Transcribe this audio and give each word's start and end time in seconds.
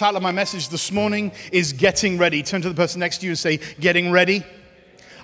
title 0.00 0.16
of 0.16 0.22
my 0.22 0.32
message 0.32 0.70
this 0.70 0.90
morning 0.90 1.30
is 1.52 1.74
Getting 1.74 2.16
Ready. 2.16 2.42
Turn 2.42 2.62
to 2.62 2.70
the 2.70 2.74
person 2.74 3.00
next 3.00 3.18
to 3.18 3.26
you 3.26 3.32
and 3.32 3.38
say, 3.38 3.58
Getting 3.80 4.10
Ready. 4.10 4.42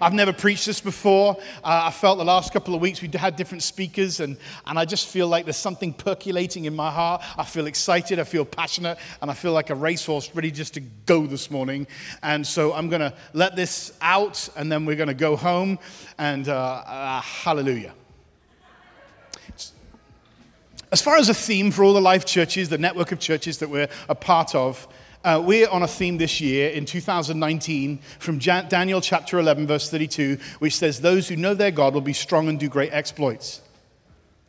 I've 0.02 0.12
never 0.12 0.34
preached 0.34 0.66
this 0.66 0.82
before. 0.82 1.38
Uh, 1.64 1.84
I 1.84 1.90
felt 1.90 2.18
the 2.18 2.26
last 2.26 2.52
couple 2.52 2.75
of 2.75 2.82
weeks 2.82 3.00
we 3.00 3.08
had 3.08 3.36
different 3.36 3.62
speakers, 3.62 4.20
and, 4.20 4.36
and 4.66 4.79
I 4.79 4.84
just 4.84 5.08
feel 5.08 5.29
like 5.29 5.46
there's 5.46 5.57
something 5.57 5.94
percolating 5.94 6.67
in 6.67 6.76
my 6.76 6.90
heart. 6.90 7.22
I 7.39 7.44
feel 7.44 7.67
excited, 7.67 8.18
I 8.18 8.25
feel 8.25 8.44
passionate, 8.44 8.98
and 9.22 9.31
I 9.31 9.34
feel 9.34 9.53
like 9.53 9.70
a 9.70 9.75
racehorse 9.75 10.31
ready 10.34 10.50
just 10.50 10.75
to 10.75 10.81
go 10.81 11.26
this 11.26 11.50
morning. 11.50 11.86
And 12.22 12.46
so 12.46 12.75
I'm 12.75 12.90
going 12.90 13.00
to 13.00 13.14
let 13.32 13.56
this 13.56 13.96
out, 14.03 14.46
and 14.56 14.70
then 14.70 14.84
we're 14.84 14.96
going 14.96 15.08
to 15.08 15.14
go 15.14 15.36
home, 15.36 15.79
and 16.18 16.50
uh, 16.50 16.54
uh, 16.54 17.22
hallelujah. 17.22 17.95
As 20.93 21.03
far 21.03 21.17
as 21.17 21.29
a 21.29 21.35
theme 21.35 21.72
for 21.72 21.82
all 21.82 21.95
the 21.95 22.00
life 22.00 22.25
churches, 22.25 22.68
the 22.68 22.79
network 22.79 23.11
of 23.11 23.18
churches 23.18 23.58
that 23.58 23.68
we're 23.68 23.89
a 24.08 24.14
part 24.14 24.54
of, 24.54 24.86
uh, 25.25 25.43
we're 25.45 25.68
on 25.68 25.82
a 25.82 25.89
theme 25.89 26.18
this 26.18 26.40
year 26.40 26.71
in 26.71 26.85
2019 26.85 27.99
from 28.21 28.39
Jan- 28.39 28.68
Daniel 28.68 29.00
chapter 29.00 29.40
11, 29.40 29.67
verse 29.67 29.90
32, 29.90 30.39
which 30.61 30.76
says, 30.76 31.00
Those 31.00 31.29
who 31.29 31.35
know 31.35 31.54
their 31.54 31.72
God 31.72 31.95
will 31.95 32.00
be 32.00 32.12
strong 32.12 32.48
and 32.48 32.61
do 32.61 32.69
great 32.69 32.92
exploits. 32.92 33.61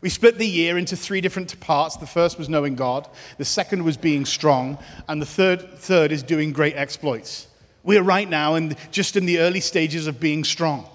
We 0.01 0.09
split 0.09 0.37
the 0.37 0.47
year 0.47 0.77
into 0.77 0.95
three 0.95 1.21
different 1.21 1.59
parts. 1.59 1.97
The 1.97 2.05
first 2.05 2.37
was 2.37 2.49
knowing 2.49 2.75
God, 2.75 3.09
the 3.39 3.45
second 3.45 3.83
was 3.83 3.97
being 3.97 4.23
strong, 4.23 4.77
and 5.07 5.19
the 5.19 5.25
third, 5.25 5.79
third 5.79 6.11
is 6.11 6.21
doing 6.21 6.51
great 6.51 6.75
exploits. 6.75 7.47
We 7.81 7.97
are 7.97 8.03
right 8.03 8.29
now 8.29 8.53
in, 8.53 8.75
just 8.91 9.15
in 9.15 9.25
the 9.25 9.39
early 9.39 9.61
stages 9.61 10.05
of 10.05 10.19
being 10.19 10.43
strong. 10.43 10.87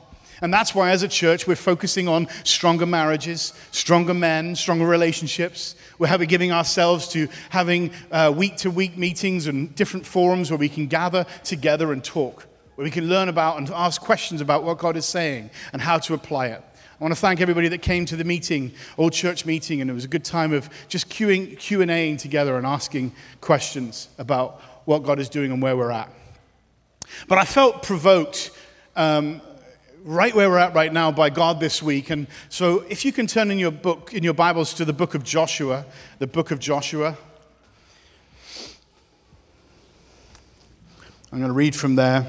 And 0.42 0.52
that's 0.52 0.74
why, 0.74 0.90
as 0.90 1.04
a 1.04 1.08
church, 1.08 1.46
we're 1.46 1.54
focusing 1.54 2.08
on 2.08 2.26
stronger 2.42 2.84
marriages, 2.84 3.54
stronger 3.70 4.12
men, 4.12 4.56
stronger 4.56 4.86
relationships. 4.86 5.76
We're 5.98 6.18
giving 6.18 6.50
ourselves 6.50 7.06
to 7.10 7.28
having 7.50 7.92
week 8.34 8.56
to 8.58 8.70
week 8.70 8.98
meetings 8.98 9.46
and 9.46 9.72
different 9.76 10.04
forums 10.04 10.50
where 10.50 10.58
we 10.58 10.68
can 10.68 10.88
gather 10.88 11.24
together 11.44 11.92
and 11.92 12.02
talk, 12.02 12.46
where 12.74 12.84
we 12.84 12.90
can 12.90 13.08
learn 13.08 13.28
about 13.28 13.58
and 13.58 13.70
ask 13.70 14.00
questions 14.00 14.40
about 14.40 14.64
what 14.64 14.78
God 14.78 14.96
is 14.96 15.06
saying 15.06 15.48
and 15.72 15.80
how 15.80 15.98
to 15.98 16.14
apply 16.14 16.48
it. 16.48 16.62
I 17.00 17.04
want 17.04 17.14
to 17.14 17.20
thank 17.20 17.40
everybody 17.40 17.68
that 17.68 17.82
came 17.82 18.04
to 18.06 18.16
the 18.16 18.24
meeting, 18.24 18.72
old 18.98 19.12
church 19.12 19.46
meeting, 19.46 19.80
and 19.80 19.88
it 19.88 19.94
was 19.94 20.04
a 20.04 20.08
good 20.08 20.24
time 20.24 20.52
of 20.52 20.68
just 20.88 21.08
Q&Aing 21.08 22.16
together 22.16 22.56
and 22.56 22.66
asking 22.66 23.12
questions 23.40 24.08
about 24.18 24.60
what 24.86 25.04
God 25.04 25.20
is 25.20 25.28
doing 25.28 25.52
and 25.52 25.62
where 25.62 25.76
we're 25.76 25.92
at. 25.92 26.10
But 27.28 27.38
I 27.38 27.44
felt 27.44 27.82
provoked 27.82 28.50
um, 28.96 29.40
right 30.04 30.34
where 30.34 30.50
we're 30.50 30.58
at 30.58 30.74
right 30.74 30.92
now 30.92 31.12
by 31.12 31.30
God 31.30 31.60
this 31.60 31.82
week. 31.82 32.10
And 32.10 32.26
so 32.48 32.84
if 32.88 33.04
you 33.04 33.12
can 33.12 33.26
turn 33.26 33.50
in 33.50 33.58
your 33.58 33.70
book, 33.70 34.12
in 34.12 34.22
your 34.22 34.34
Bibles 34.34 34.74
to 34.74 34.84
the 34.84 34.92
book 34.92 35.14
of 35.14 35.22
Joshua, 35.22 35.84
the 36.18 36.26
book 36.26 36.50
of 36.50 36.58
Joshua. 36.58 37.16
I'm 41.32 41.38
going 41.38 41.48
to 41.48 41.54
read 41.54 41.74
from 41.74 41.94
there. 41.94 42.26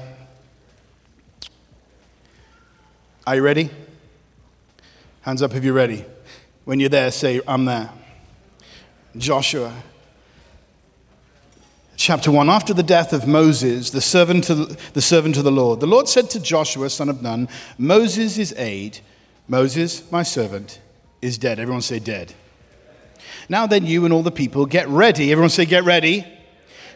Are 3.26 3.36
you 3.36 3.42
ready? 3.42 3.70
Hands 5.22 5.42
up 5.42 5.54
if 5.54 5.64
you're 5.64 5.74
ready. 5.74 6.04
When 6.64 6.80
you're 6.80 6.88
there, 6.88 7.10
say, 7.10 7.40
I'm 7.46 7.64
there. 7.64 7.90
Joshua 9.16 9.74
chapter 11.96 12.30
1 12.30 12.48
after 12.48 12.74
the 12.74 12.82
death 12.82 13.12
of 13.12 13.26
moses 13.26 13.90
the 13.90 14.00
servant, 14.00 14.50
of, 14.50 14.92
the 14.94 15.02
servant 15.02 15.36
of 15.36 15.44
the 15.44 15.52
lord. 15.52 15.80
The 15.80 15.86
lord 15.86 16.08
said 16.08 16.30
to 16.30 16.40
joshua 16.40 16.90
son 16.90 17.08
of 17.08 17.22
nun 17.22 17.48
moses 17.78 18.38
is 18.38 18.52
aid 18.56 19.00
moses 19.48 20.10
my 20.10 20.22
servant 20.22 20.80
is 21.24 21.38
dead. 21.38 21.58
Everyone 21.58 21.80
say 21.80 21.98
dead. 21.98 22.34
Now 23.48 23.66
then 23.66 23.86
you 23.86 24.04
and 24.04 24.12
all 24.12 24.22
the 24.22 24.30
people 24.30 24.66
get 24.66 24.86
ready. 24.88 25.32
Everyone 25.32 25.48
say 25.48 25.64
get 25.64 25.84
ready 25.84 26.26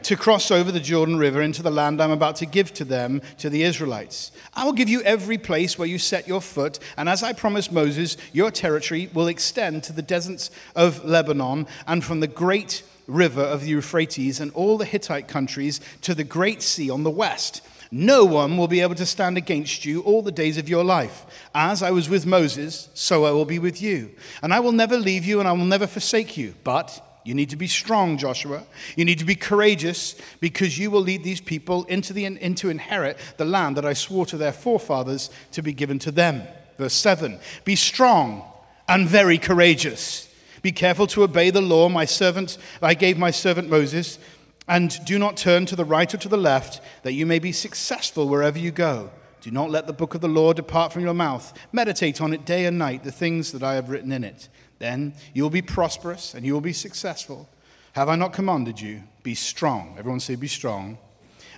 to 0.02 0.14
cross 0.14 0.52
over 0.52 0.70
the 0.70 0.78
jordan 0.78 1.18
river 1.18 1.42
into 1.42 1.60
the 1.60 1.72
land 1.72 2.00
i'm 2.00 2.12
about 2.12 2.36
to 2.36 2.46
give 2.46 2.72
to 2.72 2.84
them 2.84 3.20
to 3.38 3.50
the 3.50 3.62
israelites. 3.62 4.30
I 4.54 4.64
will 4.64 4.72
give 4.72 4.88
you 4.88 5.02
every 5.02 5.38
place 5.38 5.76
where 5.76 5.88
you 5.88 5.98
set 5.98 6.28
your 6.28 6.40
foot 6.40 6.78
and 6.96 7.08
as 7.08 7.24
i 7.24 7.32
promised 7.32 7.72
moses 7.72 8.16
your 8.32 8.52
territory 8.52 9.10
will 9.12 9.26
extend 9.26 9.82
to 9.84 9.92
the 9.92 10.02
deserts 10.02 10.52
of 10.76 11.04
lebanon 11.04 11.66
and 11.86 12.04
from 12.04 12.20
the 12.20 12.28
great 12.28 12.84
river 13.08 13.42
of 13.42 13.62
the 13.62 13.68
Euphrates 13.68 14.38
and 14.38 14.52
all 14.52 14.78
the 14.78 14.84
Hittite 14.84 15.26
countries 15.26 15.80
to 16.02 16.14
the 16.14 16.22
great 16.22 16.62
sea 16.62 16.90
on 16.90 17.02
the 17.02 17.10
west. 17.10 17.62
No 17.90 18.24
one 18.24 18.56
will 18.56 18.68
be 18.68 18.80
able 18.80 18.94
to 18.96 19.06
stand 19.06 19.38
against 19.38 19.84
you 19.84 20.02
all 20.02 20.22
the 20.22 20.30
days 20.30 20.58
of 20.58 20.68
your 20.68 20.84
life. 20.84 21.24
As 21.54 21.82
I 21.82 21.90
was 21.90 22.08
with 22.08 22.26
Moses, 22.26 22.90
so 22.92 23.24
I 23.24 23.32
will 23.32 23.46
be 23.46 23.58
with 23.58 23.80
you. 23.80 24.10
And 24.42 24.52
I 24.52 24.60
will 24.60 24.72
never 24.72 24.98
leave 24.98 25.24
you 25.24 25.40
and 25.40 25.48
I 25.48 25.52
will 25.52 25.64
never 25.64 25.86
forsake 25.86 26.36
you. 26.36 26.54
But 26.64 27.02
you 27.24 27.34
need 27.34 27.50
to 27.50 27.56
be 27.56 27.66
strong, 27.66 28.18
Joshua. 28.18 28.62
You 28.94 29.04
need 29.04 29.18
to 29.18 29.24
be 29.24 29.34
courageous 29.34 30.16
because 30.40 30.78
you 30.78 30.90
will 30.90 31.00
lead 31.00 31.24
these 31.24 31.40
people 31.40 31.84
into, 31.84 32.12
the, 32.12 32.26
into 32.26 32.68
inherit 32.68 33.18
the 33.38 33.44
land 33.44 33.76
that 33.78 33.86
I 33.86 33.94
swore 33.94 34.26
to 34.26 34.36
their 34.36 34.52
forefathers 34.52 35.30
to 35.52 35.62
be 35.62 35.72
given 35.72 35.98
to 36.00 36.10
them. 36.10 36.42
Verse 36.76 36.94
7 36.94 37.38
Be 37.64 37.74
strong 37.74 38.44
and 38.86 39.08
very 39.08 39.38
courageous. 39.38 40.27
Be 40.62 40.72
careful 40.72 41.06
to 41.08 41.22
obey 41.22 41.50
the 41.50 41.60
law 41.60 41.88
my 41.88 42.04
servant 42.04 42.58
I 42.82 42.94
gave 42.94 43.18
my 43.18 43.30
servant 43.30 43.68
Moses, 43.68 44.18
and 44.66 44.98
do 45.04 45.18
not 45.18 45.36
turn 45.36 45.66
to 45.66 45.76
the 45.76 45.84
right 45.84 46.12
or 46.12 46.18
to 46.18 46.28
the 46.28 46.36
left, 46.36 46.80
that 47.02 47.14
you 47.14 47.26
may 47.26 47.38
be 47.38 47.52
successful 47.52 48.28
wherever 48.28 48.58
you 48.58 48.70
go. 48.70 49.10
Do 49.40 49.50
not 49.50 49.70
let 49.70 49.86
the 49.86 49.92
book 49.92 50.14
of 50.14 50.20
the 50.20 50.28
law 50.28 50.52
depart 50.52 50.92
from 50.92 51.02
your 51.02 51.14
mouth. 51.14 51.56
Meditate 51.72 52.20
on 52.20 52.34
it 52.34 52.44
day 52.44 52.66
and 52.66 52.78
night, 52.78 53.04
the 53.04 53.12
things 53.12 53.52
that 53.52 53.62
I 53.62 53.74
have 53.74 53.88
written 53.88 54.12
in 54.12 54.24
it. 54.24 54.48
Then 54.78 55.14
you 55.32 55.42
will 55.42 55.50
be 55.50 55.62
prosperous 55.62 56.34
and 56.34 56.44
you 56.44 56.52
will 56.52 56.60
be 56.60 56.72
successful. 56.72 57.48
Have 57.92 58.08
I 58.08 58.16
not 58.16 58.32
commanded 58.32 58.80
you? 58.80 59.02
Be 59.22 59.34
strong. 59.34 59.94
Everyone 59.98 60.20
say, 60.20 60.34
be 60.34 60.48
strong 60.48 60.98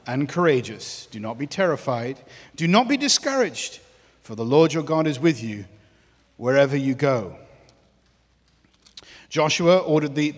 and 0.07 0.29
courageous. 0.29 1.07
Do 1.11 1.21
not 1.21 1.39
be 1.39 1.47
terrified. 1.47 2.19
Do 2.57 2.67
not 2.67 2.89
be 2.89 2.97
discouraged, 2.97 3.81
for 4.23 4.35
the 4.35 4.45
Lord 4.45 4.73
your 4.73 4.83
God 4.83 5.07
is 5.07 5.21
with 5.21 5.43
you 5.43 5.65
wherever 6.37 6.77
you 6.77 6.95
go. 6.95 7.37
Joshua 9.31 9.79
ordered 9.79 10.17
the, 10.17 10.33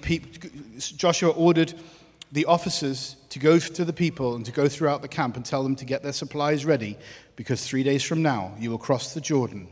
Joshua 0.78 1.30
ordered 1.30 1.72
the 2.30 2.44
officers 2.44 3.16
to 3.30 3.38
go 3.38 3.58
to 3.58 3.84
the 3.84 3.92
people 3.92 4.36
and 4.36 4.44
to 4.44 4.52
go 4.52 4.68
throughout 4.68 5.00
the 5.00 5.08
camp 5.08 5.36
and 5.36 5.44
tell 5.44 5.62
them 5.62 5.74
to 5.76 5.86
get 5.86 6.02
their 6.02 6.12
supplies 6.12 6.66
ready 6.66 6.98
because 7.34 7.66
three 7.66 7.82
days 7.82 8.02
from 8.02 8.22
now 8.22 8.54
you 8.58 8.70
will 8.70 8.78
cross 8.78 9.14
the 9.14 9.20
Jordan 9.20 9.68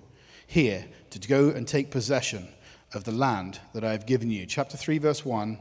here 0.46 0.86
to 1.10 1.18
go 1.28 1.50
and 1.50 1.68
take 1.68 1.90
possession 1.90 2.48
of 2.94 3.04
the 3.04 3.12
land 3.12 3.60
that 3.74 3.84
I 3.84 3.92
have 3.92 4.06
given 4.06 4.30
you. 4.30 4.46
Chapter 4.46 4.78
3, 4.78 4.98
verse 4.98 5.24
1. 5.24 5.58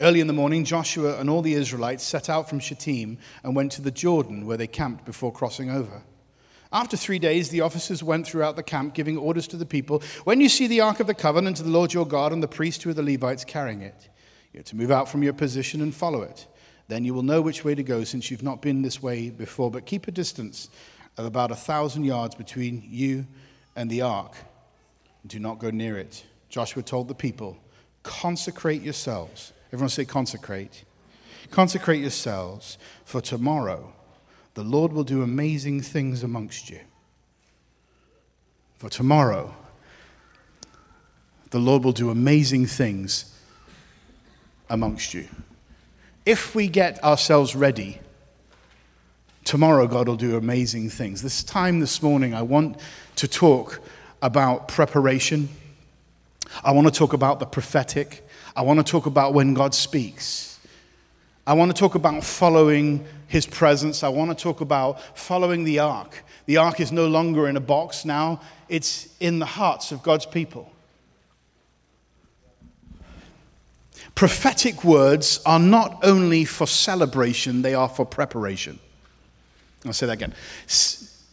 Early 0.00 0.20
in 0.20 0.28
the 0.28 0.32
morning, 0.32 0.64
Joshua 0.64 1.18
and 1.18 1.28
all 1.28 1.42
the 1.42 1.54
Israelites 1.54 2.04
set 2.04 2.30
out 2.30 2.48
from 2.48 2.60
Shittim 2.60 3.18
and 3.42 3.56
went 3.56 3.72
to 3.72 3.82
the 3.82 3.90
Jordan 3.90 4.46
where 4.46 4.56
they 4.56 4.68
camped 4.68 5.04
before 5.04 5.32
crossing 5.32 5.70
over. 5.70 6.02
After 6.72 6.96
three 6.96 7.18
days, 7.18 7.50
the 7.50 7.60
officers 7.60 8.02
went 8.02 8.26
throughout 8.26 8.56
the 8.56 8.62
camp, 8.62 8.94
giving 8.94 9.16
orders 9.16 9.46
to 9.48 9.56
the 9.56 9.66
people 9.66 10.02
When 10.24 10.40
you 10.40 10.48
see 10.48 10.66
the 10.66 10.80
Ark 10.80 11.00
of 11.00 11.06
the 11.06 11.14
Covenant 11.14 11.60
of 11.60 11.66
the 11.66 11.72
Lord 11.72 11.92
your 11.92 12.06
God 12.06 12.32
and 12.32 12.42
the 12.42 12.48
priests 12.48 12.82
who 12.82 12.90
are 12.90 12.94
the 12.94 13.02
Levites 13.02 13.44
carrying 13.44 13.82
it, 13.82 14.08
you 14.52 14.60
are 14.60 14.64
to 14.64 14.76
move 14.76 14.90
out 14.90 15.08
from 15.08 15.22
your 15.22 15.32
position 15.32 15.80
and 15.80 15.94
follow 15.94 16.22
it. 16.22 16.46
Then 16.88 17.04
you 17.04 17.14
will 17.14 17.22
know 17.22 17.40
which 17.40 17.64
way 17.64 17.74
to 17.74 17.82
go, 17.82 18.04
since 18.04 18.30
you've 18.30 18.42
not 18.42 18.62
been 18.62 18.82
this 18.82 19.02
way 19.02 19.30
before. 19.30 19.70
But 19.70 19.86
keep 19.86 20.06
a 20.06 20.12
distance 20.12 20.68
of 21.16 21.24
about 21.24 21.50
a 21.50 21.56
thousand 21.56 22.04
yards 22.04 22.34
between 22.34 22.82
you 22.86 23.26
and 23.74 23.90
the 23.90 24.02
ark. 24.02 24.34
Do 25.26 25.38
not 25.38 25.58
go 25.58 25.70
near 25.70 25.98
it. 25.98 26.24
Joshua 26.48 26.82
told 26.82 27.08
the 27.08 27.14
people, 27.14 27.56
Consecrate 28.02 28.82
yourselves. 28.82 29.52
Everyone 29.72 29.88
say, 29.88 30.04
Consecrate. 30.04 30.84
Consecrate 31.50 32.00
yourselves, 32.00 32.78
for 33.04 33.20
tomorrow 33.20 33.92
the 34.56 34.64
Lord 34.64 34.90
will 34.94 35.04
do 35.04 35.22
amazing 35.22 35.82
things 35.82 36.22
amongst 36.22 36.70
you. 36.70 36.80
For 38.78 38.88
tomorrow, 38.88 39.54
the 41.50 41.58
Lord 41.58 41.84
will 41.84 41.92
do 41.92 42.08
amazing 42.08 42.64
things 42.64 43.34
amongst 44.70 45.12
you. 45.12 45.28
If 46.24 46.54
we 46.54 46.68
get 46.68 47.04
ourselves 47.04 47.54
ready, 47.54 48.00
tomorrow 49.44 49.86
God 49.86 50.08
will 50.08 50.16
do 50.16 50.38
amazing 50.38 50.88
things. 50.88 51.20
This 51.20 51.44
time 51.44 51.80
this 51.80 52.02
morning, 52.02 52.32
I 52.32 52.40
want 52.40 52.80
to 53.16 53.28
talk 53.28 53.82
about 54.22 54.68
preparation. 54.68 55.50
I 56.64 56.72
want 56.72 56.86
to 56.86 56.92
talk 56.98 57.12
about 57.12 57.40
the 57.40 57.46
prophetic. 57.46 58.26
I 58.56 58.62
want 58.62 58.78
to 58.78 58.90
talk 58.90 59.04
about 59.04 59.34
when 59.34 59.52
God 59.52 59.74
speaks. 59.74 60.55
I 61.46 61.54
want 61.54 61.74
to 61.74 61.78
talk 61.78 61.94
about 61.94 62.24
following 62.24 63.06
his 63.28 63.46
presence. 63.46 64.02
I 64.02 64.08
want 64.08 64.36
to 64.36 64.42
talk 64.42 64.60
about 64.60 65.00
following 65.16 65.64
the 65.64 65.78
ark. 65.78 66.24
The 66.46 66.56
ark 66.56 66.80
is 66.80 66.90
no 66.90 67.06
longer 67.06 67.48
in 67.48 67.56
a 67.56 67.60
box 67.60 68.04
now, 68.04 68.40
it's 68.68 69.08
in 69.20 69.38
the 69.38 69.46
hearts 69.46 69.92
of 69.92 70.02
God's 70.02 70.26
people. 70.26 70.72
Prophetic 74.14 74.82
words 74.82 75.40
are 75.44 75.58
not 75.58 75.98
only 76.02 76.44
for 76.44 76.66
celebration, 76.66 77.62
they 77.62 77.74
are 77.74 77.88
for 77.88 78.06
preparation. 78.06 78.78
I'll 79.84 79.92
say 79.92 80.06
that 80.06 80.14
again. 80.14 80.34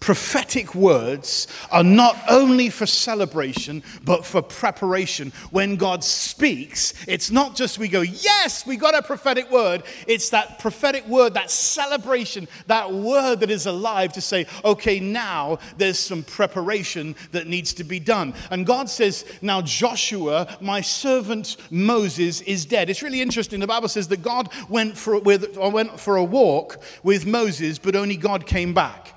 Prophetic 0.03 0.75
words 0.75 1.47
are 1.71 1.83
not 1.83 2.17
only 2.29 2.69
for 2.69 2.85
celebration, 2.85 3.81
but 4.03 4.25
for 4.25 4.41
preparation. 4.41 5.31
When 5.49 5.77
God 5.77 6.03
speaks, 6.03 6.93
it's 7.07 7.31
not 7.31 7.55
just 7.55 7.79
we 7.79 7.87
go, 7.87 8.01
Yes, 8.01 8.67
we 8.67 8.75
got 8.75 8.95
a 8.95 9.01
prophetic 9.01 9.49
word. 9.49 9.83
It's 10.05 10.29
that 10.31 10.59
prophetic 10.59 11.07
word, 11.07 11.35
that 11.35 11.49
celebration, 11.49 12.49
that 12.67 12.91
word 12.91 13.39
that 13.39 13.49
is 13.49 13.65
alive 13.65 14.11
to 14.13 14.21
say, 14.21 14.45
Okay, 14.65 14.99
now 14.99 15.59
there's 15.77 15.99
some 15.99 16.23
preparation 16.23 17.15
that 17.31 17.47
needs 17.47 17.73
to 17.75 17.85
be 17.85 18.01
done. 18.01 18.33
And 18.51 18.65
God 18.65 18.89
says, 18.89 19.23
Now 19.41 19.61
Joshua, 19.61 20.57
my 20.59 20.81
servant 20.81 21.55
Moses, 21.69 22.41
is 22.41 22.65
dead. 22.65 22.89
It's 22.89 23.03
really 23.03 23.21
interesting. 23.21 23.61
The 23.61 23.67
Bible 23.67 23.87
says 23.87 24.09
that 24.09 24.21
God 24.21 24.49
went 24.67 24.97
for, 24.97 25.17
with, 25.17 25.57
went 25.57 25.97
for 25.97 26.17
a 26.17 26.23
walk 26.25 26.83
with 27.03 27.25
Moses, 27.25 27.79
but 27.79 27.95
only 27.95 28.17
God 28.17 28.45
came 28.45 28.73
back. 28.73 29.12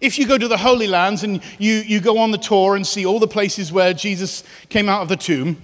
If 0.00 0.18
you 0.18 0.26
go 0.26 0.36
to 0.36 0.48
the 0.48 0.56
Holy 0.58 0.86
Lands 0.86 1.22
and 1.22 1.42
you, 1.58 1.74
you 1.74 2.00
go 2.00 2.18
on 2.18 2.30
the 2.30 2.38
tour 2.38 2.76
and 2.76 2.86
see 2.86 3.06
all 3.06 3.18
the 3.18 3.26
places 3.26 3.72
where 3.72 3.94
Jesus 3.94 4.44
came 4.68 4.88
out 4.88 5.02
of 5.02 5.08
the 5.08 5.16
tomb, 5.16 5.60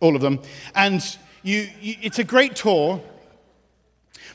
all 0.00 0.16
of 0.16 0.22
them, 0.22 0.40
and 0.74 1.02
you, 1.42 1.68
you, 1.80 1.96
it's 2.02 2.18
a 2.18 2.24
great 2.24 2.56
tour, 2.56 3.02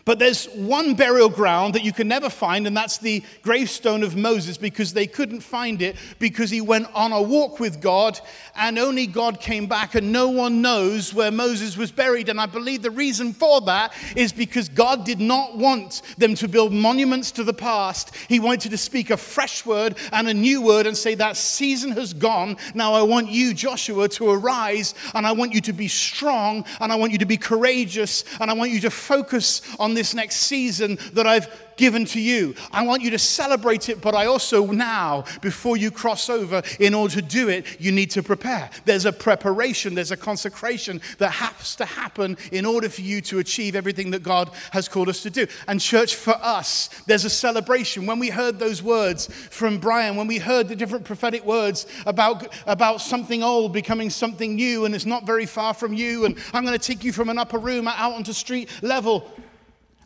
but 0.05 0.19
there's 0.19 0.45
one 0.49 0.93
burial 0.93 1.29
ground 1.29 1.73
that 1.73 1.83
you 1.83 1.91
can 1.91 2.07
never 2.07 2.29
find, 2.29 2.67
and 2.67 2.77
that's 2.77 2.99
the 2.99 3.23
gravestone 3.41 4.03
of 4.03 4.15
Moses 4.15 4.55
because 4.55 4.93
they 4.93 5.07
couldn't 5.07 5.41
find 5.41 5.81
it 5.81 5.95
because 6.19 6.51
he 6.51 6.61
went 6.61 6.87
on 6.93 7.11
a 7.11 7.19
walk 7.19 7.59
with 7.59 7.81
God 7.81 8.19
and 8.55 8.77
only 8.77 9.07
God 9.07 9.41
came 9.41 9.65
back, 9.65 9.95
and 9.95 10.11
no 10.11 10.29
one 10.29 10.61
knows 10.61 11.11
where 11.11 11.31
Moses 11.31 11.75
was 11.75 11.91
buried. 11.91 12.29
And 12.29 12.39
I 12.39 12.45
believe 12.45 12.83
the 12.83 12.91
reason 12.91 13.33
for 13.33 13.61
that 13.61 13.93
is 14.15 14.31
because 14.31 14.69
God 14.69 15.05
did 15.05 15.19
not 15.19 15.57
want 15.57 16.03
them 16.19 16.35
to 16.35 16.47
build 16.47 16.71
monuments 16.71 17.31
to 17.31 17.43
the 17.43 17.53
past. 17.53 18.15
He 18.29 18.39
wanted 18.39 18.69
to 18.69 18.77
speak 18.77 19.09
a 19.09 19.17
fresh 19.17 19.65
word 19.65 19.97
and 20.11 20.29
a 20.29 20.33
new 20.35 20.61
word 20.61 20.85
and 20.85 20.95
say, 20.95 21.15
That 21.15 21.35
season 21.35 21.91
has 21.93 22.13
gone. 22.13 22.57
Now 22.75 22.93
I 22.93 23.01
want 23.01 23.29
you, 23.29 23.55
Joshua, 23.55 24.07
to 24.09 24.29
arise, 24.29 24.93
and 25.15 25.25
I 25.25 25.31
want 25.31 25.53
you 25.53 25.61
to 25.61 25.73
be 25.73 25.87
strong, 25.87 26.63
and 26.79 26.91
I 26.91 26.95
want 26.95 27.11
you 27.11 27.17
to 27.17 27.25
be 27.25 27.37
courageous, 27.37 28.23
and 28.39 28.51
I 28.51 28.53
want 28.53 28.69
you 28.69 28.81
to 28.81 28.91
focus 28.91 29.63
on 29.79 29.94
this 29.95 30.13
next 30.13 30.35
season 30.35 30.97
that 31.13 31.25
I've 31.25 31.47
given 31.77 32.05
to 32.05 32.21
you. 32.21 32.55
I 32.71 32.85
want 32.85 33.01
you 33.01 33.11
to 33.11 33.19
celebrate 33.19 33.89
it, 33.89 34.01
but 34.01 34.15
I 34.15 34.27
also 34.27 34.65
now, 34.67 35.25
before 35.41 35.77
you 35.77 35.91
cross 35.91 36.29
over, 36.29 36.61
in 36.79 36.93
order 36.93 37.15
to 37.15 37.21
do 37.21 37.49
it, 37.49 37.81
you 37.81 37.91
need 37.91 38.11
to 38.11 38.23
prepare. 38.23 38.69
There's 38.85 39.05
a 39.05 39.11
preparation, 39.11 39.93
there's 39.93 40.11
a 40.11 40.17
consecration 40.17 41.01
that 41.17 41.31
has 41.31 41.75
to 41.77 41.85
happen 41.85 42.37
in 42.51 42.65
order 42.65 42.89
for 42.89 43.01
you 43.01 43.21
to 43.21 43.39
achieve 43.39 43.75
everything 43.75 44.11
that 44.11 44.23
God 44.23 44.51
has 44.71 44.87
called 44.87 45.09
us 45.09 45.21
to 45.23 45.29
do. 45.29 45.47
And, 45.67 45.81
church, 45.81 46.15
for 46.15 46.35
us, 46.41 46.89
there's 47.07 47.25
a 47.25 47.29
celebration. 47.29 48.05
When 48.05 48.19
we 48.19 48.29
heard 48.29 48.59
those 48.59 48.81
words 48.81 49.27
from 49.27 49.77
Brian, 49.77 50.15
when 50.15 50.27
we 50.27 50.37
heard 50.37 50.67
the 50.67 50.75
different 50.75 51.05
prophetic 51.05 51.45
words 51.45 51.87
about, 52.05 52.53
about 52.67 53.01
something 53.01 53.43
old 53.43 53.73
becoming 53.73 54.09
something 54.09 54.55
new, 54.55 54.85
and 54.85 54.95
it's 54.95 55.05
not 55.05 55.25
very 55.25 55.45
far 55.45 55.73
from 55.73 55.93
you, 55.93 56.25
and 56.25 56.37
I'm 56.53 56.65
going 56.65 56.77
to 56.77 56.87
take 56.87 57.03
you 57.03 57.11
from 57.11 57.29
an 57.29 57.37
upper 57.37 57.57
room 57.57 57.87
out 57.87 58.13
onto 58.13 58.33
street 58.33 58.69
level. 58.81 59.29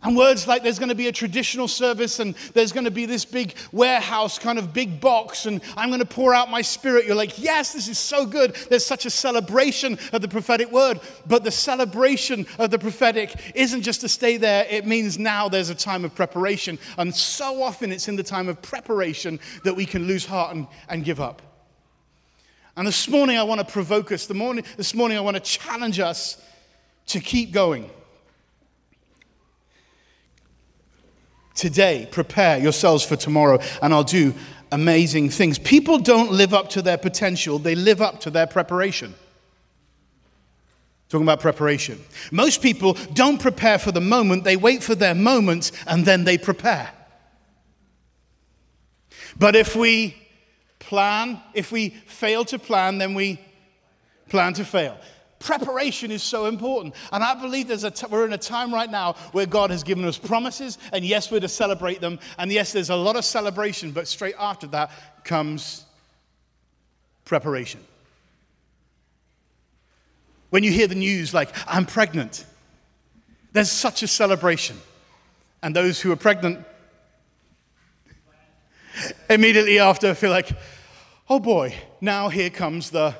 And 0.01 0.15
words 0.15 0.47
like 0.47 0.63
there's 0.63 0.79
going 0.79 0.89
to 0.89 0.95
be 0.95 1.09
a 1.09 1.11
traditional 1.11 1.67
service 1.67 2.21
and 2.21 2.33
there's 2.53 2.71
going 2.71 2.85
to 2.85 2.91
be 2.91 3.05
this 3.05 3.25
big 3.25 3.55
warehouse, 3.73 4.39
kind 4.39 4.57
of 4.57 4.71
big 4.71 5.01
box, 5.01 5.45
and 5.45 5.61
I'm 5.75 5.89
going 5.89 5.99
to 5.99 6.05
pour 6.05 6.33
out 6.33 6.49
my 6.49 6.61
spirit. 6.61 7.05
You're 7.05 7.17
like, 7.17 7.37
yes, 7.37 7.73
this 7.73 7.89
is 7.89 7.99
so 7.99 8.25
good. 8.25 8.55
There's 8.69 8.85
such 8.85 9.05
a 9.05 9.09
celebration 9.09 9.99
of 10.13 10.21
the 10.21 10.29
prophetic 10.29 10.71
word. 10.71 11.01
But 11.27 11.43
the 11.43 11.51
celebration 11.51 12.47
of 12.59 12.71
the 12.71 12.79
prophetic 12.79 13.35
isn't 13.55 13.81
just 13.81 13.99
to 14.01 14.07
stay 14.07 14.37
there, 14.37 14.65
it 14.69 14.85
means 14.85 15.19
now 15.19 15.49
there's 15.49 15.69
a 15.69 15.75
time 15.75 16.05
of 16.05 16.15
preparation. 16.15 16.79
And 16.97 17.13
so 17.13 17.61
often 17.61 17.91
it's 17.91 18.07
in 18.07 18.15
the 18.15 18.23
time 18.23 18.47
of 18.47 18.61
preparation 18.61 19.37
that 19.65 19.75
we 19.75 19.85
can 19.85 20.07
lose 20.07 20.25
heart 20.25 20.55
and, 20.55 20.65
and 20.87 21.03
give 21.03 21.19
up. 21.19 21.41
And 22.77 22.87
this 22.87 23.09
morning 23.09 23.37
I 23.37 23.43
want 23.43 23.59
to 23.59 23.67
provoke 23.69 24.13
us. 24.13 24.27
The 24.27 24.33
morning, 24.33 24.63
this 24.77 24.95
morning 24.95 25.17
I 25.17 25.21
want 25.21 25.35
to 25.35 25.41
challenge 25.41 25.99
us 25.99 26.41
to 27.07 27.19
keep 27.19 27.51
going. 27.51 27.89
Today. 31.59 32.07
Prepare 32.09 32.57
yourselves 32.59 33.03
for 33.03 33.15
tomorrow, 33.15 33.59
and 33.81 33.94
I'll 33.94 34.03
do 34.03 34.33
amazing 34.71 35.29
things. 35.29 35.59
People 35.59 36.00
don't 36.00 36.31
live 36.31 36.53
up 36.53 36.69
to 36.69 36.81
their 36.81 36.97
potential, 36.97 37.59
they 37.59 37.75
live 37.75 38.01
up 38.01 38.21
to 38.21 38.29
their 38.29 38.47
preparation. 38.47 39.13
Talking 41.09 41.25
about 41.25 41.39
preparation. 41.39 42.00
Most 42.31 42.61
people 42.61 42.94
don't 43.13 43.41
prepare 43.41 43.79
for 43.79 43.91
the 43.91 44.01
moment, 44.01 44.44
they 44.44 44.57
wait 44.57 44.83
for 44.83 44.95
their 44.95 45.15
moment 45.15 45.71
and 45.88 46.06
then 46.06 46.23
they 46.23 46.38
prepare. 46.38 46.91
But 49.38 49.56
if 49.56 49.75
we 49.75 50.15
plan, 50.77 51.41
if 51.53 51.71
we 51.71 51.89
fail 51.89 52.45
to 52.45 52.59
plan, 52.59 53.00
then 53.00 53.15
we 53.15 53.39
plan 54.29 54.53
to 54.53 54.65
fail. 54.65 54.97
Preparation 55.39 56.12
is 56.12 56.21
so 56.21 56.47
important. 56.47 56.94
And 57.13 57.24
I 57.24 57.33
believe 57.33 57.69
there's 57.69 57.86
a 57.86 57.91
t- 57.91 58.07
we're 58.09 58.25
in 58.25 58.33
a 58.33 58.38
time 58.38 58.74
right 58.74 58.89
now 58.89 59.13
where 59.31 59.45
God 59.45 59.69
has 59.71 59.83
given 59.83 60.03
us 60.03 60.18
promises, 60.18 60.77
and 60.91 61.06
yes, 61.06 61.31
we're 61.31 61.39
to 61.39 61.47
celebrate 61.47 62.01
them. 62.01 62.19
And 62.38 62.51
yes, 62.51 62.74
there's 62.74 62.89
a 62.89 62.95
lot 62.95 63.15
of 63.15 63.24
celebration, 63.24 63.91
but 63.91 64.07
straight 64.07 64.36
after 64.38 64.68
that 64.68 64.91
comes 65.24 65.86
preparation. 67.24 67.80
When 70.50 70.63
you 70.63 70.71
hear 70.71 70.88
the 70.88 70.95
news 70.95 71.33
like, 71.33 71.50
I'm 71.68 71.85
pregnant, 71.85 72.45
there's 73.53 73.71
such 73.71 74.03
a 74.03 74.07
celebration. 74.07 74.77
And 75.63 75.75
those 75.75 76.01
who 76.01 76.12
are 76.12 76.18
pregnant 76.18 76.65
immediately 79.30 79.80
after 79.80 80.13
feel 80.13 80.31
like, 80.31 80.50
oh 81.30 81.39
boy, 81.39 81.75
now 82.01 82.27
here 82.27 82.50
comes 82.50 82.89
the 82.89 83.15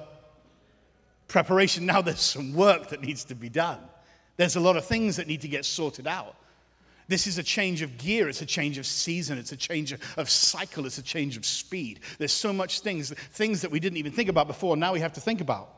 preparation. 1.29 1.85
Now 1.85 2.01
there's 2.01 2.19
some 2.19 2.53
work 2.53 2.89
that 2.89 3.01
needs 3.01 3.23
to 3.25 3.35
be 3.35 3.47
done. 3.47 3.79
There's 4.35 4.57
a 4.57 4.59
lot 4.59 4.75
of 4.75 4.85
things 4.85 5.15
that 5.15 5.27
need 5.27 5.41
to 5.41 5.47
get 5.47 5.63
sorted 5.63 6.07
out. 6.07 6.35
This 7.07 7.25
is 7.25 7.39
a 7.39 7.43
change 7.43 7.81
of 7.81 7.97
gear, 7.97 8.29
it's 8.29 8.43
a 8.43 8.45
change 8.45 8.77
of 8.77 8.85
season, 8.85 9.39
it's 9.39 9.51
a 9.51 9.57
change 9.57 9.93
of 9.93 10.29
cycle, 10.29 10.85
it's 10.85 10.99
a 10.99 11.03
change 11.03 11.37
of 11.37 11.45
speed. 11.45 12.01
There's 12.19 12.31
so 12.31 12.53
much 12.53 12.81
things, 12.81 13.11
things 13.31 13.61
that 13.61 13.71
we 13.71 13.79
didn't 13.79 13.97
even 13.97 14.11
think 14.11 14.29
about 14.29 14.45
before, 14.45 14.77
now 14.77 14.93
we 14.93 14.99
have 14.99 15.13
to 15.13 15.19
think 15.19 15.41
about. 15.41 15.69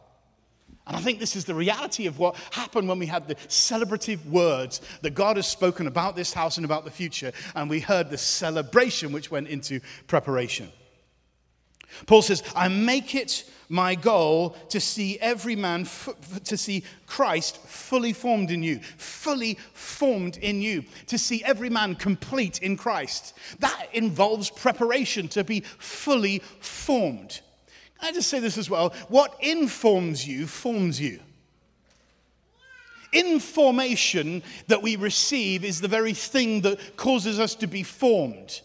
And 0.86 0.98
I 0.98 1.00
think 1.00 1.20
this 1.20 1.38
is 1.38 1.46
the 1.46 1.56
reality 1.56 2.06
of 2.08 2.20
what 2.20 2.36
happened 2.52 2.90
when 2.90 3.00
we 3.00 3.06
had 3.06 3.30
the 3.30 3.36
celebrative 3.36 4.26
words 4.26 4.82
that 5.04 5.12
God 5.12 5.38
has 5.38 5.48
spoken 5.48 5.88
about 5.88 6.18
this 6.18 6.34
house 6.34 6.58
and 6.58 6.66
about 6.66 6.84
the 6.84 6.92
future, 6.92 7.32
and 7.56 7.70
we 7.70 7.80
heard 7.80 8.10
the 8.10 8.18
celebration 8.18 9.14
which 9.14 9.32
went 9.32 9.48
into 9.48 9.80
preparation. 10.08 10.70
Paul 12.06 12.22
says, 12.22 12.44
I 12.56 12.68
make 12.68 13.16
it 13.16 13.46
my 13.70 13.96
goal 13.96 14.50
to 14.68 14.82
see 14.82 15.18
every 15.20 15.56
man, 15.56 15.88
to 16.44 16.58
see 16.58 16.84
Christ 17.08 17.58
fully 17.58 18.12
formed 18.12 18.52
in 18.52 18.62
you, 18.62 18.80
fully 18.98 19.58
formed 19.74 20.38
in 20.38 20.62
you, 20.62 20.84
to 21.08 21.18
see 21.18 21.42
every 21.46 21.70
man 21.70 21.96
complete 21.96 22.62
in 22.62 22.76
Christ. 22.76 23.34
That 23.60 23.88
involves 23.94 24.50
preparation 24.50 25.30
to 25.30 25.46
be 25.46 25.62
fully 25.62 26.40
formed. 26.60 27.40
I 28.02 28.12
just 28.12 28.30
say 28.30 28.40
this 28.40 28.58
as 28.58 28.70
well? 28.70 28.94
What 29.08 29.38
informs 29.40 30.28
you 30.28 30.48
forms 30.48 31.00
you. 31.00 31.20
Information 33.14 34.42
that 34.68 34.82
we 34.82 34.96
receive 34.96 35.64
is 35.64 35.80
the 35.80 35.88
very 35.88 36.14
thing 36.14 36.62
that 36.62 36.98
causes 36.98 37.40
us 37.40 37.56
to 37.56 37.68
be 37.68 37.84
formed. 37.84 38.62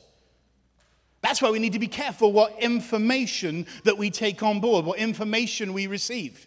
That's 1.26 1.42
why 1.42 1.50
we 1.50 1.58
need 1.58 1.72
to 1.72 1.80
be 1.80 1.88
careful 1.88 2.32
what 2.32 2.56
information 2.62 3.66
that 3.82 3.98
we 3.98 4.10
take 4.10 4.44
on 4.44 4.60
board, 4.60 4.84
what 4.86 5.00
information 5.00 5.72
we 5.72 5.88
receive. 5.88 6.46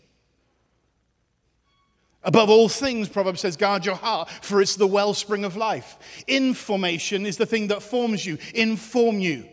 Above 2.24 2.50
all 2.50 2.70
things, 2.70 3.10
Proverbs 3.10 3.42
says, 3.42 3.58
guard 3.58 3.86
your 3.86 3.96
heart, 3.96 4.30
for 4.30 4.62
it's 4.62 4.78
the 4.78 4.88
wellspring 4.88 5.44
of 5.44 5.58
life. 5.58 6.24
Information 6.30 7.26
is 7.26 7.36
the 7.36 7.46
thing 7.46 7.68
that 7.68 7.84
forms 7.84 8.26
you, 8.26 8.38
inform 8.56 9.20
you. 9.20 9.50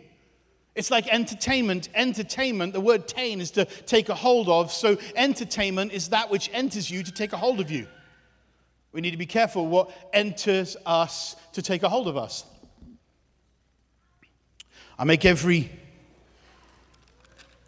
It's 0.76 0.92
like 0.92 1.12
entertainment. 1.12 1.88
Entertainment, 1.96 2.72
the 2.72 2.80
word 2.80 3.08
tain 3.08 3.40
is 3.40 3.50
to 3.52 3.64
take 3.64 4.08
a 4.08 4.14
hold 4.14 4.48
of. 4.48 4.70
So, 4.70 4.96
entertainment 5.16 5.90
is 5.90 6.10
that 6.10 6.30
which 6.30 6.50
enters 6.52 6.88
you 6.88 7.02
to 7.02 7.10
take 7.10 7.32
a 7.32 7.36
hold 7.36 7.58
of 7.58 7.68
you. 7.68 7.88
We 8.92 9.00
need 9.00 9.10
to 9.10 9.16
be 9.16 9.26
careful 9.26 9.66
what 9.66 9.90
enters 10.12 10.76
us 10.86 11.34
to 11.54 11.62
take 11.62 11.82
a 11.82 11.88
hold 11.88 12.06
of 12.06 12.16
us. 12.16 12.44
I 14.98 15.04
make 15.04 15.24
every 15.24 15.70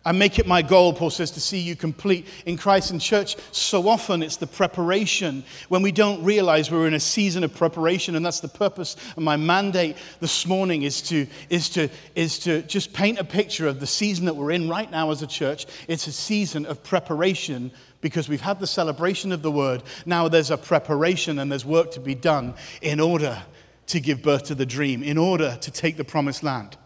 I 0.09 0.13
make 0.13 0.39
it 0.39 0.47
my 0.47 0.63
goal, 0.63 0.95
Paul 0.95 1.11
says, 1.11 1.33
to 1.33 1.41
see 1.41 1.59
you 1.59 1.77
complete 1.77 2.27
in 2.47 2.57
Christ 2.57 2.93
and 2.93 2.99
church. 2.99 3.37
So 3.53 3.87
often 3.91 4.23
it's 4.23 4.37
the 4.37 4.47
preparation 4.47 5.45
when 5.69 5.83
we 5.83 5.93
don't 5.93 6.25
realize 6.25 6.71
we're 6.71 6.87
in 6.87 6.95
a 6.95 7.01
season 7.01 7.45
of 7.45 7.55
preparation, 7.55 8.17
and 8.17 8.25
that's 8.25 8.41
the 8.41 8.49
purpose 8.49 8.97
of 9.19 9.23
my 9.23 9.37
mandate 9.37 9.99
this 10.21 10.47
morning 10.47 10.85
is 10.85 11.03
to, 11.03 11.27
is 11.51 11.69
to, 11.71 11.91
is 12.15 12.39
to 12.39 12.63
just 12.63 12.95
paint 12.95 13.19
a 13.19 13.25
picture 13.25 13.69
of 13.69 13.81
the 13.81 13.87
season 13.87 14.25
that 14.25 14.35
we're 14.35 14.53
in 14.53 14.67
right 14.67 14.91
now 14.91 15.11
as 15.11 15.21
a 15.21 15.27
church. 15.27 15.67
It's 15.89 16.07
a 16.07 16.13
season 16.13 16.65
of 16.65 16.83
preparation 16.83 17.71
because 18.01 18.31
we've 18.31 18.41
had 18.41 18.61
the 18.61 18.67
celebration 18.67 19.31
of 19.31 19.43
the 19.43 19.53
word. 19.53 19.83
Now 20.07 20.29
there's 20.29 20.51
a 20.51 20.57
preparation 20.57 21.39
and 21.39 21.53
there's 21.53 21.67
work 21.67 21.91
to 21.91 22.01
be 22.01 22.15
done 22.15 22.55
in 22.81 22.99
order 22.99 23.43
to 23.89 24.01
give 24.01 24.23
birth 24.23 24.45
to 24.45 24.55
the 24.55 24.65
dream, 24.65 25.03
in 25.03 25.19
order 25.19 25.59
to 25.61 25.71
take 25.71 25.99
the 25.99 26.05
promised 26.05 26.43
land, 26.43 26.79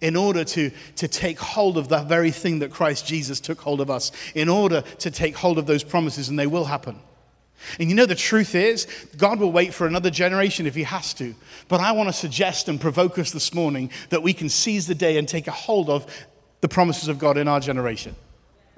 in 0.00 0.16
order 0.16 0.44
to, 0.44 0.70
to 0.96 1.08
take 1.08 1.38
hold 1.38 1.78
of 1.78 1.88
that 1.88 2.06
very 2.06 2.30
thing 2.30 2.60
that 2.60 2.70
Christ 2.70 3.06
Jesus 3.06 3.40
took 3.40 3.60
hold 3.60 3.80
of 3.80 3.90
us, 3.90 4.12
in 4.34 4.48
order 4.48 4.82
to 4.98 5.10
take 5.10 5.36
hold 5.36 5.58
of 5.58 5.66
those 5.66 5.84
promises, 5.84 6.28
and 6.28 6.38
they 6.38 6.46
will 6.46 6.64
happen. 6.64 6.98
And 7.78 7.88
you 7.88 7.94
know, 7.94 8.06
the 8.06 8.14
truth 8.14 8.54
is, 8.54 8.86
God 9.16 9.38
will 9.38 9.52
wait 9.52 9.72
for 9.72 9.86
another 9.86 10.10
generation 10.10 10.66
if 10.66 10.74
He 10.74 10.82
has 10.82 11.14
to. 11.14 11.34
But 11.68 11.80
I 11.80 11.92
want 11.92 12.08
to 12.08 12.12
suggest 12.12 12.68
and 12.68 12.80
provoke 12.80 13.18
us 13.18 13.30
this 13.30 13.54
morning 13.54 13.90
that 14.10 14.22
we 14.22 14.32
can 14.32 14.48
seize 14.48 14.86
the 14.86 14.94
day 14.94 15.18
and 15.18 15.28
take 15.28 15.46
a 15.46 15.52
hold 15.52 15.88
of 15.88 16.06
the 16.60 16.68
promises 16.68 17.08
of 17.08 17.18
God 17.18 17.36
in 17.36 17.48
our 17.48 17.60
generation. 17.60 18.16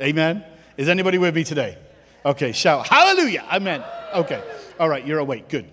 Amen? 0.00 0.44
Is 0.76 0.88
anybody 0.88 1.18
with 1.18 1.34
me 1.34 1.44
today? 1.44 1.78
Okay, 2.26 2.52
shout 2.52 2.88
hallelujah. 2.88 3.44
Amen. 3.52 3.84
Okay. 4.14 4.42
All 4.80 4.88
right, 4.88 5.06
you're 5.06 5.18
awake. 5.18 5.48
Good. 5.48 5.70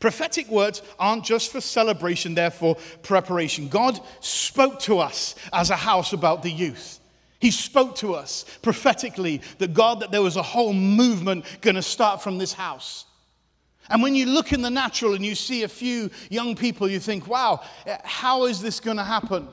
Prophetic 0.00 0.48
words 0.48 0.82
aren't 0.98 1.24
just 1.24 1.52
for 1.52 1.60
celebration, 1.60 2.34
therefore 2.34 2.76
preparation. 3.02 3.68
God 3.68 4.00
spoke 4.20 4.80
to 4.80 4.98
us 4.98 5.34
as 5.52 5.68
a 5.68 5.76
house 5.76 6.14
about 6.14 6.42
the 6.42 6.50
youth. 6.50 6.98
He 7.38 7.50
spoke 7.50 7.96
to 7.96 8.14
us 8.14 8.44
prophetically 8.62 9.42
that 9.58 9.74
God, 9.74 10.00
that 10.00 10.10
there 10.10 10.22
was 10.22 10.36
a 10.36 10.42
whole 10.42 10.72
movement 10.72 11.44
going 11.60 11.76
to 11.76 11.82
start 11.82 12.22
from 12.22 12.38
this 12.38 12.52
house. 12.52 13.04
And 13.90 14.02
when 14.02 14.14
you 14.14 14.26
look 14.26 14.52
in 14.52 14.62
the 14.62 14.70
natural 14.70 15.14
and 15.14 15.24
you 15.24 15.34
see 15.34 15.64
a 15.64 15.68
few 15.68 16.10
young 16.30 16.54
people, 16.54 16.88
you 16.88 17.00
think, 17.00 17.26
wow, 17.26 17.60
eh, 17.86 17.98
how 18.04 18.44
is 18.44 18.62
this 18.62 18.80
going 18.80 18.98
to 18.98 19.04
happen? 19.04 19.48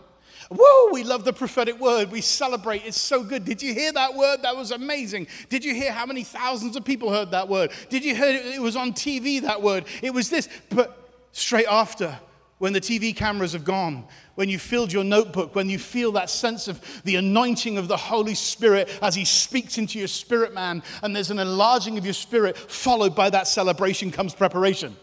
Woo, 0.50 0.90
we 0.92 1.04
love 1.04 1.26
the 1.26 1.34
prophetic 1.34 1.80
word. 1.80 2.12
We 2.12 2.22
celebrate. 2.22 2.86
It's 2.86 3.00
so 3.00 3.24
good. 3.24 3.44
Did 3.44 3.62
you 3.62 3.74
hear 3.74 3.92
that 3.92 4.14
word? 4.14 4.44
That 4.44 4.56
was 4.56 4.72
amazing. 4.72 5.28
Did 5.50 5.66
you 5.66 5.74
hear 5.74 5.92
how 5.92 6.06
many 6.06 6.24
thousands 6.24 6.76
of 6.76 6.86
people 6.86 7.12
heard 7.12 7.32
that 7.32 7.50
word? 7.50 7.72
Did 7.90 8.06
you 8.06 8.16
hear 8.16 8.40
it, 8.44 8.62
was 8.62 8.76
on 8.76 8.94
TV, 8.94 9.42
that 9.42 9.62
word? 9.62 9.86
It 10.02 10.14
was 10.14 10.30
this. 10.30 10.48
But 10.70 10.98
straight 11.34 11.68
after, 11.68 12.18
when 12.60 12.74
the 12.74 12.82
TV 12.82 13.16
cameras 13.16 13.54
have 13.54 13.66
gone, 13.66 14.06
when 14.36 14.50
you 14.50 14.58
filled 14.58 14.92
your 14.92 15.04
notebook, 15.04 15.54
when 15.54 15.70
you 15.70 15.78
feel 15.78 16.14
that 16.14 16.30
sense 16.30 16.68
of 16.68 16.82
the 17.04 17.18
anointing 17.18 17.78
of 17.78 17.88
the 17.88 17.98
Holy 17.98 18.34
Spirit 18.34 18.90
as 19.02 19.16
He 19.16 19.26
speaks 19.26 19.78
into 19.78 20.00
your 20.00 20.08
spirit, 20.08 20.54
man, 20.54 20.82
and 21.04 21.16
there's 21.16 21.30
an 21.30 21.40
enlarging 21.40 21.98
of 21.98 22.06
your 22.06 22.14
spirit, 22.14 22.58
followed 22.58 23.16
by 23.16 23.30
that 23.30 23.48
celebration 23.48 24.12
comes 24.12 24.34
preparation. 24.34 24.96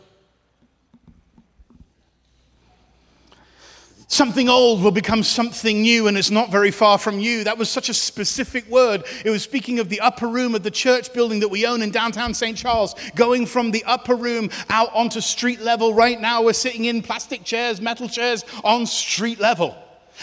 Something 4.15 4.49
old 4.49 4.81
will 4.81 4.93
become 4.93 5.25
something 5.25 5.83
new, 5.83 6.07
and 6.07 6.17
it's 6.17 6.31
not 6.31 6.53
very 6.53 6.71
far 6.71 6.99
from 6.99 7.19
you. 7.19 7.43
That 7.43 7.59
was 7.59 7.69
such 7.69 7.89
a 7.89 7.95
specific 7.95 8.65
word. 8.69 9.03
It 9.25 9.31
was 9.31 9.43
speaking 9.43 9.81
of 9.81 9.89
the 9.89 9.99
upper 9.99 10.29
room 10.29 10.55
of 10.55 10.63
the 10.63 10.71
church 10.71 11.13
building 11.13 11.41
that 11.41 11.49
we 11.49 11.67
own 11.67 11.83
in 11.83 11.91
downtown 11.91 12.33
St. 12.33 12.57
Charles, 12.57 12.95
going 13.17 13.45
from 13.45 13.73
the 13.73 13.83
upper 13.83 14.15
room 14.15 14.51
out 14.71 14.95
onto 14.95 15.21
street 15.21 15.63
level. 15.63 15.95
Right 15.95 16.21
now, 16.21 16.45
we're 16.45 16.53
sitting 16.53 16.85
in 16.85 17.03
plastic 17.03 17.43
chairs, 17.43 17.81
metal 17.81 18.09
chairs 18.09 18.45
on 18.63 18.87
street 18.87 19.41
level. 19.41 19.77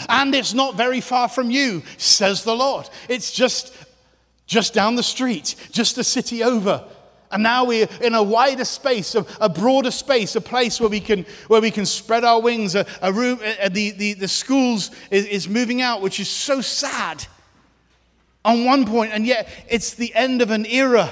And 0.08 0.34
it's 0.34 0.54
not 0.54 0.74
very 0.74 1.02
far 1.02 1.28
from 1.28 1.50
you, 1.50 1.82
says 1.98 2.44
the 2.44 2.56
Lord. 2.56 2.88
It's 3.10 3.30
just, 3.30 3.76
just 4.46 4.72
down 4.72 4.94
the 4.94 5.02
street, 5.02 5.54
just 5.70 5.98
a 5.98 6.04
city 6.04 6.42
over. 6.42 6.82
And 7.32 7.42
now 7.42 7.64
we're 7.64 7.88
in 8.02 8.14
a 8.14 8.22
wider 8.22 8.64
space, 8.66 9.14
a, 9.14 9.24
a, 9.40 9.48
broader 9.48 9.90
space, 9.90 10.36
a 10.36 10.40
place 10.40 10.78
where 10.80 10.90
we 10.90 11.00
can, 11.00 11.24
where 11.48 11.62
we 11.62 11.70
can 11.70 11.86
spread 11.86 12.24
our 12.24 12.40
wings. 12.40 12.74
A, 12.74 12.86
a 13.00 13.10
room, 13.10 13.40
a, 13.42 13.70
the, 13.70 13.90
the, 13.92 14.12
the 14.12 14.28
schools 14.28 14.90
is, 15.10 15.24
is 15.24 15.48
moving 15.48 15.80
out, 15.80 16.02
which 16.02 16.20
is 16.20 16.28
so 16.28 16.60
sad 16.60 17.26
on 18.44 18.64
one 18.64 18.86
point, 18.86 19.12
and 19.12 19.26
yet 19.26 19.48
it's 19.68 19.94
the 19.94 20.14
end 20.14 20.42
of 20.42 20.50
an 20.50 20.66
era. 20.66 21.10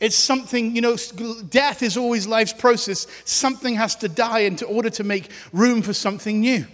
It's 0.00 0.16
something, 0.16 0.74
you 0.74 0.82
know, 0.82 0.96
death 1.48 1.82
is 1.82 1.96
always 1.96 2.26
life's 2.26 2.52
process. 2.52 3.06
Something 3.24 3.76
has 3.76 3.96
to 3.96 4.08
die 4.08 4.40
in 4.40 4.58
order 4.68 4.90
to 4.90 5.04
make 5.04 5.30
room 5.52 5.82
for 5.82 5.94
something 5.94 6.40
new. 6.40 6.66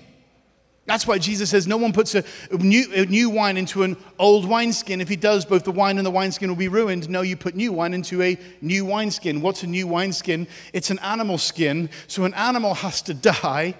That's 0.90 1.06
why 1.06 1.18
Jesus 1.18 1.50
says 1.50 1.68
no 1.68 1.76
one 1.76 1.92
puts 1.92 2.16
a 2.16 2.24
new, 2.50 2.84
a 2.92 3.06
new, 3.06 3.30
wine 3.30 3.56
into 3.56 3.84
an 3.84 3.96
old 4.18 4.44
wineskin. 4.44 5.00
If 5.00 5.08
he 5.08 5.14
does, 5.14 5.44
both 5.44 5.62
the 5.62 5.70
wine 5.70 5.98
and 5.98 6.04
the 6.04 6.10
wineskin 6.10 6.48
will 6.48 6.56
be 6.56 6.66
ruined. 6.66 7.08
No, 7.08 7.20
you 7.22 7.36
put 7.36 7.54
new 7.54 7.72
wine 7.72 7.94
into 7.94 8.20
a 8.20 8.36
new 8.60 8.84
wineskin. 8.84 9.40
What's 9.40 9.62
a 9.62 9.68
new 9.68 9.86
wineskin? 9.86 10.48
It's 10.72 10.90
an 10.90 10.98
animal 10.98 11.38
skin. 11.38 11.90
So 12.08 12.24
an 12.24 12.34
animal 12.34 12.74
has 12.74 13.02
to 13.02 13.14
die 13.14 13.76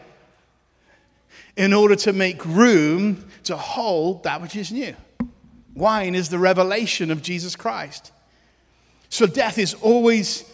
in 1.57 1.73
order 1.73 1.97
to 1.97 2.13
make 2.13 2.47
room 2.47 3.27
to 3.43 3.57
hold 3.57 4.23
that 4.23 4.41
which 4.41 4.55
is 4.55 4.71
new. 4.71 4.95
Wine 5.75 6.15
is 6.15 6.29
the 6.29 6.39
revelation 6.39 7.11
of 7.11 7.23
Jesus 7.23 7.57
Christ. 7.57 8.13
So 9.09 9.27
death 9.27 9.59
is 9.59 9.75
always 9.75 10.45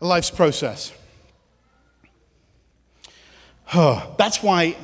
a 0.00 0.06
life's 0.08 0.32
process. 0.32 0.92
Oh, 3.72 4.16
that's 4.18 4.42
why 4.42 4.76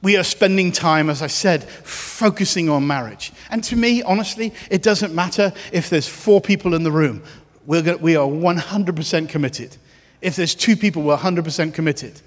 we 0.00 0.16
are 0.16 0.24
spending 0.24 0.70
time, 0.70 1.10
as 1.10 1.22
I 1.22 1.26
said, 1.26 1.64
focusing 1.64 2.68
on 2.68 2.86
marriage. 2.86 3.32
And 3.50 3.64
to 3.64 3.76
me, 3.76 4.02
honestly, 4.02 4.54
it 4.70 4.82
doesn't 4.82 5.14
matter 5.14 5.52
if 5.72 5.90
there's 5.90 6.06
four 6.06 6.40
people 6.40 6.74
in 6.74 6.84
the 6.84 6.92
room. 6.92 7.22
We're 7.66 7.82
going 7.82 8.00
we 8.00 8.16
are 8.16 8.26
100% 8.26 9.28
committed. 9.28 9.76
If 10.20 10.36
there's 10.36 10.54
two 10.54 10.76
people, 10.76 11.02
we're 11.02 11.16
100% 11.16 11.74
committed. 11.74 12.20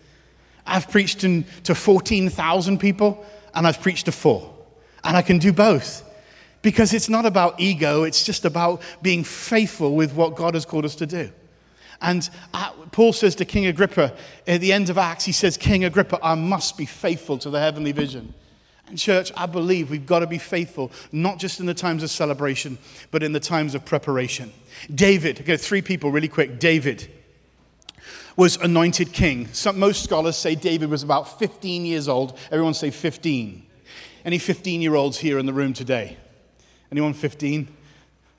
I've 0.66 0.90
preached 0.90 1.24
in, 1.24 1.46
to 1.64 1.74
14,000 1.74 2.78
people, 2.78 3.26
and 3.54 3.66
I've 3.66 3.82
preached 3.82 4.06
to 4.06 4.12
four. 4.12 4.54
And 5.04 5.18
I 5.18 5.22
can 5.22 5.40
do 5.40 5.52
both. 5.52 6.08
Because 6.62 6.94
it's 6.94 7.10
not 7.10 7.26
about 7.26 7.60
ego, 7.60 8.04
it's 8.04 8.24
just 8.24 8.46
about 8.46 8.82
being 9.02 9.24
faithful 9.24 9.96
with 9.96 10.14
what 10.14 10.36
God 10.36 10.54
has 10.54 10.66
called 10.66 10.86
us 10.86 10.96
to 10.96 11.08
do. 11.08 11.32
And 12.02 12.28
uh, 12.54 12.72
Paul 12.92 13.14
says 13.14 13.36
to 13.36 13.46
King 13.46 13.68
Agrippa 13.68 14.14
at 14.48 14.60
the 14.60 14.74
end 14.74 14.90
of 14.90 14.98
Acts, 14.98 15.26
he 15.26 15.32
says, 15.32 15.56
King 15.56 15.86
Agrippa, 15.86 16.20
I 16.24 16.36
must 16.36 16.78
be 16.78 16.86
faithful 16.86 17.38
to 17.40 17.50
the 17.50 17.60
heavenly 17.60 17.92
vision. 17.92 18.34
And, 18.88 18.98
church, 18.98 19.32
I 19.38 19.46
believe 19.46 19.90
we've 19.90 20.06
got 20.06 20.20
to 20.20 20.28
be 20.28 20.40
faithful, 20.40 20.92
not 21.12 21.38
just 21.38 21.60
in 21.60 21.66
the 21.66 21.74
times 21.74 22.04
of 22.04 22.10
celebration, 22.10 22.78
but 23.12 23.24
in 23.24 23.32
the 23.32 23.40
times 23.40 23.76
of 23.76 23.86
preparation. 23.86 24.52
David, 24.94 25.42
okay, 25.42 25.58
three 25.58 25.82
people 25.82 26.12
really 26.12 26.28
quick. 26.28 26.60
David 26.60 27.10
was 28.36 28.58
anointed 28.58 29.14
king. 29.14 29.48
Some, 29.54 29.78
most 29.78 30.04
scholars 30.04 30.36
say 30.36 30.56
David 30.56 30.90
was 30.90 31.04
about 31.04 31.40
15 31.40 31.86
years 31.86 32.08
old. 32.08 32.38
Everyone 32.52 32.74
say 32.74 32.90
15. 32.90 33.66
Any 34.26 34.38
15 34.38 34.82
year 34.82 34.96
olds 34.96 35.18
here 35.18 35.38
in 35.38 35.46
the 35.46 35.54
room 35.54 35.74
today? 35.74 36.18
Anyone 36.92 37.14
15? 37.14 37.68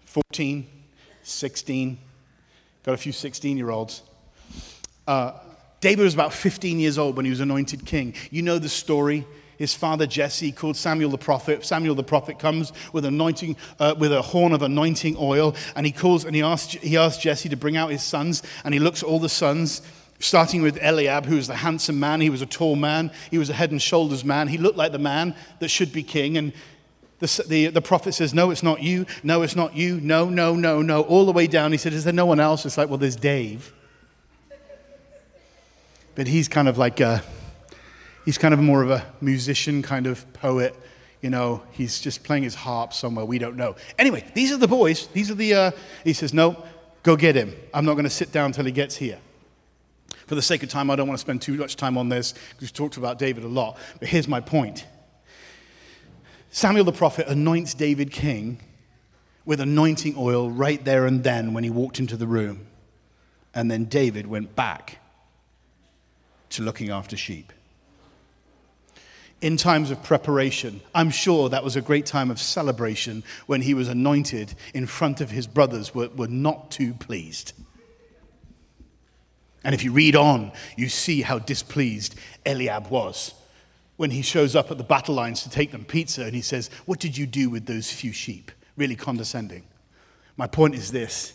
14? 0.04 0.66
16? 1.22 1.98
Got 2.84 2.94
a 2.94 2.98
few 2.98 3.12
16 3.12 3.56
year 3.56 3.70
olds. 3.70 4.02
Uh, 5.06 5.32
David 5.80 6.04
was 6.04 6.14
about 6.14 6.32
15 6.32 6.78
years 6.78 6.98
old 6.98 7.16
when 7.16 7.24
he 7.24 7.30
was 7.30 7.40
anointed 7.40 7.84
king. 7.84 8.14
You 8.30 8.42
know 8.42 8.58
the 8.58 8.68
story. 8.68 9.26
His 9.58 9.74
father 9.74 10.06
Jesse 10.06 10.50
called 10.50 10.76
Samuel 10.76 11.10
the 11.10 11.18
prophet. 11.18 11.64
Samuel 11.64 11.94
the 11.94 12.02
prophet 12.02 12.38
comes 12.38 12.72
with 12.92 13.04
anointing, 13.04 13.56
uh, 13.78 13.94
with 13.96 14.12
a 14.12 14.22
horn 14.22 14.52
of 14.52 14.62
anointing 14.62 15.16
oil, 15.18 15.54
and 15.76 15.86
he 15.86 15.92
calls 15.92 16.24
and 16.24 16.34
he 16.34 16.42
asks, 16.42 16.72
he 16.72 16.96
asks 16.96 17.22
Jesse 17.22 17.48
to 17.48 17.56
bring 17.56 17.76
out 17.76 17.90
his 17.90 18.02
sons, 18.02 18.42
and 18.64 18.74
he 18.74 18.80
looks 18.80 19.02
at 19.02 19.08
all 19.08 19.20
the 19.20 19.28
sons, 19.28 19.82
starting 20.18 20.62
with 20.62 20.82
Eliab, 20.82 21.26
who 21.26 21.36
was 21.36 21.46
the 21.46 21.54
handsome 21.54 22.00
man. 22.00 22.20
He 22.20 22.30
was 22.30 22.42
a 22.42 22.46
tall 22.46 22.74
man. 22.74 23.12
He 23.30 23.38
was 23.38 23.50
a 23.50 23.54
head 23.54 23.70
and 23.70 23.80
shoulders 23.80 24.24
man. 24.24 24.48
He 24.48 24.58
looked 24.58 24.78
like 24.78 24.90
the 24.90 24.98
man 24.98 25.34
that 25.60 25.68
should 25.68 25.92
be 25.92 26.02
king. 26.02 26.36
And 26.36 26.52
the, 27.22 27.44
the, 27.46 27.66
the 27.68 27.80
prophet 27.80 28.14
says, 28.14 28.34
No, 28.34 28.50
it's 28.50 28.64
not 28.64 28.82
you. 28.82 29.06
No, 29.22 29.42
it's 29.42 29.54
not 29.54 29.76
you. 29.76 30.00
No, 30.00 30.28
no, 30.28 30.56
no, 30.56 30.82
no. 30.82 31.02
All 31.02 31.24
the 31.24 31.32
way 31.32 31.46
down, 31.46 31.70
he 31.70 31.78
said, 31.78 31.92
Is 31.92 32.02
there 32.02 32.12
no 32.12 32.26
one 32.26 32.40
else? 32.40 32.66
It's 32.66 32.76
like, 32.76 32.88
Well, 32.88 32.98
there's 32.98 33.14
Dave. 33.14 33.72
But 36.16 36.26
he's 36.26 36.48
kind 36.48 36.66
of 36.66 36.76
like 36.76 36.98
a, 36.98 37.22
he's 38.24 38.38
kind 38.38 38.52
of 38.52 38.60
more 38.60 38.82
of 38.82 38.90
a 38.90 39.06
musician, 39.20 39.82
kind 39.82 40.08
of 40.08 40.30
poet. 40.32 40.74
You 41.20 41.30
know, 41.30 41.62
he's 41.70 42.00
just 42.00 42.24
playing 42.24 42.42
his 42.42 42.56
harp 42.56 42.92
somewhere. 42.92 43.24
We 43.24 43.38
don't 43.38 43.56
know. 43.56 43.76
Anyway, 43.98 44.24
these 44.34 44.50
are 44.50 44.56
the 44.56 44.68
boys. 44.68 45.06
These 45.12 45.30
are 45.30 45.36
the, 45.36 45.54
uh, 45.54 45.70
he 46.02 46.12
says, 46.14 46.34
No, 46.34 46.64
go 47.04 47.14
get 47.14 47.36
him. 47.36 47.54
I'm 47.72 47.84
not 47.84 47.94
going 47.94 48.04
to 48.04 48.10
sit 48.10 48.32
down 48.32 48.46
until 48.46 48.64
he 48.64 48.72
gets 48.72 48.96
here. 48.96 49.20
For 50.26 50.34
the 50.34 50.42
sake 50.42 50.64
of 50.64 50.68
time, 50.68 50.90
I 50.90 50.96
don't 50.96 51.06
want 51.06 51.18
to 51.18 51.22
spend 51.22 51.40
too 51.40 51.54
much 51.54 51.76
time 51.76 51.96
on 51.96 52.08
this 52.08 52.32
because 52.32 52.62
we've 52.62 52.72
talked 52.72 52.96
about 52.96 53.20
David 53.20 53.44
a 53.44 53.48
lot. 53.48 53.78
But 54.00 54.08
here's 54.08 54.26
my 54.26 54.40
point 54.40 54.86
Samuel 56.54 56.84
the 56.84 56.92
prophet 56.92 57.26
anoints 57.28 57.72
David 57.72 58.12
king 58.12 58.60
with 59.46 59.58
anointing 59.58 60.14
oil 60.18 60.50
right 60.50 60.84
there 60.84 61.06
and 61.06 61.24
then 61.24 61.54
when 61.54 61.64
he 61.64 61.70
walked 61.70 61.98
into 61.98 62.14
the 62.14 62.26
room. 62.26 62.66
And 63.54 63.70
then 63.70 63.86
David 63.86 64.26
went 64.26 64.54
back 64.54 64.98
to 66.50 66.62
looking 66.62 66.90
after 66.90 67.16
sheep. 67.16 67.54
In 69.40 69.56
times 69.56 69.90
of 69.90 70.02
preparation, 70.02 70.82
I'm 70.94 71.08
sure 71.08 71.48
that 71.48 71.64
was 71.64 71.74
a 71.74 71.80
great 71.80 72.04
time 72.04 72.30
of 72.30 72.38
celebration 72.38 73.24
when 73.46 73.62
he 73.62 73.72
was 73.72 73.88
anointed 73.88 74.54
in 74.74 74.86
front 74.86 75.22
of 75.22 75.30
his 75.30 75.46
brothers 75.46 75.94
were, 75.94 76.10
were 76.10 76.28
not 76.28 76.70
too 76.70 76.92
pleased. 76.92 77.54
And 79.64 79.74
if 79.74 79.82
you 79.82 79.90
read 79.90 80.16
on, 80.16 80.52
you 80.76 80.90
see 80.90 81.22
how 81.22 81.38
displeased 81.38 82.14
Eliab 82.44 82.88
was 82.88 83.32
when 83.96 84.10
he 84.10 84.22
shows 84.22 84.56
up 84.56 84.70
at 84.70 84.78
the 84.78 84.84
battle 84.84 85.14
lines 85.14 85.42
to 85.42 85.50
take 85.50 85.70
them 85.70 85.84
pizza 85.84 86.22
and 86.22 86.34
he 86.34 86.40
says, 86.40 86.70
What 86.86 86.98
did 86.98 87.16
you 87.16 87.26
do 87.26 87.50
with 87.50 87.66
those 87.66 87.90
few 87.90 88.12
sheep? 88.12 88.50
Really 88.76 88.96
condescending. 88.96 89.64
My 90.36 90.46
point 90.46 90.74
is 90.74 90.90
this 90.90 91.34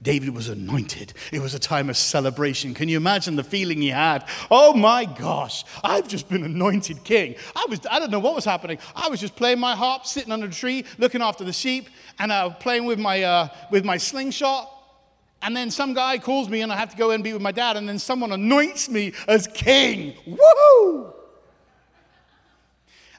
David 0.00 0.30
was 0.30 0.48
anointed. 0.48 1.12
It 1.32 1.40
was 1.40 1.54
a 1.54 1.58
time 1.58 1.90
of 1.90 1.96
celebration. 1.96 2.72
Can 2.72 2.88
you 2.88 2.96
imagine 2.96 3.34
the 3.34 3.42
feeling 3.42 3.82
he 3.82 3.88
had? 3.88 4.28
Oh 4.50 4.72
my 4.72 5.04
gosh, 5.04 5.64
I've 5.82 6.06
just 6.06 6.28
been 6.28 6.44
anointed 6.44 7.02
king. 7.02 7.34
I 7.56 7.66
was 7.68 7.80
I 7.90 7.98
don't 7.98 8.10
know 8.10 8.20
what 8.20 8.34
was 8.34 8.44
happening. 8.44 8.78
I 8.94 9.08
was 9.08 9.20
just 9.20 9.34
playing 9.34 9.58
my 9.58 9.74
harp, 9.74 10.06
sitting 10.06 10.32
under 10.32 10.46
a 10.46 10.50
tree, 10.50 10.84
looking 10.98 11.20
after 11.20 11.42
the 11.42 11.52
sheep, 11.52 11.88
and 12.18 12.32
I 12.32 12.46
was 12.46 12.54
playing 12.60 12.84
with 12.86 12.98
my 12.98 13.22
uh, 13.22 13.48
with 13.70 13.84
my 13.84 13.96
slingshot. 13.96 14.74
And 15.40 15.56
then 15.56 15.70
some 15.70 15.94
guy 15.94 16.18
calls 16.18 16.48
me, 16.48 16.62
and 16.62 16.72
I 16.72 16.76
have 16.76 16.90
to 16.90 16.96
go 16.96 17.10
and 17.12 17.22
be 17.22 17.32
with 17.32 17.42
my 17.42 17.52
dad. 17.52 17.76
And 17.76 17.88
then 17.88 18.00
someone 18.00 18.32
anoints 18.32 18.88
me 18.88 19.12
as 19.28 19.46
king. 19.46 20.14
Woohoo! 20.26 21.14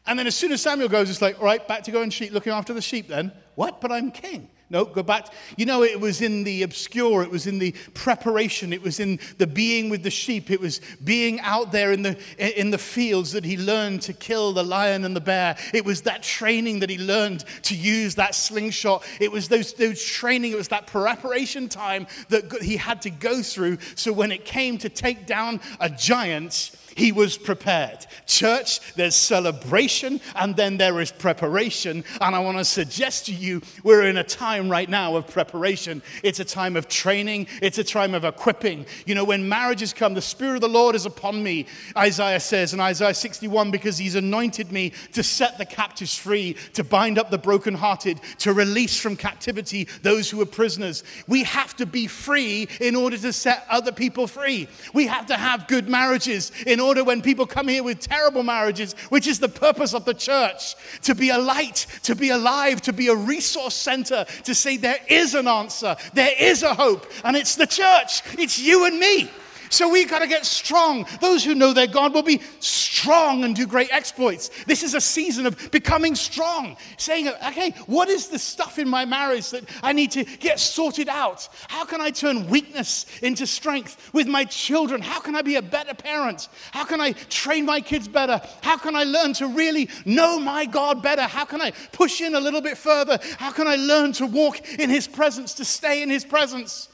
And 0.10 0.18
then 0.18 0.26
as 0.26 0.36
soon 0.36 0.52
as 0.52 0.60
Samuel 0.60 0.90
goes, 0.90 1.08
it's 1.08 1.22
like, 1.22 1.38
all 1.38 1.46
right, 1.46 1.66
back 1.68 1.84
to 1.84 1.92
going 1.92 2.10
sheep, 2.10 2.34
looking 2.34 2.52
after 2.52 2.74
the 2.74 2.82
sheep. 2.82 3.08
Then 3.08 3.32
what? 3.54 3.80
But 3.80 3.92
I'm 3.92 4.10
king. 4.10 4.50
No, 4.72 4.86
go 4.86 5.04
back. 5.04 5.28
You 5.56 5.66
know, 5.66 5.84
it 5.84 6.00
was 6.00 6.22
in 6.22 6.44
the 6.44 6.62
obscure, 6.62 7.24
it 7.24 7.32
was 7.32 7.48
in 7.48 7.58
the 7.58 7.74
preparation, 7.96 8.72
it 8.72 8.82
was 8.84 9.00
in 9.00 9.20
the 9.40 9.48
being 9.48 9.90
with 9.90 10.04
the 10.04 10.12
sheep, 10.12 10.52
it 10.52 10.60
was 10.60 10.80
being 11.04 11.40
out 11.40 11.72
there 11.72 11.92
in 11.92 12.04
the, 12.04 12.18
in 12.60 12.70
the 12.70 12.78
fields 12.78 13.32
that 13.32 13.44
he 13.44 13.58
learned 13.58 14.04
to 14.04 14.14
kill 14.14 14.54
the 14.54 14.64
lion 14.64 15.06
and 15.06 15.16
the 15.16 15.22
bear. 15.22 15.58
It 15.74 15.86
was 15.86 16.04
that 16.04 16.22
training 16.22 16.82
that 16.82 16.90
he 16.90 17.00
learned 17.00 17.46
to 17.64 17.76
use 17.76 18.14
that 18.16 18.36
slingshot. 18.36 19.04
It 19.20 19.32
was 19.32 19.48
those, 19.48 19.74
those 19.74 20.04
training, 20.04 20.52
it 20.52 20.58
was 20.58 20.68
that 20.68 20.86
preparation 20.86 21.68
time 21.68 22.06
that 22.30 22.62
he 22.62 22.78
had 22.78 23.02
to 23.04 23.10
go 23.10 23.42
through. 23.42 23.80
So 23.96 24.14
when 24.14 24.32
it 24.32 24.46
came 24.46 24.78
to 24.80 24.90
take 24.90 25.26
down 25.26 25.62
a 25.80 25.90
giant, 25.90 26.72
he 26.96 27.12
was 27.12 27.38
prepared. 27.38 28.06
Church, 28.26 28.94
there's 28.94 29.16
celebration 29.16 30.22
and 30.36 30.56
then 30.56 30.78
there 30.78 31.00
is 31.00 31.12
preparation. 31.12 32.04
And 32.22 32.36
I 32.36 32.40
want 32.40 32.58
to 32.58 32.66
suggest 32.66 33.26
to 33.28 33.34
you, 33.34 33.62
we're 33.84 34.06
in 34.06 34.18
a 34.18 34.24
time 34.24 34.70
right 34.70 34.90
now 34.90 35.16
of 35.16 35.28
preparation. 35.28 36.02
It's 36.24 36.40
a 36.40 36.46
time 36.46 36.76
of 36.76 36.88
training, 36.88 37.48
it's 37.62 37.78
a 37.78 37.84
time 37.84 38.14
of 38.14 38.26
equipping. 38.26 38.86
You 39.06 39.16
know, 39.16 39.24
when 39.24 39.48
marriages 39.48 39.94
come, 39.94 40.14
the 40.14 40.22
Spirit 40.22 40.56
of 40.56 40.62
the 40.62 40.70
Lord 40.70 40.96
is 40.96 41.06
upon 41.06 41.42
me, 41.42 41.66
Isaiah 41.98 42.40
says 42.40 42.74
in 42.74 42.80
Isaiah 42.80 43.14
61, 43.14 43.72
because 43.72 43.98
he's 43.98 44.16
anointed 44.16 44.72
me 44.72 44.94
to 45.14 45.24
set 45.24 45.58
the 45.58 45.66
captives 45.66 46.18
free, 46.18 46.56
to 46.74 46.84
bind 46.84 47.18
up 47.18 47.30
the 47.30 47.38
brokenhearted, 47.38 48.20
to 48.40 48.54
release 48.54 49.00
from 49.00 49.16
captivity 49.16 49.88
those 50.02 50.30
who 50.30 50.42
are 50.42 50.46
prisoners. 50.46 51.04
We 51.28 51.44
have 51.44 51.76
to 51.78 51.86
be 51.86 52.08
free 52.08 52.68
in 52.80 52.96
order 52.96 53.18
to 53.18 53.34
set 53.34 53.66
other 53.70 53.92
people 53.92 54.28
free. 54.28 54.68
We 54.94 55.08
have 55.08 55.28
to 55.28 55.36
have 55.36 55.68
good 55.68 55.88
marriages 55.88 56.52
in 56.66 56.80
order 56.80 56.89
order 56.90 57.04
when 57.04 57.22
people 57.22 57.46
come 57.46 57.68
here 57.68 57.84
with 57.84 58.00
terrible 58.00 58.42
marriages, 58.42 58.94
which 59.10 59.28
is 59.28 59.40
the 59.40 59.48
purpose 59.48 59.94
of 59.94 60.06
the 60.06 60.14
church 60.14 60.76
to 61.04 61.14
be 61.14 61.30
a 61.30 61.38
light, 61.38 61.86
to 62.02 62.16
be 62.16 62.30
alive, 62.30 62.82
to 62.82 62.92
be 62.92 63.10
a 63.10 63.16
resource 63.16 63.76
center, 63.76 64.26
to 64.44 64.56
say 64.56 64.76
there 64.76 64.98
is 65.08 65.36
an 65.36 65.48
answer, 65.48 65.96
there 66.16 66.34
is 66.40 66.64
a 66.64 66.74
hope, 66.74 67.06
and 67.24 67.38
it's 67.38 67.56
the 67.56 67.68
church, 67.68 68.24
it's 68.40 68.58
you 68.58 68.86
and 68.86 68.98
me. 68.98 69.30
So 69.70 69.88
we've 69.90 70.10
got 70.10 70.20
to 70.20 70.28
get 70.28 70.46
strong. 70.46 71.06
Those 71.22 71.44
who 71.44 71.56
know 71.56 71.74
their 71.74 71.88
God 71.88 72.14
will 72.14 72.24
be 72.24 72.42
strong 72.60 73.44
and 73.44 73.56
do 73.56 73.68
great 73.68 73.92
exploits. 73.92 74.50
This 74.66 74.84
is 74.84 74.96
a 74.96 75.02
season 75.02 75.46
of 75.46 75.72
becoming 75.72 76.16
strong, 76.16 76.76
saying, 76.98 77.28
okay, 77.48 77.72
what 77.86 78.10
is 78.10 78.28
the 78.28 78.40
stuff 78.40 78.80
in 78.80 78.90
my 78.90 79.06
marriage 79.06 79.52
that 79.52 79.64
I 79.84 79.94
need 79.94 80.12
to 80.12 80.24
get 80.24 80.60
sorted 80.60 81.08
out? 81.08 81.48
How 81.68 81.86
can 81.86 82.02
I 82.02 82.10
turn 82.10 82.48
weakness 82.48 83.06
into 83.22 83.46
strength 83.46 84.12
with 84.14 84.28
my 84.28 84.44
children? 84.46 85.02
How 85.02 85.20
can 85.20 85.36
I 85.36 85.42
be 85.42 85.56
a 85.56 85.62
better 85.62 85.94
parent? 85.94 86.50
How 86.72 86.84
can 86.84 87.00
I 87.00 87.12
train 87.12 87.66
my 87.66 87.80
kids 87.80 88.08
better? 88.08 88.42
How 88.62 88.78
can 88.78 88.96
I 88.96 89.04
learn 89.04 89.34
to 89.34 89.48
really 89.48 89.90
know 90.06 90.40
my 90.40 90.66
God 90.66 91.04
better? 91.04 91.24
How 91.24 91.46
can 91.46 91.62
I 91.62 91.72
push 91.92 92.22
in 92.22 92.36
a 92.36 92.40
little 92.40 92.62
bit 92.62 92.78
further? 92.78 93.20
How 93.38 93.52
can 93.52 93.68
I 93.68 93.76
learn 93.76 94.14
to 94.14 94.26
walk 94.26 94.80
in 94.80 94.90
His 94.90 95.08
presence, 95.08 95.54
to 95.56 95.66
stay 95.66 96.02
in 96.02 96.10
His 96.10 96.26
presence? 96.26 96.90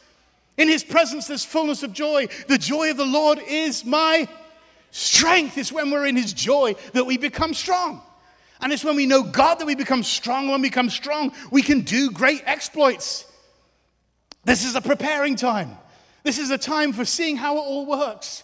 In 0.57 0.67
his 0.67 0.83
presence, 0.83 1.27
there's 1.27 1.45
fullness 1.45 1.83
of 1.83 1.91
joy. 1.91 2.27
The 2.47 2.57
joy 2.57 2.91
of 2.91 2.97
the 2.97 3.05
Lord 3.05 3.39
is 3.45 3.83
my 3.83 4.27
strength. 4.91 5.57
It's 5.57 5.71
when 5.71 5.91
we're 5.91 6.05
in 6.05 6.15
his 6.15 6.33
joy 6.33 6.75
that 6.93 7.05
we 7.05 7.17
become 7.17 7.53
strong. 7.53 8.01
And 8.61 8.71
it's 8.71 8.83
when 8.83 8.95
we 8.95 9.05
know 9.05 9.21
God 9.21 9.59
that 9.59 9.65
we 9.65 9.75
become 9.75 10.01
strong. 10.01 10.47
When 10.49 10.61
we 10.61 10.69
become 10.69 10.89
strong, 10.89 11.33
we 11.51 11.61
can 11.61 11.81
do 11.81 12.09
great 12.09 12.41
exploits. 12.45 13.25
This 14.45 14.63
is 14.63 14.75
a 14.75 14.81
preparing 14.81 15.35
time. 15.35 15.77
This 16.23 16.39
is 16.39 16.51
a 16.51 16.57
time 16.57 16.93
for 16.93 17.03
seeing 17.03 17.35
how 17.35 17.57
it 17.57 17.61
all 17.61 17.85
works. 17.85 18.43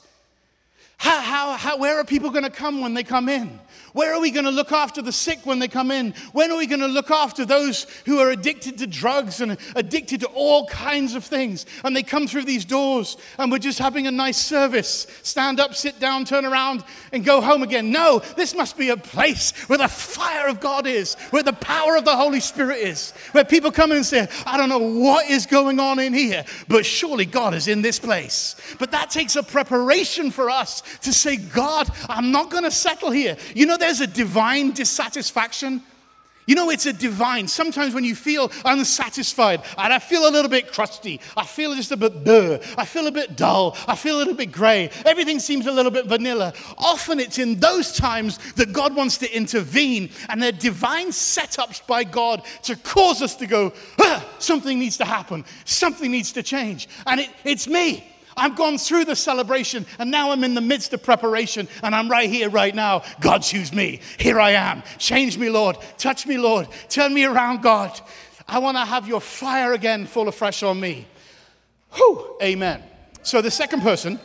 How, 0.98 1.20
how, 1.22 1.54
how, 1.54 1.78
where 1.78 1.98
are 1.98 2.04
people 2.04 2.30
going 2.30 2.44
to 2.44 2.52
come 2.52 2.82
when 2.82 2.94
they 2.94 3.04
come 3.04 3.30
in? 3.30 3.60
Where 3.94 4.14
are 4.14 4.22
we 4.22 4.32
going 4.32 4.46
to 4.46 4.52
look 4.52 4.72
after 4.72 5.02
the 5.02 5.12
sick 5.12 5.46
when 5.46 5.60
they 5.60 5.68
come 5.68 5.92
in? 5.92 6.14
When 6.32 6.52
are 6.52 6.58
we 6.58 6.68
going 6.68 6.82
to 6.82 6.88
look 6.88 7.12
after 7.12 7.46
those 7.46 7.86
who 8.06 8.20
are 8.20 8.32
addicted 8.32 8.78
to 8.78 8.88
drugs 8.88 9.42
and 9.42 9.58
addicted 9.76 10.22
to 10.22 10.28
all 10.28 10.68
kinds 10.68 11.16
of 11.16 11.26
things? 11.26 11.66
And 11.84 11.96
they 11.96 12.04
come 12.04 12.28
through 12.28 12.46
these 12.46 12.66
doors 12.66 13.18
and 13.38 13.52
we're 13.52 13.58
just 13.58 13.80
having 13.80 14.08
a 14.08 14.12
nice 14.12 14.38
service. 14.38 15.08
Stand 15.24 15.60
up, 15.60 15.76
sit 15.76 16.00
down, 16.00 16.26
turn 16.26 16.46
around, 16.46 16.84
and 17.12 17.26
go 17.26 17.42
home 17.42 17.64
again. 17.64 17.92
No, 17.92 18.20
this 18.38 18.56
must 18.56 18.78
be 18.78 18.90
a 18.90 18.98
place 18.98 19.52
where 19.68 19.78
the 19.78 19.88
fire 19.88 20.48
of 20.48 20.60
God 20.60 20.88
is, 20.88 21.16
where 21.32 21.44
the 21.44 21.54
power 21.54 21.98
of 21.98 22.06
the 22.06 22.16
Holy 22.16 22.40
Spirit 22.40 22.80
is, 22.80 23.12
where 23.34 23.44
people 23.44 23.72
come 23.72 23.92
in 23.92 23.98
and 23.98 24.06
say, 24.06 24.28
I 24.46 24.58
don't 24.58 24.70
know 24.70 24.80
what 24.80 25.30
is 25.30 25.46
going 25.46 25.80
on 25.80 26.00
in 26.00 26.14
here, 26.14 26.46
but 26.68 26.86
surely 26.86 27.26
God 27.26 27.54
is 27.54 27.68
in 27.68 27.82
this 27.82 28.00
place. 28.00 28.56
But 28.80 28.92
that 28.92 29.10
takes 29.10 29.36
a 29.36 29.44
preparation 29.44 30.32
for 30.32 30.50
us 30.50 30.82
to 31.02 31.12
say, 31.12 31.36
God, 31.38 31.90
I'm 32.08 32.32
not 32.32 32.50
going 32.50 32.64
to 32.64 32.72
settle 32.72 33.12
here. 33.12 33.36
You 33.54 33.66
know, 33.66 33.78
there's 33.82 34.02
a 34.02 34.08
divine 34.08 34.72
dissatisfaction? 34.72 35.82
You 36.48 36.56
know, 36.56 36.70
it's 36.70 36.86
a 36.86 36.94
divine. 36.94 37.48
Sometimes 37.48 37.94
when 37.94 38.04
you 38.04 38.16
feel 38.16 38.52
unsatisfied, 38.66 39.62
and 39.78 39.94
I 39.94 40.00
feel 40.00 40.28
a 40.28 40.32
little 40.32 40.50
bit 40.50 40.74
crusty, 40.74 41.22
I 41.38 41.46
feel 41.46 41.76
just 41.76 41.92
a 41.92 41.98
bit 41.98 42.24
burr, 42.24 42.60
I 42.78 42.86
feel 42.86 43.08
a 43.08 43.12
bit 43.12 43.38
dull, 43.38 43.78
I 43.88 43.96
feel 43.96 44.18
a 44.18 44.20
little 44.20 44.34
bit 44.34 44.52
gray, 44.52 44.90
everything 45.06 45.40
seems 45.40 45.68
a 45.68 45.72
little 45.72 45.92
bit 45.92 46.08
vanilla. 46.08 46.54
Often 46.78 47.20
it's 47.20 47.38
in 47.38 47.60
those 47.60 47.96
times 47.96 48.40
that 48.54 48.74
God 48.74 48.96
wants 48.96 49.18
to 49.20 49.34
intervene, 49.34 50.10
and 50.30 50.42
they're 50.42 50.52
divine 50.52 51.10
setups 51.10 51.86
by 51.86 52.04
God 52.04 52.44
to 52.64 52.76
cause 52.76 53.22
us 53.22 53.36
to 53.36 53.48
go, 53.48 53.72
ah, 54.00 54.28
something 54.40 54.80
needs 54.80 54.98
to 54.98 55.06
happen, 55.06 55.46
something 55.64 56.12
needs 56.12 56.34
to 56.34 56.44
change. 56.44 56.90
And 57.06 57.22
it, 57.22 57.30
it's 57.46 57.68
me. 57.68 58.11
I've 58.38 58.56
gone 58.56 58.78
through 58.78 59.06
the 59.06 59.16
celebration 59.16 59.86
and 60.00 60.12
now 60.12 60.32
I'm 60.32 60.44
in 60.44 60.54
the 60.54 60.62
midst 60.62 60.94
of 60.94 61.04
preparation 61.04 61.68
and 61.84 61.94
I'm 61.94 62.10
right 62.10 62.30
here, 62.30 62.50
right 62.50 62.74
now. 62.74 63.04
God, 63.20 63.40
choose 63.40 63.74
me. 63.74 64.00
Here 64.18 64.40
I 64.40 64.52
am. 64.52 64.84
Change 64.98 65.38
me, 65.38 65.50
Lord. 65.50 65.78
Touch 65.98 66.26
me, 66.26 66.38
Lord. 66.38 66.68
Turn 66.90 67.14
me 67.14 67.26
around, 67.26 67.62
God. 67.62 68.00
I 68.48 68.60
want 68.60 68.78
to 68.78 68.86
have 68.86 69.08
your 69.08 69.22
fire 69.22 69.74
again 69.74 70.06
fall 70.06 70.28
afresh 70.28 70.64
on 70.64 70.80
me. 70.80 71.08
Whew. 71.94 72.38
Amen. 72.42 72.84
So 73.24 73.42
the 73.42 73.52
second 73.52 73.82
person, 73.82 74.20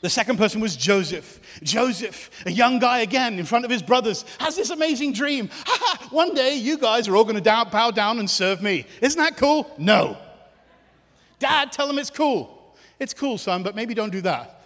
the 0.00 0.10
second 0.10 0.36
person 0.36 0.60
was 0.60 0.76
Joseph. 0.76 1.40
Joseph, 1.62 2.30
a 2.46 2.50
young 2.50 2.78
guy 2.78 3.00
again 3.00 3.38
in 3.38 3.44
front 3.44 3.64
of 3.64 3.70
his 3.70 3.82
brothers, 3.82 4.24
has 4.38 4.56
this 4.56 4.70
amazing 4.70 5.12
dream. 5.12 5.48
One 6.10 6.34
day 6.34 6.56
you 6.56 6.78
guys 6.78 7.08
are 7.08 7.16
all 7.16 7.24
going 7.24 7.42
to 7.42 7.66
bow 7.72 7.90
down 7.90 8.18
and 8.18 8.28
serve 8.28 8.62
me. 8.62 8.86
Isn't 9.00 9.18
that 9.18 9.36
cool? 9.36 9.70
No. 9.78 10.16
Dad, 11.38 11.72
tell 11.72 11.88
him 11.88 11.98
it's 11.98 12.10
cool. 12.10 12.63
It's 12.98 13.14
cool, 13.14 13.38
son, 13.38 13.62
but 13.62 13.74
maybe 13.74 13.94
don't 13.94 14.10
do 14.10 14.20
that. 14.22 14.60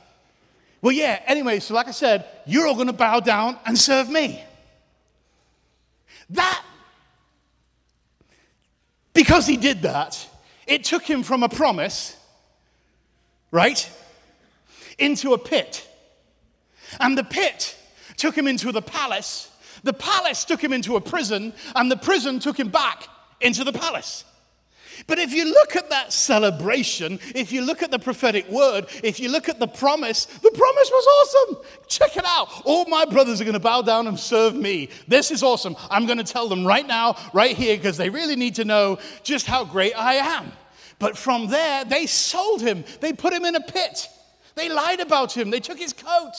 Well, 0.81 0.93
yeah, 0.93 1.21
anyway, 1.27 1.61
so 1.61 1.75
like 1.75 1.89
I 1.89 1.93
said, 1.93 2.25
you're 2.47 2.67
all 2.67 2.75
going 2.75 2.87
to 2.87 2.93
bow 2.93 3.21
down 3.21 3.59
and 3.67 3.77
serve 3.77 4.09
me. 4.09 4.45
That, 6.31 6.63
because 9.13 9.47
he 9.47 9.57
did 9.57 9.83
that, 9.83 10.29
it 10.67 10.85
took 10.85 11.03
him 11.03 11.23
from 11.23 11.43
a 11.43 11.49
promise, 11.49 12.17
right, 13.51 13.91
into 14.99 15.33
a 15.33 15.39
pit. 15.39 15.89
And 17.01 17.17
the 17.17 17.25
pit 17.25 17.77
took 18.17 18.37
him 18.37 18.47
into 18.47 18.71
the 18.71 18.83
palace. 18.83 19.51
The 19.83 19.93
palace 19.93 20.45
took 20.45 20.63
him 20.63 20.73
into 20.73 20.97
a 20.97 21.01
prison, 21.01 21.55
and 21.75 21.91
the 21.91 21.97
prison 21.97 22.39
took 22.41 22.59
him 22.59 22.69
back 22.69 23.09
into 23.41 23.65
the 23.65 23.73
palace. 23.73 24.25
But 25.07 25.19
if 25.19 25.33
you 25.33 25.45
look 25.45 25.77
at 25.77 25.91
that 25.91 26.13
celebration, 26.13 27.19
if 27.35 27.53
you 27.53 27.63
look 27.63 27.83
at 27.83 27.91
the 27.91 27.99
prophetic 27.99 28.49
word, 28.49 28.87
if 29.03 29.21
you 29.21 29.29
look 29.29 29.49
at 29.49 29.59
the 29.59 29.69
promise, 29.69 30.27
the 30.27 30.51
promise 30.51 30.91
was 30.91 31.07
awesome. 31.07 31.65
Check 31.87 32.17
it 32.17 32.25
out. 32.27 32.49
All 32.65 32.85
my 32.87 33.05
brothers 33.05 33.41
are 33.41 33.45
going 33.45 33.55
to 33.55 33.61
bow 33.61 33.83
down 33.83 34.07
and 34.07 34.19
serve 34.19 34.55
me. 34.55 34.89
This 35.07 35.31
is 35.31 35.43
awesome. 35.43 35.77
I'm 35.91 36.07
going 36.07 36.19
to 36.19 36.25
tell 36.25 36.49
them 36.49 36.67
right 36.67 36.87
now, 36.87 37.17
right 37.33 37.57
here, 37.57 37.77
because 37.77 37.97
they 37.97 38.11
really 38.11 38.37
need 38.37 38.57
to 38.57 38.65
know 38.65 38.99
just 39.23 39.47
how 39.47 39.65
great 39.65 39.95
I 39.97 40.15
am. 40.15 40.53
But 40.99 41.17
from 41.17 41.47
there, 41.47 41.85
they 41.85 42.07
sold 42.07 42.61
him. 42.61 42.85
They 43.01 43.13
put 43.13 43.33
him 43.33 43.45
in 43.45 43.55
a 43.55 43.61
pit. 43.61 44.09
They 44.57 44.69
lied 44.69 45.01
about 45.01 45.37
him. 45.37 45.51
They 45.51 45.61
took 45.61 45.79
his 45.79 45.93
coat. 45.93 46.35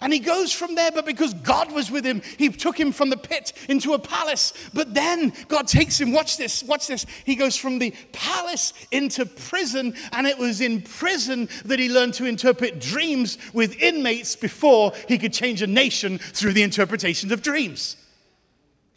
And 0.00 0.12
he 0.12 0.18
goes 0.18 0.52
from 0.52 0.74
there, 0.74 0.92
but 0.92 1.06
because 1.06 1.34
God 1.34 1.72
was 1.72 1.90
with 1.90 2.04
him, 2.04 2.22
he 2.36 2.48
took 2.50 2.78
him 2.78 2.92
from 2.92 3.10
the 3.10 3.16
pit 3.16 3.52
into 3.68 3.94
a 3.94 3.98
palace. 3.98 4.52
But 4.72 4.94
then 4.94 5.32
God 5.48 5.66
takes 5.66 6.00
him, 6.00 6.12
watch 6.12 6.36
this, 6.36 6.62
watch 6.62 6.86
this. 6.86 7.04
He 7.24 7.34
goes 7.34 7.56
from 7.56 7.78
the 7.78 7.92
palace 8.12 8.72
into 8.90 9.26
prison, 9.26 9.94
and 10.12 10.26
it 10.26 10.38
was 10.38 10.60
in 10.60 10.82
prison 10.82 11.48
that 11.64 11.78
he 11.78 11.88
learned 11.88 12.14
to 12.14 12.26
interpret 12.26 12.80
dreams 12.80 13.38
with 13.52 13.76
inmates 13.80 14.36
before 14.36 14.92
he 15.08 15.18
could 15.18 15.32
change 15.32 15.62
a 15.62 15.66
nation 15.66 16.18
through 16.18 16.52
the 16.52 16.62
interpretation 16.62 17.32
of 17.32 17.42
dreams. 17.42 17.96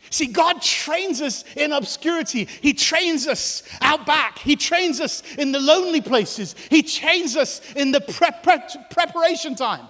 See, 0.10 0.28
God 0.28 0.62
trains 0.62 1.22
us 1.22 1.46
in 1.56 1.72
obscurity. 1.72 2.46
He 2.62 2.74
trains 2.74 3.28
us 3.28 3.64
out 3.82 4.06
back. 4.06 4.40
He 4.40 4.58
trains 4.58 5.00
us 5.00 5.24
in 5.38 5.54
the 5.54 5.60
lonely 5.60 6.02
places. 6.02 6.54
He 6.70 6.84
trains 6.84 7.38
us 7.38 7.62
in 7.76 7.92
the 7.92 8.02
prep, 8.02 8.44
prep, 8.44 8.92
preparation 8.92 9.56
time. 9.56 9.88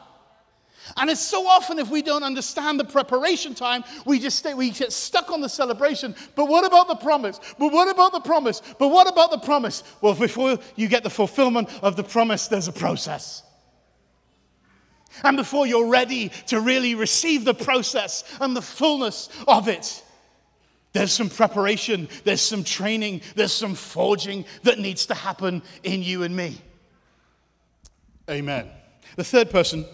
And 0.98 1.10
it's 1.10 1.22
so 1.22 1.48
often 1.48 1.80
if 1.80 1.90
we 1.90 2.02
don't 2.02 2.24
understand 2.24 2.80
the 2.80 2.86
preparation 2.86 3.56
time, 3.56 3.84
we 4.06 4.20
just 4.20 4.40
stay, 4.40 4.54
we 4.54 4.72
get 4.72 4.92
stuck 4.92 5.32
on 5.32 5.42
the 5.42 5.50
celebration. 5.50 6.16
But 6.36 6.48
what 6.48 6.66
about 6.66 6.88
the 6.88 6.96
promise? 6.96 7.40
But 7.58 7.72
what 7.72 7.90
about 7.90 8.14
the 8.14 8.20
promise? 8.20 8.62
But 8.80 8.90
what 8.90 9.08
about 9.08 9.32
the 9.32 9.38
promise? 9.38 9.84
Well, 10.02 10.16
before 10.16 10.60
you 10.76 10.88
get 10.88 11.04
the 11.04 11.10
fulfillment 11.10 11.70
of 11.82 11.96
the 11.96 12.04
promise, 12.04 12.48
there's 12.48 12.68
a 12.68 12.74
process. 12.74 13.44
And 15.24 15.38
before 15.38 15.68
you're 15.68 15.90
ready 15.90 16.30
to 16.48 16.60
really 16.60 16.96
receive 16.96 17.46
the 17.46 17.54
process 17.54 18.24
and 18.40 18.56
the 18.56 18.62
fullness 18.62 19.30
of 19.48 19.68
it, 19.68 20.04
there's 20.94 21.12
some 21.12 21.30
preparation, 21.30 22.10
there's 22.24 22.42
some 22.42 22.64
training, 22.64 23.22
there's 23.36 23.54
some 23.54 23.76
forging 23.76 24.46
that 24.64 24.80
needs 24.80 25.06
to 25.08 25.14
happen 25.14 25.64
in 25.84 26.04
you 26.04 26.24
and 26.24 26.36
me. 26.36 26.58
Amen. 28.30 28.70
The 29.16 29.24
third 29.24 29.50
person 29.50 29.86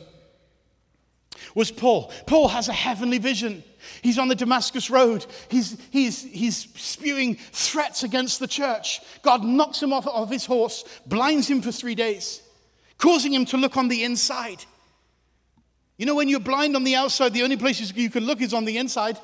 was 1.57 1.71
Paul. 1.71 2.11
Paul 2.27 2.49
has 2.49 2.69
a 2.69 2.73
heavenly 2.73 3.17
vision. 3.17 3.63
He's 4.03 4.19
on 4.19 4.27
the 4.27 4.35
Damascus 4.35 4.91
Road. 4.91 5.25
He's, 5.49 5.75
he's, 5.89 6.21
he's 6.21 6.67
spewing 6.75 7.33
threats 7.51 8.03
against 8.03 8.39
the 8.39 8.47
church. 8.47 9.01
God 9.23 9.43
knocks 9.43 9.81
him 9.81 9.91
off 9.91 10.05
of 10.05 10.29
his 10.29 10.45
horse, 10.45 10.85
blinds 11.07 11.49
him 11.49 11.63
for 11.63 11.71
three 11.71 11.95
days, 11.95 12.43
causing 12.99 13.33
him 13.33 13.43
to 13.45 13.57
look 13.57 13.75
on 13.75 13.87
the 13.87 14.03
inside. 14.03 14.63
You 15.97 16.05
know, 16.05 16.13
when 16.13 16.29
you're 16.29 16.39
blind 16.39 16.75
on 16.75 16.83
the 16.83 16.93
outside, 16.93 17.33
the 17.33 17.41
only 17.41 17.57
places 17.57 17.91
you 17.91 18.11
can 18.11 18.25
look 18.25 18.39
is 18.39 18.53
on 18.53 18.65
the 18.65 18.77
inside. 18.77 19.17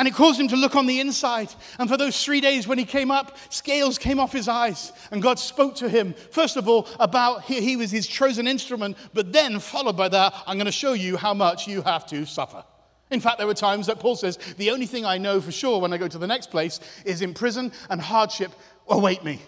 And 0.00 0.08
it 0.08 0.14
caused 0.14 0.40
him 0.40 0.48
to 0.48 0.56
look 0.56 0.76
on 0.76 0.86
the 0.86 0.98
inside. 0.98 1.52
And 1.78 1.86
for 1.86 1.98
those 1.98 2.24
three 2.24 2.40
days 2.40 2.66
when 2.66 2.78
he 2.78 2.86
came 2.86 3.10
up, 3.10 3.36
scales 3.50 3.98
came 3.98 4.18
off 4.18 4.32
his 4.32 4.48
eyes. 4.48 4.92
And 5.10 5.20
God 5.20 5.38
spoke 5.38 5.74
to 5.74 5.90
him, 5.90 6.14
first 6.30 6.56
of 6.56 6.66
all, 6.66 6.88
about 6.98 7.42
he, 7.42 7.60
he 7.60 7.76
was 7.76 7.90
his 7.90 8.06
chosen 8.06 8.48
instrument, 8.48 8.96
but 9.12 9.30
then, 9.30 9.60
followed 9.60 9.98
by 9.98 10.08
that, 10.08 10.32
I'm 10.46 10.56
going 10.56 10.64
to 10.64 10.72
show 10.72 10.94
you 10.94 11.18
how 11.18 11.34
much 11.34 11.68
you 11.68 11.82
have 11.82 12.06
to 12.06 12.24
suffer. 12.24 12.64
In 13.10 13.20
fact, 13.20 13.36
there 13.36 13.46
were 13.46 13.52
times 13.52 13.88
that 13.88 14.00
Paul 14.00 14.16
says, 14.16 14.38
The 14.56 14.70
only 14.70 14.86
thing 14.86 15.04
I 15.04 15.18
know 15.18 15.38
for 15.38 15.52
sure 15.52 15.82
when 15.82 15.92
I 15.92 15.98
go 15.98 16.08
to 16.08 16.16
the 16.16 16.26
next 16.26 16.50
place 16.50 16.80
is 17.04 17.20
in 17.20 17.34
prison 17.34 17.70
and 17.90 18.00
hardship 18.00 18.52
await 18.88 19.22
me. 19.22 19.42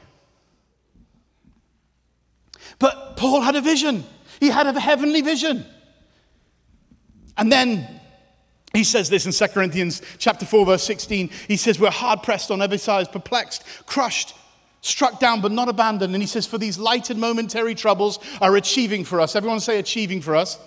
But 2.78 3.16
Paul 3.16 3.40
had 3.40 3.56
a 3.56 3.62
vision, 3.62 4.04
he 4.38 4.50
had 4.50 4.66
a 4.66 4.78
heavenly 4.78 5.22
vision. 5.22 5.64
And 7.38 7.50
then 7.50 8.01
he 8.72 8.84
says 8.84 9.10
this 9.10 9.26
in 9.26 9.32
2 9.32 9.52
Corinthians 9.52 10.00
chapter 10.18 10.46
4, 10.46 10.66
verse 10.66 10.82
16. 10.84 11.30
He 11.46 11.56
says, 11.56 11.78
We're 11.78 11.90
hard 11.90 12.22
pressed 12.22 12.50
on 12.50 12.62
every 12.62 12.78
side, 12.78 13.12
perplexed, 13.12 13.64
crushed, 13.84 14.34
struck 14.80 15.20
down, 15.20 15.42
but 15.42 15.52
not 15.52 15.68
abandoned. 15.68 16.14
And 16.14 16.22
he 16.22 16.26
says, 16.26 16.46
For 16.46 16.58
these 16.58 16.78
light 16.78 17.10
and 17.10 17.20
momentary 17.20 17.74
troubles 17.74 18.18
are 18.40 18.56
achieving 18.56 19.04
for 19.04 19.20
us. 19.20 19.36
Everyone 19.36 19.60
say 19.60 19.78
achieving 19.78 20.22
for 20.22 20.34
us. 20.34 20.58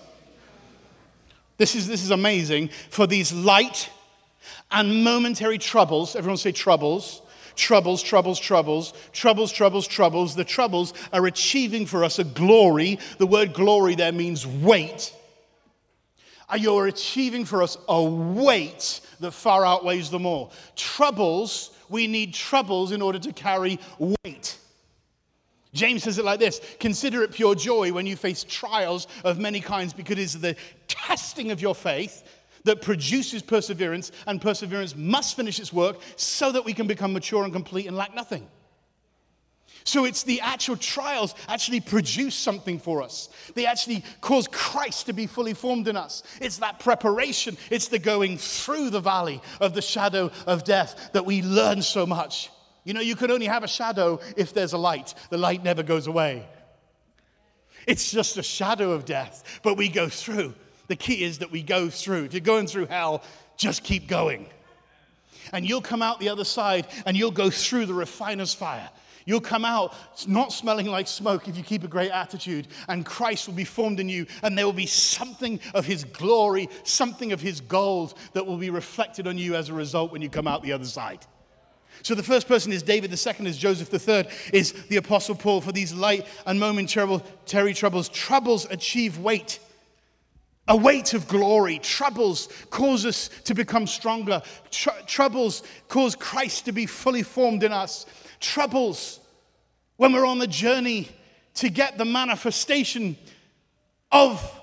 This 1.58 1.74
is, 1.74 1.88
this 1.88 2.04
is 2.04 2.10
amazing. 2.10 2.68
For 2.90 3.06
these 3.06 3.32
light 3.32 3.90
and 4.70 5.02
momentary 5.02 5.58
troubles, 5.58 6.14
everyone 6.14 6.36
say 6.36 6.52
troubles, 6.52 7.22
troubles, 7.56 8.02
troubles, 8.02 8.38
troubles, 8.38 8.92
troubles, 9.12 9.50
troubles, 9.50 9.88
troubles. 9.88 10.36
The 10.36 10.44
troubles 10.44 10.94
are 11.12 11.26
achieving 11.26 11.86
for 11.86 12.04
us 12.04 12.20
a 12.20 12.24
glory. 12.24 13.00
The 13.18 13.26
word 13.26 13.52
glory 13.52 13.96
there 13.96 14.12
means 14.12 14.46
weight 14.46 15.12
you're 16.54 16.86
achieving 16.86 17.44
for 17.44 17.62
us 17.62 17.76
a 17.88 18.02
weight 18.02 19.00
that 19.20 19.32
far 19.32 19.64
outweighs 19.64 20.10
them 20.10 20.26
all. 20.26 20.52
Troubles, 20.76 21.72
we 21.88 22.06
need 22.06 22.34
troubles 22.34 22.92
in 22.92 23.02
order 23.02 23.18
to 23.18 23.32
carry 23.32 23.80
weight. 23.98 24.58
James 25.72 26.04
says 26.04 26.18
it 26.18 26.24
like 26.24 26.40
this 26.40 26.60
Consider 26.80 27.22
it 27.22 27.32
pure 27.32 27.54
joy 27.54 27.92
when 27.92 28.06
you 28.06 28.16
face 28.16 28.44
trials 28.44 29.06
of 29.24 29.38
many 29.38 29.60
kinds, 29.60 29.92
because 29.92 30.12
it 30.12 30.18
is 30.18 30.40
the 30.40 30.56
testing 30.88 31.50
of 31.50 31.60
your 31.60 31.74
faith 31.74 32.22
that 32.64 32.82
produces 32.82 33.42
perseverance, 33.42 34.10
and 34.26 34.40
perseverance 34.40 34.96
must 34.96 35.36
finish 35.36 35.60
its 35.60 35.72
work 35.72 35.98
so 36.16 36.50
that 36.52 36.64
we 36.64 36.72
can 36.72 36.86
become 36.86 37.12
mature 37.12 37.44
and 37.44 37.52
complete 37.52 37.86
and 37.86 37.96
lack 37.96 38.14
nothing. 38.14 38.48
So 39.86 40.04
it's 40.04 40.24
the 40.24 40.40
actual 40.40 40.76
trials 40.76 41.36
actually 41.48 41.80
produce 41.80 42.34
something 42.34 42.80
for 42.80 43.02
us. 43.02 43.28
They 43.54 43.66
actually 43.66 44.02
cause 44.20 44.48
Christ 44.48 45.06
to 45.06 45.12
be 45.12 45.28
fully 45.28 45.54
formed 45.54 45.86
in 45.86 45.96
us. 45.96 46.24
It's 46.40 46.58
that 46.58 46.80
preparation, 46.80 47.56
it's 47.70 47.86
the 47.86 48.00
going 48.00 48.36
through 48.36 48.90
the 48.90 49.00
valley 49.00 49.40
of 49.60 49.74
the 49.74 49.80
shadow 49.80 50.32
of 50.44 50.64
death 50.64 51.10
that 51.12 51.24
we 51.24 51.40
learn 51.40 51.82
so 51.82 52.04
much. 52.04 52.50
You 52.82 52.94
know, 52.94 53.00
you 53.00 53.14
can 53.14 53.30
only 53.30 53.46
have 53.46 53.62
a 53.62 53.68
shadow 53.68 54.18
if 54.36 54.52
there's 54.52 54.72
a 54.72 54.78
light, 54.78 55.14
the 55.30 55.38
light 55.38 55.62
never 55.62 55.84
goes 55.84 56.08
away. 56.08 56.44
It's 57.86 58.10
just 58.10 58.36
a 58.38 58.42
shadow 58.42 58.90
of 58.90 59.04
death, 59.04 59.60
but 59.62 59.76
we 59.76 59.88
go 59.88 60.08
through. 60.08 60.54
The 60.88 60.96
key 60.96 61.22
is 61.22 61.38
that 61.38 61.52
we 61.52 61.62
go 61.62 61.90
through. 61.90 62.24
If 62.24 62.34
you're 62.34 62.40
going 62.40 62.66
through 62.66 62.86
hell, 62.86 63.22
just 63.56 63.84
keep 63.84 64.08
going. 64.08 64.46
And 65.52 65.64
you'll 65.64 65.80
come 65.80 66.02
out 66.02 66.18
the 66.18 66.30
other 66.30 66.44
side 66.44 66.88
and 67.06 67.16
you'll 67.16 67.30
go 67.30 67.50
through 67.50 67.86
the 67.86 67.94
refiner's 67.94 68.52
fire. 68.52 68.90
You'll 69.26 69.40
come 69.40 69.64
out 69.64 69.92
not 70.28 70.52
smelling 70.52 70.86
like 70.86 71.08
smoke 71.08 71.48
if 71.48 71.56
you 71.56 71.64
keep 71.64 71.82
a 71.82 71.88
great 71.88 72.12
attitude, 72.12 72.68
and 72.88 73.04
Christ 73.04 73.48
will 73.48 73.54
be 73.54 73.64
formed 73.64 73.98
in 73.98 74.08
you, 74.08 74.26
and 74.42 74.56
there 74.56 74.64
will 74.64 74.72
be 74.72 74.86
something 74.86 75.58
of 75.74 75.84
his 75.84 76.04
glory, 76.04 76.70
something 76.84 77.32
of 77.32 77.40
his 77.40 77.60
gold 77.60 78.14
that 78.34 78.46
will 78.46 78.56
be 78.56 78.70
reflected 78.70 79.26
on 79.26 79.36
you 79.36 79.56
as 79.56 79.68
a 79.68 79.74
result 79.74 80.12
when 80.12 80.22
you 80.22 80.30
come 80.30 80.46
out 80.46 80.62
the 80.62 80.72
other 80.72 80.84
side. 80.84 81.26
So 82.02 82.14
the 82.14 82.22
first 82.22 82.46
person 82.46 82.72
is 82.72 82.84
David, 82.84 83.10
the 83.10 83.16
second 83.16 83.48
is 83.48 83.58
Joseph, 83.58 83.90
the 83.90 83.98
third 83.98 84.28
is 84.52 84.72
the 84.84 84.96
Apostle 84.96 85.34
Paul. 85.34 85.60
For 85.60 85.72
these 85.72 85.92
light 85.92 86.24
and 86.46 86.60
momentary 86.60 87.74
troubles, 87.74 88.08
troubles 88.10 88.66
achieve 88.70 89.18
weight. 89.18 89.58
A 90.68 90.76
weight 90.76 91.14
of 91.14 91.26
glory. 91.26 91.78
Troubles 91.78 92.48
cause 92.70 93.06
us 93.06 93.30
to 93.44 93.54
become 93.54 93.86
stronger. 93.86 94.42
Tr- 94.70 94.90
troubles 95.06 95.62
cause 95.88 96.14
Christ 96.14 96.64
to 96.66 96.72
be 96.72 96.86
fully 96.86 97.22
formed 97.22 97.62
in 97.62 97.72
us 97.72 98.06
troubles, 98.40 99.20
when 99.96 100.12
we're 100.12 100.26
on 100.26 100.38
the 100.38 100.46
journey 100.46 101.08
to 101.54 101.68
get 101.68 101.98
the 101.98 102.04
manifestation 102.04 103.16
of 104.12 104.60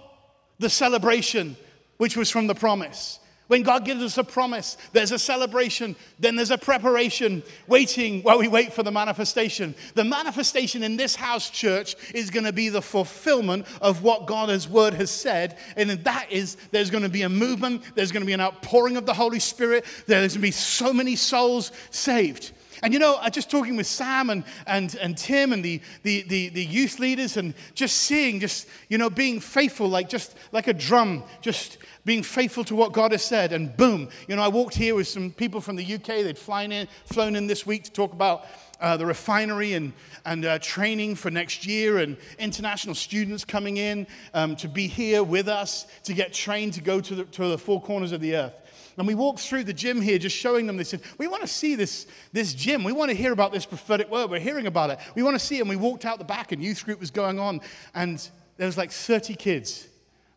the 0.60 0.70
celebration, 0.70 1.56
which 1.98 2.16
was 2.16 2.30
from 2.30 2.48
the 2.48 2.56
promise. 2.56 3.20
When 3.48 3.62
God 3.62 3.84
gives 3.84 4.02
us 4.02 4.18
a 4.18 4.24
promise, 4.24 4.78
there's 4.94 5.12
a 5.12 5.20
celebration, 5.20 5.96
then 6.18 6.36
there's 6.36 6.50
a 6.50 6.58
preparation, 6.58 7.44
waiting 7.68 8.24
while 8.24 8.40
we 8.40 8.48
wait 8.48 8.72
for 8.72 8.84
the 8.84 8.92
manifestation. 8.92 9.76
The 9.96 10.06
manifestation 10.06 10.82
in 10.82 10.96
this 10.96 11.16
house 11.16 11.50
church 11.50 11.96
is 12.16 12.30
going 12.30 12.46
to 12.46 12.54
be 12.54 12.70
the 12.70 12.82
fulfillment 12.82 13.68
of 13.82 14.02
what 14.02 14.28
God's 14.28 14.70
word 14.70 14.94
has 14.94 15.12
said. 15.12 15.58
And 15.76 15.92
that 15.92 16.32
is, 16.32 16.56
there's 16.72 16.90
going 16.90 17.04
to 17.04 17.10
be 17.10 17.24
a 17.24 17.30
movement, 17.30 17.84
there's 17.96 18.12
going 18.12 18.22
to 18.22 18.28
be 18.28 18.34
an 18.34 18.42
outpouring 18.42 18.96
of 18.96 19.06
the 19.06 19.14
Holy 19.14 19.40
Spirit, 19.40 19.86
there's 20.08 20.34
going 20.34 20.42
to 20.42 20.48
be 20.48 20.52
so 20.52 20.94
many 20.94 21.16
souls 21.18 21.72
saved. 21.92 22.54
And 22.84 22.92
you 22.92 23.00
know, 23.00 23.16
I 23.16 23.30
just 23.30 23.50
talking 23.50 23.78
with 23.78 23.88
Sam 23.88 24.30
and, 24.30 24.44
and, 24.68 24.94
and 24.96 25.18
Tim 25.18 25.54
and 25.54 25.64
the, 25.64 25.80
the, 26.04 26.24
the, 26.24 26.50
the 26.50 26.66
youth 26.66 27.00
leaders 27.00 27.38
and 27.38 27.54
just 27.76 27.96
seeing, 27.96 28.42
just, 28.42 28.68
you 28.90 28.98
know, 28.98 29.10
being 29.10 29.40
faithful, 29.40 29.88
like 29.88 30.10
just 30.10 30.36
like 30.52 30.68
a 30.68 30.74
drum, 30.74 31.24
just 31.40 31.78
being 32.04 32.24
faithful 32.24 32.66
to 32.66 32.76
what 32.76 32.92
God 32.92 33.14
has 33.14 33.24
said. 33.24 33.54
And 33.54 33.76
boom, 33.78 34.10
you 34.28 34.36
know, 34.36 34.42
I 34.42 34.50
walked 34.50 34.76
here 34.76 34.96
with 34.96 35.08
some 35.08 35.32
people 35.32 35.62
from 35.62 35.78
the 35.78 35.94
UK. 35.96 36.08
They'd 36.08 36.38
flown 36.38 36.74
in, 36.74 36.90
flown 37.06 37.38
in 37.38 37.48
this 37.48 37.66
week 37.66 37.86
to 37.86 37.92
talk 37.92 38.12
about 38.12 38.46
uh, 38.82 38.98
the 38.98 39.06
refinery 39.06 39.74
and, 39.74 39.94
and 40.26 40.44
uh, 40.44 40.60
training 40.60 41.16
for 41.16 41.32
next 41.32 41.66
year, 41.66 42.00
and 42.00 42.18
international 42.38 42.96
students 42.96 43.46
coming 43.46 43.78
in 43.78 44.06
um, 44.34 44.58
to 44.58 44.68
be 44.68 44.88
here 44.88 45.24
with 45.24 45.48
us 45.48 45.88
to 46.04 46.14
get 46.14 46.34
trained 46.34 46.74
to 46.74 46.82
go 46.82 47.00
to 47.00 47.16
the, 47.16 47.24
to 47.26 47.48
the 47.48 47.58
four 47.58 47.82
corners 47.82 48.12
of 48.12 48.20
the 48.20 48.36
earth. 48.36 48.54
And 48.98 49.08
we 49.08 49.16
walked 49.16 49.40
through 49.40 49.64
the 49.64 49.74
gym 49.74 50.02
here, 50.02 50.20
just 50.20 50.36
showing 50.36 50.68
them. 50.68 50.78
They 50.78 50.84
said, 50.84 51.02
We 51.18 51.28
want 51.28 51.42
to 51.42 51.48
see 51.48 51.76
this, 51.76 52.06
this 52.32 52.54
gym. 52.54 52.84
We 52.84 52.92
want 52.92 53.10
to 53.10 53.18
hear 53.18 53.32
about 53.32 53.52
this 53.52 53.66
prophetic 53.66 54.10
word. 54.10 54.30
We're 54.30 54.40
hearing 54.40 54.68
about 54.68 54.92
it. 54.92 55.00
We 55.16 55.24
want 55.24 55.36
to 55.36 55.46
see 55.46 55.58
it. 55.58 55.62
And 55.62 55.70
we 55.70 55.76
walked 55.76 56.06
out 56.06 56.20
the 56.20 56.26
back, 56.26 56.52
and 56.52 56.64
youth 56.64 56.86
group 56.86 57.00
was 57.00 57.12
going 57.12 57.40
on. 57.40 57.62
And 57.96 58.28
there 58.58 58.68
was 58.68 58.78
like 58.78 58.92
30 58.92 59.36
kids, 59.36 59.88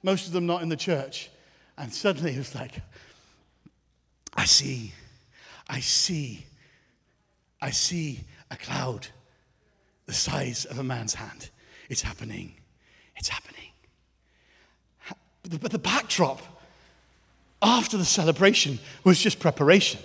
most 0.02 0.26
of 0.26 0.32
them 0.32 0.46
not 0.46 0.62
in 0.62 0.68
the 0.68 0.76
church. 0.76 1.30
And 1.76 1.92
suddenly 1.92 2.32
it 2.32 2.38
was 2.38 2.54
like, 2.54 2.80
I 4.34 4.44
see, 4.44 4.92
I 5.68 5.80
see, 5.80 6.46
I 7.60 7.70
see 7.70 8.20
a 8.50 8.56
cloud 8.56 9.08
the 10.06 10.12
size 10.12 10.64
of 10.64 10.78
a 10.78 10.84
man's 10.84 11.14
hand. 11.14 11.50
It's 11.90 12.02
happening. 12.02 12.54
It's 13.16 13.28
happening. 13.28 13.70
But 15.60 15.70
the 15.70 15.78
backdrop 15.78 16.40
after 17.66 17.96
the 17.96 18.04
celebration 18.04 18.78
was 19.02 19.20
just 19.20 19.40
preparation. 19.40 20.00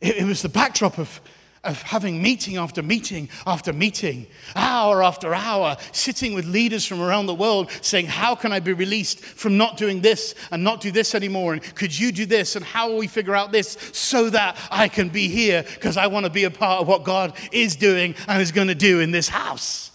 It, 0.00 0.18
it 0.18 0.24
was 0.24 0.42
the 0.42 0.48
backdrop 0.48 0.96
of, 0.96 1.20
of 1.64 1.82
having 1.82 2.22
meeting 2.22 2.56
after 2.56 2.84
meeting 2.84 3.28
after 3.48 3.72
meeting, 3.72 4.28
hour 4.54 5.02
after 5.02 5.34
hour, 5.34 5.76
sitting 5.90 6.34
with 6.34 6.46
leaders 6.46 6.86
from 6.86 7.00
around 7.00 7.26
the 7.26 7.34
world 7.34 7.68
saying, 7.80 8.06
How 8.06 8.36
can 8.36 8.52
I 8.52 8.60
be 8.60 8.72
released 8.72 9.20
from 9.20 9.56
not 9.56 9.76
doing 9.76 10.02
this 10.02 10.36
and 10.52 10.62
not 10.62 10.80
do 10.80 10.92
this 10.92 11.16
anymore? 11.16 11.54
And 11.54 11.74
could 11.74 11.98
you 11.98 12.12
do 12.12 12.26
this? 12.26 12.54
And 12.54 12.64
how 12.64 12.88
will 12.88 12.98
we 12.98 13.08
figure 13.08 13.34
out 13.34 13.50
this 13.50 13.76
so 13.92 14.30
that 14.30 14.56
I 14.70 14.86
can 14.86 15.08
be 15.08 15.26
here? 15.26 15.64
Because 15.74 15.96
I 15.96 16.06
want 16.06 16.26
to 16.26 16.30
be 16.30 16.44
a 16.44 16.50
part 16.50 16.80
of 16.80 16.86
what 16.86 17.02
God 17.02 17.36
is 17.50 17.74
doing 17.74 18.14
and 18.28 18.40
is 18.40 18.52
going 18.52 18.68
to 18.68 18.76
do 18.76 19.00
in 19.00 19.10
this 19.10 19.28
house. 19.28 19.90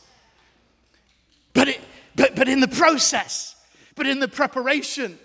But, 1.54 1.70
it, 1.70 1.80
but, 2.18 2.36
but 2.36 2.50
in 2.50 2.60
the 2.60 2.68
process, 2.68 3.56
but 3.96 4.06
in 4.06 4.20
the 4.20 4.28
preparation, 4.28 5.18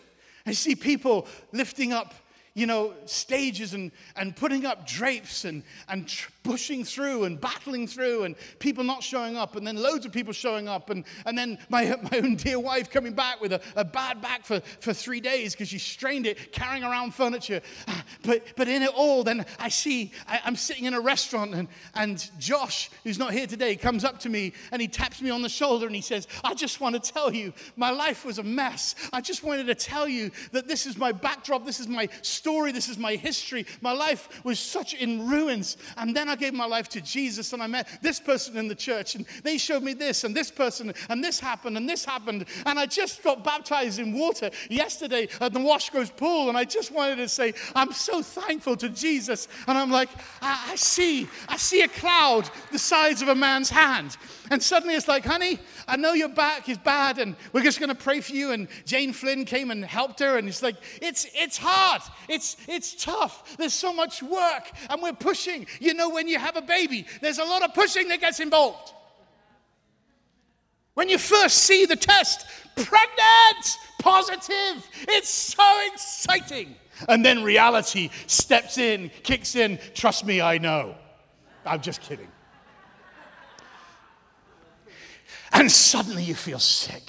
I 0.46 0.52
see 0.52 0.74
people 0.74 1.26
lifting 1.52 1.92
up 1.92 2.14
you 2.54 2.66
know, 2.66 2.92
stages 3.06 3.72
and, 3.72 3.90
and 4.16 4.36
putting 4.36 4.66
up 4.66 4.86
drapes 4.86 5.44
and, 5.44 5.62
and 5.88 6.06
tr- 6.06 6.30
pushing 6.42 6.84
through 6.84 7.24
and 7.24 7.40
battling 7.40 7.86
through 7.86 8.24
and 8.24 8.34
people 8.58 8.84
not 8.84 9.02
showing 9.02 9.36
up 9.36 9.56
and 9.56 9.66
then 9.66 9.76
loads 9.76 10.04
of 10.04 10.12
people 10.12 10.32
showing 10.32 10.68
up 10.68 10.90
and, 10.90 11.04
and 11.26 11.36
then 11.36 11.58
my, 11.68 11.84
my 12.10 12.18
own 12.18 12.36
dear 12.36 12.58
wife 12.58 12.90
coming 12.90 13.12
back 13.12 13.40
with 13.40 13.52
a, 13.52 13.60
a 13.76 13.84
bad 13.84 14.20
back 14.20 14.44
for, 14.44 14.60
for 14.80 14.92
three 14.92 15.20
days 15.20 15.52
because 15.52 15.68
she 15.68 15.78
strained 15.78 16.26
it 16.26 16.52
carrying 16.52 16.84
around 16.84 17.14
furniture. 17.14 17.60
Ah, 17.88 18.04
but, 18.24 18.44
but 18.56 18.68
in 18.68 18.82
it 18.82 18.90
all, 18.94 19.22
then 19.24 19.44
I 19.58 19.68
see 19.68 20.12
I, 20.26 20.40
I'm 20.44 20.56
sitting 20.56 20.84
in 20.84 20.94
a 20.94 21.00
restaurant 21.00 21.54
and, 21.54 21.68
and 21.94 22.30
Josh, 22.38 22.90
who's 23.04 23.18
not 23.18 23.32
here 23.32 23.46
today, 23.46 23.76
comes 23.76 24.04
up 24.04 24.18
to 24.20 24.28
me 24.28 24.52
and 24.70 24.82
he 24.82 24.88
taps 24.88 25.22
me 25.22 25.30
on 25.30 25.42
the 25.42 25.48
shoulder 25.48 25.86
and 25.86 25.94
he 25.94 26.02
says, 26.02 26.26
I 26.44 26.54
just 26.54 26.80
want 26.80 27.02
to 27.02 27.12
tell 27.12 27.32
you, 27.32 27.52
my 27.76 27.90
life 27.90 28.24
was 28.24 28.38
a 28.38 28.42
mess. 28.42 28.94
I 29.12 29.20
just 29.20 29.44
wanted 29.44 29.66
to 29.66 29.74
tell 29.74 30.08
you 30.08 30.30
that 30.52 30.68
this 30.68 30.86
is 30.86 30.96
my 30.96 31.12
backdrop, 31.12 31.64
this 31.64 31.80
is 31.80 31.88
my 31.88 32.08
story, 32.22 32.72
this 32.72 32.88
is 32.88 32.98
my 32.98 33.16
history. 33.16 33.66
My 33.80 33.92
life 33.92 34.44
was 34.44 34.58
such 34.58 34.94
in 34.94 35.28
ruins. 35.28 35.76
And 35.96 36.16
then 36.16 36.28
I 36.32 36.36
gave 36.36 36.54
my 36.54 36.64
life 36.64 36.88
to 36.90 37.00
Jesus 37.02 37.52
and 37.52 37.62
I 37.62 37.66
met 37.66 37.86
this 38.00 38.18
person 38.18 38.56
in 38.56 38.66
the 38.66 38.74
church 38.74 39.14
and 39.14 39.26
they 39.44 39.58
showed 39.58 39.82
me 39.82 39.92
this 39.92 40.24
and 40.24 40.34
this 40.34 40.50
person 40.50 40.94
and 41.10 41.22
this 41.22 41.38
happened 41.38 41.76
and 41.76 41.86
this 41.86 42.06
happened. 42.06 42.46
And 42.64 42.78
I 42.78 42.86
just 42.86 43.22
got 43.22 43.44
baptized 43.44 43.98
in 43.98 44.14
water 44.14 44.50
yesterday 44.70 45.28
at 45.40 45.52
the 45.52 45.60
Washgrove 45.60 46.16
pool. 46.16 46.48
And 46.48 46.56
I 46.56 46.64
just 46.64 46.90
wanted 46.90 47.16
to 47.16 47.28
say, 47.28 47.52
I'm 47.74 47.92
so 47.92 48.22
thankful 48.22 48.76
to 48.76 48.88
Jesus. 48.88 49.46
And 49.68 49.76
I'm 49.76 49.90
like, 49.90 50.08
I, 50.40 50.70
I 50.72 50.76
see, 50.76 51.28
I 51.48 51.58
see 51.58 51.82
a 51.82 51.88
cloud 51.88 52.48
the 52.70 52.78
size 52.78 53.20
of 53.20 53.28
a 53.28 53.34
man's 53.34 53.68
hand. 53.68 54.16
And 54.52 54.62
suddenly 54.62 54.94
it's 54.94 55.08
like, 55.08 55.24
honey, 55.24 55.58
I 55.88 55.96
know 55.96 56.12
your 56.12 56.28
back 56.28 56.68
is 56.68 56.76
bad 56.76 57.18
and 57.18 57.36
we're 57.54 57.62
just 57.62 57.78
going 57.78 57.88
to 57.88 57.94
pray 57.94 58.20
for 58.20 58.34
you. 58.34 58.52
And 58.52 58.68
Jane 58.84 59.14
Flynn 59.14 59.46
came 59.46 59.70
and 59.70 59.82
helped 59.82 60.20
her. 60.20 60.36
And 60.36 60.46
it's 60.46 60.62
like, 60.62 60.76
it's, 61.00 61.26
it's 61.34 61.56
hard. 61.56 62.02
It's, 62.28 62.58
it's 62.68 63.02
tough. 63.02 63.56
There's 63.56 63.72
so 63.72 63.94
much 63.94 64.22
work 64.22 64.70
and 64.90 65.00
we're 65.00 65.14
pushing. 65.14 65.66
You 65.80 65.94
know, 65.94 66.10
when 66.10 66.28
you 66.28 66.38
have 66.38 66.56
a 66.56 66.60
baby, 66.60 67.06
there's 67.22 67.38
a 67.38 67.44
lot 67.44 67.62
of 67.62 67.72
pushing 67.72 68.08
that 68.08 68.20
gets 68.20 68.40
involved. 68.40 68.92
When 70.92 71.08
you 71.08 71.16
first 71.16 71.56
see 71.56 71.86
the 71.86 71.96
test, 71.96 72.44
pregnant, 72.76 73.78
positive, 74.00 74.86
it's 75.08 75.30
so 75.30 75.64
exciting. 75.94 76.74
And 77.08 77.24
then 77.24 77.42
reality 77.42 78.10
steps 78.26 78.76
in, 78.76 79.10
kicks 79.22 79.56
in. 79.56 79.78
Trust 79.94 80.26
me, 80.26 80.42
I 80.42 80.58
know. 80.58 80.94
I'm 81.64 81.80
just 81.80 82.02
kidding. 82.02 82.28
And 85.52 85.70
suddenly 85.70 86.24
you 86.24 86.34
feel 86.34 86.58
sick. 86.58 87.02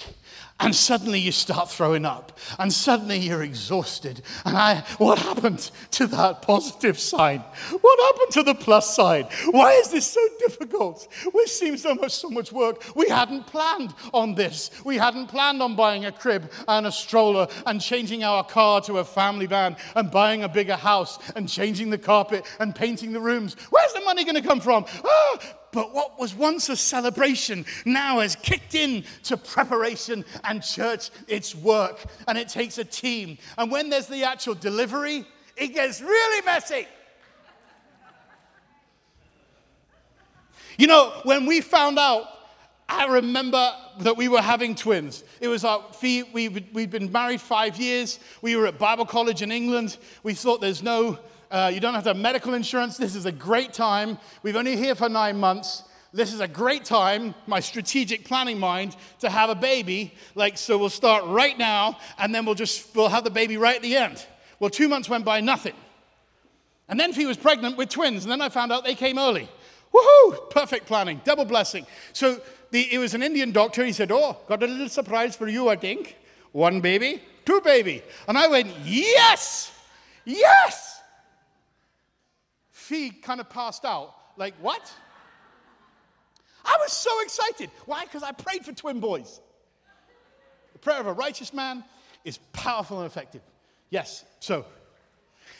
And 0.59 0.73
suddenly 0.73 1.19
you 1.19 1.31
start 1.31 1.69
throwing 1.69 2.05
up. 2.05 2.37
And 2.59 2.71
suddenly 2.71 3.17
you're 3.17 3.43
exhausted. 3.43 4.21
And 4.45 4.55
I, 4.55 4.83
what 4.97 5.17
happened 5.19 5.71
to 5.91 6.07
that 6.07 6.41
positive 6.41 6.99
sign? 6.99 7.39
What 7.81 8.13
happened 8.13 8.31
to 8.33 8.43
the 8.43 8.55
plus 8.55 8.95
side? 8.95 9.27
Why 9.49 9.73
is 9.73 9.89
this 9.89 10.05
so 10.05 10.21
difficult? 10.39 11.07
Seems 11.45 11.81
so 11.81 11.95
much, 11.95 12.13
so 12.13 12.29
much 12.29 12.51
work. 12.51 12.83
We 12.95 13.09
hadn't 13.09 13.47
planned 13.47 13.93
on 14.13 14.35
this. 14.35 14.71
We 14.85 14.97
hadn't 14.97 15.27
planned 15.27 15.61
on 15.61 15.75
buying 15.75 16.05
a 16.05 16.11
crib 16.11 16.51
and 16.67 16.87
a 16.87 16.91
stroller 16.91 17.47
and 17.65 17.81
changing 17.81 18.23
our 18.23 18.43
car 18.43 18.79
to 18.81 18.99
a 18.99 19.03
family 19.03 19.45
van 19.45 19.75
and 19.95 20.09
buying 20.09 20.43
a 20.43 20.49
bigger 20.49 20.75
house 20.75 21.19
and 21.35 21.49
changing 21.49 21.89
the 21.89 21.97
carpet 21.97 22.45
and 22.59 22.75
painting 22.75 23.11
the 23.11 23.19
rooms. 23.19 23.55
Where's 23.69 23.93
the 23.93 24.01
money 24.01 24.23
going 24.23 24.35
to 24.35 24.47
come 24.47 24.61
from? 24.61 24.85
Ah, 25.03 25.39
but 25.73 25.93
what 25.93 26.19
was 26.19 26.33
once 26.33 26.69
a 26.69 26.77
celebration 26.77 27.65
now 27.83 28.19
has 28.19 28.35
kicked 28.35 28.75
in 28.75 29.03
to 29.23 29.35
preparation 29.35 30.23
and 30.43 30.63
church, 30.63 31.09
it's 31.27 31.53
work. 31.55 32.05
And 32.27 32.37
it 32.37 32.47
takes 32.47 32.77
a 32.77 32.85
team. 32.85 33.37
And 33.57 33.71
when 33.71 33.89
there's 33.89 34.07
the 34.07 34.23
actual 34.23 34.53
delivery, 34.53 35.25
it 35.57 35.67
gets 35.69 35.99
really 35.99 36.45
messy. 36.45 36.87
You 40.77 40.87
know, 40.87 41.13
when 41.23 41.45
we 41.45 41.61
found 41.61 41.99
out, 41.99 42.27
I 42.89 43.05
remember 43.05 43.73
that 43.99 44.17
we 44.17 44.27
were 44.27 44.41
having 44.41 44.75
twins. 44.75 45.23
It 45.39 45.47
was 45.47 45.63
our 45.63 45.83
we, 46.01 46.23
we'd 46.49 46.91
been 46.91 47.11
married 47.11 47.41
five 47.41 47.77
years. 47.77 48.19
We 48.41 48.55
were 48.55 48.67
at 48.67 48.77
Bible 48.77 49.05
college 49.05 49.41
in 49.41 49.51
England. 49.51 49.97
We 50.21 50.33
thought 50.33 50.61
there's 50.61 50.83
no 50.83 51.17
uh, 51.53 51.69
you 51.71 51.79
don't 51.79 51.93
have 51.93 52.03
to 52.03 52.09
have 52.09 52.17
medical 52.17 52.55
insurance. 52.55 52.97
This 52.97 53.15
is 53.15 53.27
a 53.27 53.31
great 53.31 53.73
time. 53.73 54.17
We've 54.41 54.55
only 54.55 54.75
here 54.75 54.95
for 54.95 55.07
nine 55.07 55.39
months. 55.39 55.83
This 56.11 56.33
is 56.33 56.39
a 56.39 56.47
great 56.47 56.83
time, 56.83 57.35
my 57.45 57.59
strategic 57.59 58.25
planning 58.25 58.59
mind, 58.59 58.95
to 59.19 59.29
have 59.29 59.51
a 59.51 59.55
baby. 59.55 60.15
Like, 60.33 60.57
so 60.57 60.79
we'll 60.79 60.89
start 60.89 61.25
right 61.25 61.55
now, 61.55 61.97
and 62.17 62.33
then 62.33 62.45
we'll 62.45 62.55
just, 62.55 62.95
we'll 62.95 63.07
have 63.07 63.23
the 63.23 63.29
baby 63.29 63.57
right 63.57 63.75
at 63.75 63.83
the 63.83 63.95
end. 63.95 64.25
Well, 64.59 64.71
two 64.71 64.89
months 64.89 65.07
went 65.07 65.25
by, 65.25 65.41
nothing. 65.41 65.75
And 66.89 66.99
then 66.99 67.13
she 67.13 67.27
was 67.27 67.37
pregnant 67.37 67.77
with 67.77 67.89
twins, 67.89 68.25
and 68.25 68.31
then 68.31 68.41
I 68.41 68.49
found 68.49 68.71
out 68.71 68.83
they 68.83 68.95
came 68.95 69.19
early. 69.19 69.47
Woohoo! 69.93 70.49
Perfect 70.49 70.87
planning, 70.87 71.21
double 71.23 71.45
blessing. 71.45 71.85
So 72.13 72.41
the, 72.71 72.91
it 72.91 72.97
was 72.97 73.13
an 73.13 73.21
Indian 73.21 73.51
doctor. 73.51 73.85
He 73.85 73.93
said, 73.93 74.11
Oh, 74.11 74.37
got 74.47 74.63
a 74.63 74.67
little 74.67 74.89
surprise 74.89 75.35
for 75.35 75.47
you, 75.47 75.69
I 75.69 75.75
think. 75.75 76.17
One 76.51 76.81
baby, 76.81 77.21
two 77.45 77.61
baby. 77.61 78.01
And 78.27 78.39
I 78.39 78.47
went, 78.47 78.71
Yes! 78.83 79.71
Yes! 80.25 80.92
Fee 82.83 83.11
kind 83.11 83.39
of 83.39 83.49
passed 83.49 83.85
out. 83.85 84.13
Like, 84.35 84.55
what? 84.59 84.91
I 86.65 86.77
was 86.81 86.91
so 86.91 87.09
excited. 87.21 87.69
Why? 87.85 88.03
Because 88.03 88.23
I 88.23 88.33
prayed 88.33 88.65
for 88.65 88.73
twin 88.73 88.99
boys. 88.99 89.39
The 90.73 90.79
prayer 90.79 90.99
of 90.99 91.07
a 91.07 91.13
righteous 91.13 91.53
man 91.53 91.85
is 92.25 92.39
powerful 92.51 92.99
and 92.99 93.07
effective. 93.07 93.41
Yes. 93.89 94.25
So, 94.41 94.65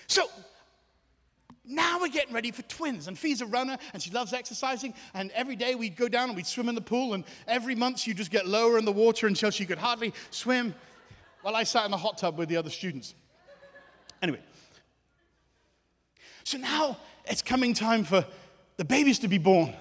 so 0.08 0.24
now 1.64 2.02
we're 2.02 2.10
getting 2.10 2.34
ready 2.34 2.52
for 2.52 2.62
twins. 2.64 3.08
And 3.08 3.18
Fee's 3.18 3.40
a 3.40 3.46
runner 3.46 3.78
and 3.94 4.04
she 4.04 4.12
loves 4.12 4.34
exercising. 4.34 4.94
And 5.14 5.32
every 5.32 5.56
day 5.56 5.76
we'd 5.76 5.96
go 5.96 6.10
down 6.10 6.28
and 6.28 6.36
we'd 6.36 6.46
swim 6.46 6.68
in 6.68 6.76
the 6.76 6.82
pool. 6.82 7.14
And 7.14 7.24
every 7.48 7.76
month 7.76 8.00
she'd 8.00 8.18
just 8.18 8.32
get 8.32 8.46
lower 8.46 8.78
in 8.78 8.84
the 8.84 8.92
water 8.92 9.28
until 9.28 9.50
she 9.50 9.66
could 9.66 9.78
hardly 9.78 10.14
swim 10.30 10.76
while 11.42 11.56
I 11.56 11.64
sat 11.64 11.86
in 11.86 11.92
the 11.92 11.98
hot 11.98 12.18
tub 12.18 12.38
with 12.38 12.50
the 12.50 12.58
other 12.58 12.70
students. 12.70 13.16
Anyway, 14.22 14.40
so 16.44 16.58
now 16.58 16.98
it's 17.26 17.42
coming 17.42 17.74
time 17.74 18.04
for 18.04 18.26
the 18.78 18.86
babies 18.86 19.20
to 19.20 19.28
be 19.28 19.38
born. 19.38 19.74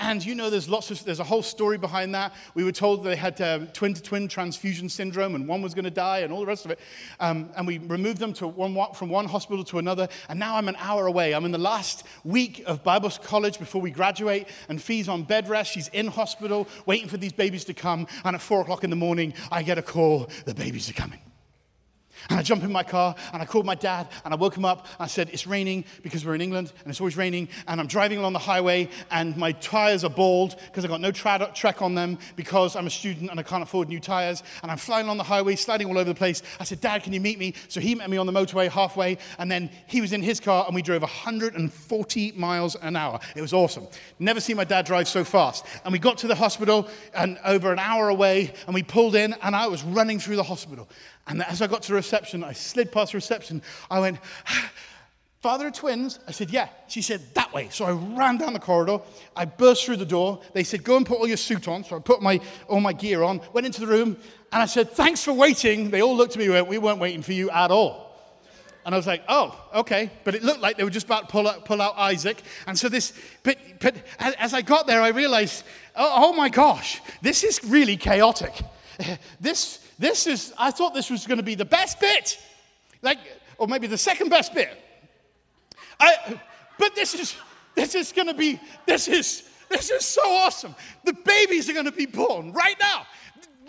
And 0.00 0.24
you 0.24 0.36
know, 0.36 0.48
there's 0.48 0.68
lots 0.68 0.92
of, 0.92 1.04
there's 1.04 1.18
a 1.18 1.24
whole 1.24 1.42
story 1.42 1.76
behind 1.76 2.14
that. 2.14 2.32
We 2.54 2.62
were 2.62 2.70
told 2.70 3.02
they 3.02 3.16
had 3.16 3.36
twin 3.74 3.94
to 3.94 4.02
twin 4.02 4.28
transfusion 4.28 4.88
syndrome 4.88 5.34
and 5.34 5.48
one 5.48 5.60
was 5.60 5.74
going 5.74 5.86
to 5.86 5.90
die 5.90 6.20
and 6.20 6.32
all 6.32 6.38
the 6.38 6.46
rest 6.46 6.64
of 6.64 6.70
it. 6.70 6.78
Um, 7.18 7.50
and 7.56 7.66
we 7.66 7.78
removed 7.78 8.18
them 8.18 8.32
to 8.34 8.46
one, 8.46 8.76
from 8.94 9.08
one 9.08 9.24
hospital 9.24 9.64
to 9.64 9.78
another. 9.78 10.08
And 10.28 10.38
now 10.38 10.56
I'm 10.56 10.68
an 10.68 10.76
hour 10.78 11.08
away. 11.08 11.34
I'm 11.34 11.44
in 11.44 11.50
the 11.50 11.58
last 11.58 12.04
week 12.22 12.62
of 12.66 12.84
Bible 12.84 13.10
college 13.10 13.58
before 13.58 13.82
we 13.82 13.90
graduate. 13.90 14.46
And 14.68 14.80
Fee's 14.80 15.08
on 15.08 15.24
bed 15.24 15.48
rest. 15.48 15.72
She's 15.72 15.88
in 15.88 16.06
hospital 16.06 16.68
waiting 16.86 17.08
for 17.08 17.16
these 17.16 17.32
babies 17.32 17.64
to 17.64 17.74
come. 17.74 18.06
And 18.24 18.36
at 18.36 18.42
four 18.42 18.60
o'clock 18.60 18.84
in 18.84 18.90
the 18.90 18.96
morning, 18.96 19.34
I 19.50 19.64
get 19.64 19.78
a 19.78 19.82
call 19.82 20.30
the 20.44 20.54
babies 20.54 20.88
are 20.88 20.94
coming. 20.94 21.18
And 22.30 22.38
I 22.38 22.42
jump 22.42 22.62
in 22.62 22.70
my 22.70 22.82
car 22.82 23.14
and 23.32 23.40
I 23.40 23.46
called 23.46 23.64
my 23.64 23.74
dad 23.74 24.08
and 24.24 24.34
I 24.34 24.36
woke 24.36 24.56
him 24.56 24.64
up. 24.64 24.86
And 24.98 25.04
I 25.04 25.06
said, 25.06 25.30
It's 25.32 25.46
raining 25.46 25.84
because 26.02 26.26
we're 26.26 26.34
in 26.34 26.40
England 26.40 26.72
and 26.82 26.90
it's 26.90 27.00
always 27.00 27.16
raining. 27.16 27.48
And 27.66 27.80
I'm 27.80 27.86
driving 27.86 28.18
along 28.18 28.34
the 28.34 28.38
highway 28.38 28.90
and 29.10 29.36
my 29.36 29.52
tires 29.52 30.04
are 30.04 30.10
bald 30.10 30.56
because 30.66 30.84
I've 30.84 30.90
got 30.90 31.00
no 31.00 31.10
tra- 31.10 31.50
trek 31.54 31.80
on 31.80 31.94
them 31.94 32.18
because 32.36 32.76
I'm 32.76 32.86
a 32.86 32.90
student 32.90 33.30
and 33.30 33.40
I 33.40 33.42
can't 33.42 33.62
afford 33.62 33.88
new 33.88 34.00
tires. 34.00 34.42
And 34.62 34.70
I'm 34.70 34.76
flying 34.76 35.06
along 35.06 35.16
the 35.16 35.24
highway, 35.24 35.56
sliding 35.56 35.88
all 35.88 35.96
over 35.96 36.10
the 36.10 36.14
place. 36.14 36.42
I 36.60 36.64
said, 36.64 36.80
Dad, 36.80 37.02
can 37.02 37.14
you 37.14 37.20
meet 37.20 37.38
me? 37.38 37.54
So 37.68 37.80
he 37.80 37.94
met 37.94 38.10
me 38.10 38.18
on 38.18 38.26
the 38.26 38.32
motorway 38.32 38.68
halfway. 38.68 39.16
And 39.38 39.50
then 39.50 39.70
he 39.86 40.00
was 40.02 40.12
in 40.12 40.22
his 40.22 40.38
car 40.38 40.66
and 40.66 40.74
we 40.74 40.82
drove 40.82 41.02
140 41.02 42.32
miles 42.32 42.76
an 42.76 42.96
hour. 42.96 43.20
It 43.36 43.40
was 43.40 43.54
awesome. 43.54 43.86
Never 44.18 44.40
seen 44.40 44.56
my 44.56 44.64
dad 44.64 44.84
drive 44.84 45.08
so 45.08 45.24
fast. 45.24 45.64
And 45.84 45.92
we 45.92 45.98
got 45.98 46.18
to 46.18 46.26
the 46.26 46.34
hospital 46.34 46.88
and 47.14 47.38
over 47.44 47.72
an 47.72 47.78
hour 47.78 48.10
away 48.10 48.52
and 48.66 48.74
we 48.74 48.82
pulled 48.82 49.14
in 49.14 49.32
and 49.42 49.56
I 49.56 49.66
was 49.66 49.82
running 49.82 50.18
through 50.18 50.36
the 50.36 50.42
hospital. 50.42 50.88
And 51.28 51.42
as 51.44 51.62
I 51.62 51.66
got 51.66 51.82
to 51.84 51.94
reception, 51.94 52.42
I 52.42 52.52
slid 52.52 52.90
past 52.90 53.14
reception. 53.14 53.62
I 53.90 54.00
went, 54.00 54.18
ah, 54.46 54.70
Father 55.40 55.68
of 55.68 55.72
twins? 55.72 56.18
I 56.26 56.32
said, 56.32 56.50
Yeah. 56.50 56.68
She 56.88 57.00
said, 57.00 57.22
That 57.34 57.52
way. 57.52 57.68
So 57.70 57.84
I 57.84 57.92
ran 57.92 58.38
down 58.38 58.54
the 58.54 58.58
corridor. 58.58 59.00
I 59.36 59.44
burst 59.44 59.84
through 59.84 59.98
the 59.98 60.06
door. 60.06 60.40
They 60.52 60.64
said, 60.64 60.82
Go 60.82 60.96
and 60.96 61.06
put 61.06 61.18
all 61.18 61.28
your 61.28 61.36
suit 61.36 61.68
on. 61.68 61.84
So 61.84 61.96
I 61.96 62.00
put 62.00 62.20
my, 62.20 62.40
all 62.66 62.80
my 62.80 62.92
gear 62.92 63.22
on, 63.22 63.40
went 63.52 63.66
into 63.66 63.80
the 63.80 63.86
room, 63.86 64.16
and 64.52 64.62
I 64.62 64.66
said, 64.66 64.90
Thanks 64.90 65.22
for 65.22 65.32
waiting. 65.32 65.90
They 65.90 66.02
all 66.02 66.16
looked 66.16 66.32
at 66.32 66.38
me 66.38 66.48
went, 66.48 66.66
We 66.66 66.78
weren't 66.78 66.98
waiting 66.98 67.22
for 67.22 67.32
you 67.32 67.50
at 67.50 67.70
all. 67.70 68.08
And 68.84 68.94
I 68.94 68.98
was 68.98 69.06
like, 69.06 69.22
oh, 69.28 69.54
okay. 69.74 70.10
But 70.24 70.34
it 70.34 70.42
looked 70.42 70.60
like 70.60 70.78
they 70.78 70.84
were 70.84 70.88
just 70.88 71.04
about 71.04 71.26
to 71.26 71.32
pull 71.32 71.46
out, 71.46 71.66
pull 71.66 71.82
out 71.82 71.98
Isaac. 71.98 72.40
And 72.66 72.78
so 72.78 72.88
this, 72.88 73.12
but, 73.42 73.58
but 73.80 73.96
as 74.18 74.54
I 74.54 74.62
got 74.62 74.86
there, 74.86 75.02
I 75.02 75.08
realized, 75.08 75.64
oh, 75.94 76.10
oh 76.14 76.32
my 76.32 76.48
gosh, 76.48 77.02
this 77.20 77.44
is 77.44 77.62
really 77.64 77.98
chaotic. 77.98 78.54
This, 79.40 79.78
this 79.98 80.26
is, 80.26 80.52
I 80.58 80.70
thought 80.70 80.94
this 80.94 81.10
was 81.10 81.26
going 81.26 81.38
to 81.38 81.44
be 81.44 81.54
the 81.54 81.64
best 81.64 82.00
bit. 82.00 82.38
Like, 83.02 83.18
or 83.58 83.66
maybe 83.66 83.86
the 83.86 83.98
second 83.98 84.28
best 84.28 84.54
bit. 84.54 84.70
I, 85.98 86.40
but 86.78 86.94
this 86.94 87.14
is, 87.14 87.36
this 87.74 87.94
is 87.94 88.12
going 88.12 88.28
to 88.28 88.34
be, 88.34 88.60
this 88.86 89.08
is, 89.08 89.48
this 89.68 89.90
is 89.90 90.04
so 90.04 90.22
awesome. 90.22 90.74
The 91.04 91.12
babies 91.12 91.68
are 91.68 91.72
going 91.72 91.84
to 91.84 91.92
be 91.92 92.06
born 92.06 92.52
right 92.52 92.76
now 92.80 93.06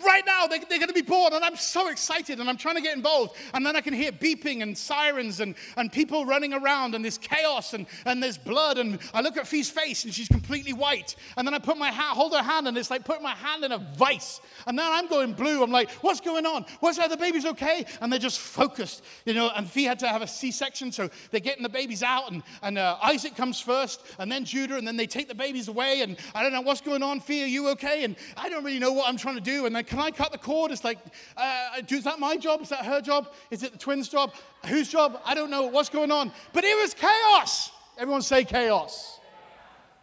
right 0.06 0.24
now 0.26 0.48
they, 0.48 0.58
are 0.58 0.80
going 0.80 0.88
to 0.88 0.94
be 0.94 1.02
born 1.02 1.34
and 1.34 1.44
i'm 1.44 1.56
so 1.56 1.90
excited 1.90 2.40
and 2.40 2.50
i'm 2.50 2.58
trying 2.58 2.76
to 2.76 2.82
get 2.82 2.96
involved. 2.96 3.36
And 3.54 3.66
then 3.66 3.76
i 3.76 3.82
can 3.82 3.94
hear 3.94 4.12
beeping 4.12 4.62
and 4.62 4.78
sirens 4.78 5.40
and, 5.40 5.56
and 5.78 5.92
people 5.92 6.26
running 6.26 6.54
around 6.54 6.96
and 6.96 7.04
there's 7.04 7.18
chaos 7.18 7.74
and, 7.74 7.86
and 8.06 8.22
there's 8.22 8.38
blood 8.38 8.78
and 8.78 9.00
i 9.14 9.22
look 9.22 9.38
at 9.38 9.48
fee's 9.48 9.70
face 9.70 10.06
and 10.06 10.14
she's 10.14 10.28
completely 10.28 10.74
white. 10.74 11.16
And 11.38 11.48
then 11.48 11.54
i 11.54 11.60
put 11.60 11.78
my 11.78 11.92
hand 11.92 12.18
hold 12.18 12.34
her 12.34 12.44
hand 12.44 12.68
and 12.68 12.78
it's 12.78 12.92
like 12.92 13.06
putting 13.06 13.24
my 13.24 13.36
hand 13.36 13.64
in 13.64 13.72
a 13.72 13.78
vice. 13.98 14.42
And 14.68 14.78
then 14.78 14.86
i'm 14.90 15.08
going 15.08 15.34
blue. 15.34 15.64
I'm 15.64 15.72
like 15.72 15.92
what's 16.02 16.22
going 16.22 16.46
on? 16.46 16.66
What's 16.80 16.98
that? 16.98 17.10
The 17.10 17.18
baby's 17.18 17.46
okay? 17.46 17.86
And 18.02 18.12
they're 18.12 18.20
just 18.20 18.40
focused 18.40 19.04
you 19.26 19.34
know 19.34 19.52
and 19.56 19.70
fee 19.70 19.84
had 19.84 20.00
to 20.00 20.08
have 20.08 20.22
a 20.22 20.28
c-section 20.28 20.92
so 20.92 21.10
they're 21.32 21.40
getting 21.40 21.64
the 21.64 21.70
babies 21.70 22.04
out 22.04 22.32
and, 22.32 22.44
and 22.62 22.78
uh, 22.78 22.98
isaac 23.04 23.36
comes 23.36 23.60
first 23.60 24.02
and 24.18 24.32
then 24.32 24.46
judah 24.46 24.78
and 24.78 24.88
then 24.88 24.98
they 24.98 25.08
take 25.08 25.28
the 25.28 25.36
babies 25.36 25.68
away 25.68 26.02
and 26.02 26.18
i 26.36 26.42
don't 26.42 26.54
know 26.54 26.62
what's 26.62 26.82
going 26.82 27.04
on. 27.04 27.20
Fee 27.20 27.44
are 27.44 27.48
you 27.48 27.70
okay? 27.70 28.04
And 28.04 28.16
i 28.38 28.50
don't 28.50 28.64
really 28.64 28.80
know 28.80 28.92
what 28.92 29.08
i'm 29.08 29.18
trying 29.18 29.36
to 29.36 29.42
do. 29.42 29.66
And 29.66 29.76
then 29.76 29.84
can 29.90 30.00
I 30.00 30.12
cut 30.12 30.32
the 30.32 30.38
cord? 30.38 30.72
It's 30.72 30.84
like, 30.84 31.00
uh, 31.36 31.82
is 31.88 32.04
that 32.04 32.20
my 32.20 32.38
job? 32.38 32.62
Is 32.62 32.70
that 32.70 32.86
her 32.86 33.02
job? 33.02 33.34
Is 33.50 33.64
it 33.64 33.72
the 33.72 33.78
twins' 33.78 34.08
job? 34.08 34.34
Whose 34.68 34.88
job? 34.88 35.20
I 35.26 35.34
don't 35.34 35.50
know 35.50 35.64
what's 35.64 35.90
going 35.90 36.12
on. 36.12 36.32
But 36.54 36.64
it 36.64 36.78
was 36.80 36.94
chaos. 36.94 37.72
Everyone 37.98 38.22
say 38.22 38.44
chaos. 38.44 39.20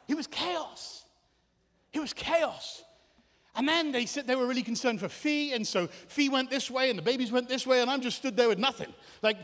It 0.08 0.16
was 0.16 0.26
chaos. 0.26 1.04
It 1.92 2.00
was 2.00 2.12
chaos. 2.12 2.82
And 3.54 3.66
then 3.66 3.92
they 3.92 4.06
said 4.06 4.26
they 4.26 4.34
were 4.34 4.46
really 4.46 4.64
concerned 4.64 5.00
for 5.00 5.08
Fee, 5.08 5.54
and 5.54 5.66
so 5.66 5.86
Fee 5.86 6.28
went 6.28 6.50
this 6.50 6.70
way, 6.70 6.90
and 6.90 6.98
the 6.98 7.02
babies 7.02 7.30
went 7.32 7.48
this 7.48 7.66
way, 7.66 7.80
and 7.80 7.88
I'm 7.88 8.02
just 8.02 8.18
stood 8.18 8.36
there 8.36 8.48
with 8.48 8.58
nothing. 8.58 8.92
Like, 9.22 9.38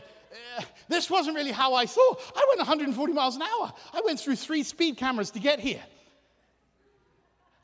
uh, 0.57 0.63
this 0.89 1.09
wasn't 1.09 1.35
really 1.35 1.51
how 1.51 1.73
I 1.73 1.85
thought. 1.85 2.21
I 2.35 2.45
went 2.49 2.59
140 2.59 3.13
miles 3.13 3.37
an 3.37 3.43
hour. 3.43 3.73
I 3.93 4.01
went 4.05 4.19
through 4.19 4.35
three 4.35 4.63
speed 4.63 4.97
cameras 4.97 5.31
to 5.31 5.39
get 5.39 5.59
here. 5.59 5.81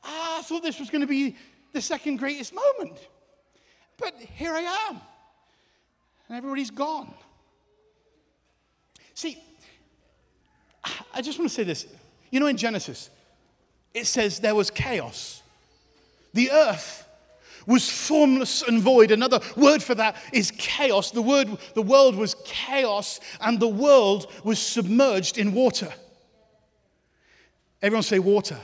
I 0.02 0.42
thought 0.44 0.62
this 0.62 0.80
was 0.80 0.88
going 0.88 1.02
to 1.02 1.06
be 1.06 1.36
the 1.72 1.80
second 1.80 2.16
greatest 2.16 2.54
moment. 2.54 2.98
But 3.96 4.14
here 4.18 4.52
I 4.52 4.88
am, 4.88 5.00
and 6.28 6.38
everybody's 6.38 6.70
gone. 6.70 7.12
See, 9.14 9.38
I 11.12 11.20
just 11.20 11.38
want 11.38 11.50
to 11.50 11.54
say 11.54 11.64
this. 11.64 11.86
You 12.30 12.40
know, 12.40 12.46
in 12.46 12.56
Genesis, 12.56 13.10
it 13.92 14.06
says 14.06 14.40
there 14.40 14.54
was 14.54 14.70
chaos. 14.70 15.42
The 16.32 16.50
earth 16.50 17.06
was 17.66 17.90
formless 17.90 18.62
and 18.62 18.80
void. 18.80 19.10
Another 19.10 19.40
word 19.56 19.82
for 19.82 19.94
that 19.96 20.16
is 20.32 20.50
chaos. 20.52 21.10
The 21.10 21.22
word, 21.22 21.48
the 21.74 21.82
world 21.82 22.16
was 22.16 22.34
chaos, 22.44 23.20
and 23.40 23.60
the 23.60 23.68
world 23.68 24.32
was 24.44 24.58
submerged 24.58 25.38
in 25.38 25.52
water. 25.52 25.92
Everyone 27.82 28.02
say 28.02 28.18
water. 28.18 28.58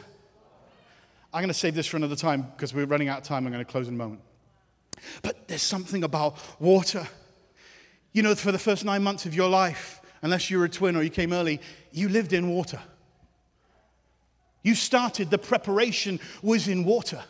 I'm 1.36 1.42
going 1.42 1.48
to 1.48 1.54
save 1.54 1.74
this 1.74 1.86
for 1.86 1.98
another 1.98 2.16
time 2.16 2.50
because 2.56 2.72
we're 2.72 2.86
running 2.86 3.10
out 3.10 3.18
of 3.18 3.24
time. 3.24 3.44
I'm 3.44 3.52
going 3.52 3.62
to 3.62 3.70
close 3.70 3.88
in 3.88 3.94
a 3.94 3.98
moment. 3.98 4.22
But 5.20 5.48
there's 5.48 5.60
something 5.60 6.02
about 6.02 6.38
water. 6.58 7.06
You 8.14 8.22
know, 8.22 8.34
for 8.34 8.52
the 8.52 8.58
first 8.58 8.86
nine 8.86 9.02
months 9.02 9.26
of 9.26 9.34
your 9.34 9.50
life, 9.50 10.00
unless 10.22 10.50
you 10.50 10.58
were 10.58 10.64
a 10.64 10.70
twin 10.70 10.96
or 10.96 11.02
you 11.02 11.10
came 11.10 11.34
early, 11.34 11.60
you 11.92 12.08
lived 12.08 12.32
in 12.32 12.48
water. 12.48 12.80
You 14.62 14.74
started, 14.74 15.28
the 15.28 15.36
preparation 15.36 16.20
was 16.40 16.68
in 16.68 16.84
water. 16.84 17.22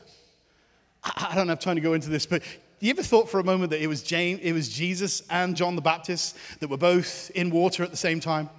I 1.03 1.33
don't 1.35 1.49
have 1.49 1.59
time 1.59 1.75
to 1.75 1.83
go 1.83 1.95
into 1.95 2.09
this, 2.09 2.27
but 2.27 2.45
you 2.79 2.91
ever 2.91 3.03
thought 3.03 3.29
for 3.29 3.41
a 3.41 3.45
moment 3.45 3.71
that 3.71 3.83
it 3.83 3.89
was, 3.89 4.05
James, 4.05 4.39
it 4.41 4.53
was 4.53 4.69
Jesus 4.69 5.25
and 5.31 5.57
John 5.57 5.75
the 5.75 5.83
Baptist 5.83 6.37
that 6.61 6.71
were 6.71 6.77
both 6.77 7.33
in 7.35 7.51
water 7.51 7.83
at 7.83 7.91
the 7.91 7.97
same 7.97 8.21
time? 8.21 8.51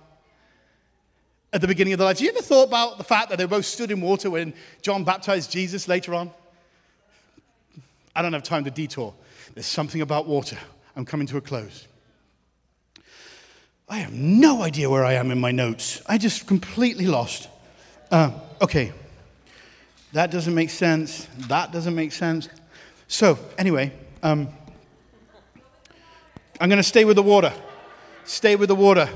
At 1.53 1.61
the 1.61 1.67
beginning 1.67 1.93
of 1.93 1.99
their 1.99 2.05
lives. 2.05 2.21
You 2.21 2.29
ever 2.29 2.41
thought 2.41 2.67
about 2.67 2.97
the 2.97 3.03
fact 3.03 3.29
that 3.29 3.37
they 3.37 3.45
both 3.45 3.65
stood 3.65 3.91
in 3.91 4.01
water 4.01 4.29
when 4.29 4.53
John 4.81 5.03
baptized 5.03 5.51
Jesus 5.51 5.87
later 5.87 6.13
on? 6.13 6.31
I 8.15 8.21
don't 8.21 8.33
have 8.33 8.43
time 8.43 8.63
to 8.65 8.71
detour. 8.71 9.13
There's 9.53 9.65
something 9.65 10.01
about 10.01 10.27
water. 10.27 10.57
I'm 10.95 11.05
coming 11.05 11.27
to 11.27 11.37
a 11.37 11.41
close. 11.41 11.87
I 13.89 13.99
have 13.99 14.11
no 14.11 14.63
idea 14.63 14.89
where 14.89 15.05
I 15.05 15.13
am 15.13 15.31
in 15.31 15.39
my 15.39 15.51
notes. 15.51 16.01
I 16.07 16.17
just 16.17 16.47
completely 16.47 17.05
lost. 17.05 17.47
Uh, 18.11 18.31
okay. 18.61 18.91
That 20.13 20.31
doesn't 20.31 20.53
make 20.53 20.69
sense. 20.69 21.27
That 21.47 21.71
doesn't 21.71 21.95
make 21.95 22.11
sense. 22.11 22.49
So, 23.07 23.39
anyway, 23.57 23.93
um, 24.23 24.49
I'm 26.59 26.69
going 26.69 26.77
to 26.77 26.83
stay 26.83 27.05
with 27.05 27.15
the 27.15 27.23
water. 27.23 27.53
Stay 28.25 28.55
with 28.55 28.67
the 28.67 28.75
water. 28.75 29.09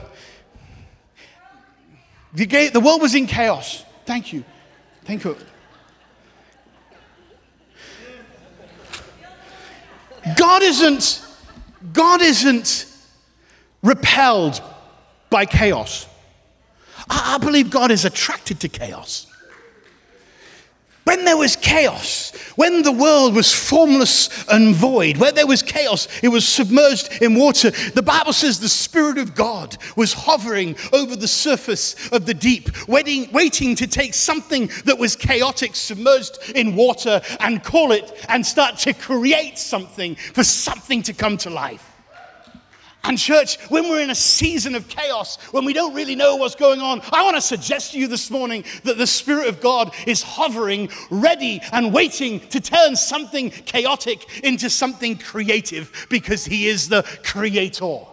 The, 2.33 2.69
the 2.69 2.79
world 2.79 3.01
was 3.01 3.15
in 3.15 3.27
chaos. 3.27 3.83
Thank 4.05 4.33
you. 4.33 4.43
Thank 5.05 5.23
you. 5.23 5.37
God 10.37 10.61
isn't, 10.61 11.25
God 11.93 12.21
isn't 12.21 12.85
repelled 13.81 14.61
by 15.29 15.45
chaos. 15.45 16.07
I, 17.09 17.35
I 17.35 17.37
believe 17.43 17.69
God 17.69 17.91
is 17.91 18.05
attracted 18.05 18.59
to 18.61 18.69
chaos. 18.69 19.30
When 21.03 21.25
there 21.25 21.37
was 21.37 21.55
chaos, 21.55 22.31
when 22.55 22.83
the 22.83 22.91
world 22.91 23.33
was 23.33 23.51
formless 23.51 24.45
and 24.49 24.75
void, 24.75 25.17
where 25.17 25.31
there 25.31 25.47
was 25.47 25.63
chaos, 25.63 26.07
it 26.21 26.27
was 26.27 26.47
submerged 26.47 27.23
in 27.23 27.33
water. 27.33 27.71
The 27.71 28.03
Bible 28.03 28.33
says 28.33 28.59
the 28.59 28.69
Spirit 28.69 29.17
of 29.17 29.33
God 29.33 29.77
was 29.95 30.13
hovering 30.13 30.75
over 30.93 31.15
the 31.15 31.27
surface 31.27 31.95
of 32.11 32.27
the 32.27 32.35
deep, 32.35 32.87
waiting, 32.87 33.31
waiting 33.31 33.75
to 33.75 33.87
take 33.87 34.13
something 34.13 34.69
that 34.85 34.99
was 34.99 35.15
chaotic, 35.15 35.75
submerged 35.75 36.37
in 36.53 36.75
water, 36.75 37.21
and 37.39 37.63
call 37.63 37.91
it 37.91 38.13
and 38.29 38.45
start 38.45 38.77
to 38.79 38.93
create 38.93 39.57
something 39.57 40.13
for 40.15 40.43
something 40.43 41.01
to 41.03 41.13
come 41.13 41.35
to 41.37 41.49
life. 41.49 41.90
And, 43.03 43.17
church, 43.17 43.57
when 43.69 43.89
we're 43.89 44.01
in 44.01 44.11
a 44.11 44.15
season 44.15 44.75
of 44.75 44.87
chaos, 44.87 45.37
when 45.51 45.65
we 45.65 45.73
don't 45.73 45.95
really 45.95 46.15
know 46.15 46.35
what's 46.35 46.55
going 46.55 46.79
on, 46.79 47.01
I 47.11 47.23
want 47.23 47.35
to 47.35 47.41
suggest 47.41 47.93
to 47.93 47.99
you 47.99 48.07
this 48.07 48.29
morning 48.29 48.63
that 48.83 48.97
the 48.97 49.07
Spirit 49.07 49.47
of 49.47 49.59
God 49.59 49.93
is 50.05 50.21
hovering, 50.21 50.89
ready, 51.09 51.61
and 51.71 51.93
waiting 51.93 52.39
to 52.49 52.61
turn 52.61 52.95
something 52.95 53.49
chaotic 53.49 54.43
into 54.43 54.69
something 54.69 55.17
creative 55.17 56.07
because 56.09 56.45
He 56.45 56.67
is 56.67 56.89
the 56.89 57.01
Creator. 57.23 58.11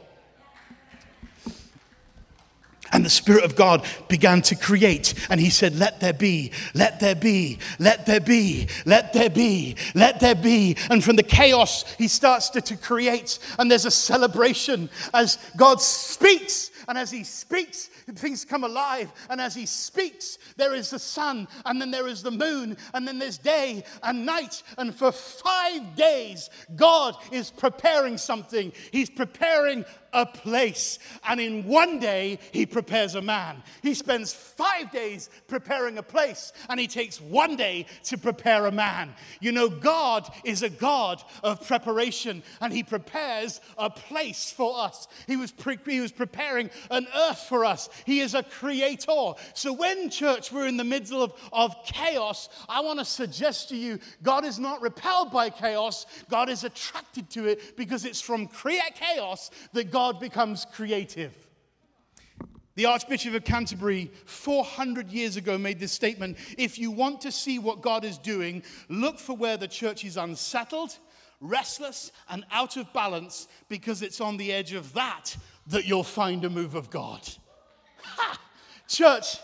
And 2.93 3.05
the 3.05 3.11
Spirit 3.11 3.45
of 3.45 3.57
God 3.57 3.85
began 4.09 4.43
to 4.43 4.55
create. 4.55 5.15
And 5.31 5.41
He 5.41 5.51
said, 5.51 5.77
Let 5.77 6.01
there 6.01 6.13
be, 6.13 6.53
let 6.75 7.01
there 7.01 7.15
be, 7.15 7.59
let 7.79 8.07
there 8.07 8.21
be, 8.21 8.69
let 8.85 9.13
there 9.13 9.31
be, 9.31 9.77
let 9.95 10.21
there 10.21 10.35
be. 10.35 10.77
And 10.91 11.03
from 11.03 11.17
the 11.17 11.23
chaos, 11.23 11.85
He 11.97 12.09
starts 12.09 12.51
to, 12.51 12.61
to 12.61 12.77
create. 12.77 13.39
And 13.59 13.71
there's 13.71 13.87
a 13.87 13.91
celebration 13.91 14.91
as 15.15 15.39
God 15.57 15.81
speaks. 15.81 16.71
And 16.89 16.97
as 16.97 17.11
He 17.11 17.25
speaks, 17.25 17.89
things 18.15 18.45
come 18.45 18.65
alive. 18.65 19.13
And 19.29 19.41
as 19.41 19.55
He 19.55 19.67
speaks, 19.67 20.39
there 20.57 20.75
is 20.75 20.91
the 20.91 20.99
sun, 20.99 21.47
and 21.65 21.81
then 21.81 21.91
there 21.91 22.09
is 22.09 22.23
the 22.23 22.31
moon, 22.31 22.77
and 22.95 23.07
then 23.07 23.19
there's 23.19 23.39
day 23.39 23.85
and 24.03 24.27
night. 24.27 24.63
And 24.77 24.95
for 24.95 25.13
five 25.13 25.95
days, 25.97 26.51
God 26.77 27.17
is 27.31 27.51
preparing 27.51 28.19
something. 28.19 28.73
He's 28.91 29.11
preparing 29.11 29.85
a 30.13 30.27
place. 30.27 30.99
And 31.27 31.41
in 31.41 31.65
one 31.65 31.99
day, 31.99 32.39
he 32.53 32.67
prepares 32.67 33.15
a 33.15 33.23
man. 33.23 33.63
He 33.83 33.95
spends 33.95 34.33
five 34.33 34.91
days 34.91 35.31
preparing 35.47 35.99
a 35.99 36.03
place, 36.03 36.53
and 36.69 36.81
he 36.81 36.87
takes 36.87 37.21
one 37.21 37.57
day 37.57 37.87
to 38.05 38.19
prepare 38.19 38.67
a 38.67 38.73
man. 38.73 39.15
You 39.41 39.53
know, 39.53 39.69
God 39.69 40.29
is 40.45 40.63
a 40.63 40.71
God 40.71 41.23
of 41.43 41.67
preparation, 41.67 42.43
and 42.61 42.73
he 42.73 42.83
prepares 42.83 43.61
a 43.77 43.91
place 43.91 44.51
for 44.51 44.79
us. 44.79 45.09
He 45.27 45.37
was, 45.37 45.53
pre- 45.53 45.79
he 45.87 46.01
was 46.01 46.13
preparing 46.13 46.71
an 46.91 47.07
earth 47.15 47.41
for 47.49 47.65
us. 47.65 47.89
He 48.07 48.21
is 48.21 48.35
a 48.35 48.43
creator. 48.43 49.35
So, 49.55 49.73
when, 49.73 50.11
church, 50.11 50.53
we're 50.53 50.67
in 50.67 50.77
the 50.77 50.85
middle 50.85 51.23
of, 51.23 51.33
of 51.53 51.75
chaos, 51.85 52.49
I 52.69 52.81
want 52.81 52.99
to 52.99 53.05
suggest 53.05 53.69
to 53.71 53.77
you 53.77 53.99
God 54.23 54.45
is 54.45 54.59
not 54.59 54.83
repelled 54.83 55.33
by 55.33 55.51
chaos, 55.51 56.07
God 56.31 56.49
is 56.49 56.65
attracted 56.65 57.31
to 57.31 57.47
it 57.47 57.77
because 57.77 58.05
it's 58.05 58.21
from 58.21 58.49
chaos 58.49 59.51
that 59.73 59.91
God 59.91 59.98
God 59.99 60.21
becomes 60.21 60.65
creative. 60.65 61.35
The 62.77 62.85
Archbishop 62.85 63.35
of 63.35 63.43
Canterbury, 63.43 64.13
400 64.27 65.11
years 65.11 65.37
ago, 65.37 65.59
made 65.59 65.81
this 65.81 65.91
statement 65.91 66.37
If 66.57 66.79
you 66.79 66.93
want 66.93 67.21
to 67.23 67.33
see 67.33 67.59
what 67.59 67.83
God 67.83 68.05
is 68.05 68.17
doing, 68.17 68.63
look 68.89 69.19
for 69.19 69.37
where 69.37 69.57
the 69.57 69.67
church 69.67 70.05
is 70.05 70.17
unsettled, 70.17 70.97
restless, 71.41 72.13
and 72.29 72.45
out 72.53 72.77
of 72.77 72.93
balance, 72.93 73.49
because 73.69 74.03
it's 74.03 74.21
on 74.21 74.37
the 74.37 74.53
edge 74.53 74.73
of 74.73 74.93
that 74.93 75.37
that 75.67 75.85
you'll 75.85 76.05
find 76.05 76.45
a 76.45 76.49
move 76.49 76.77
of 76.77 76.91
God. 76.91 77.29
Ha! 78.05 78.41
Church, 78.87 79.39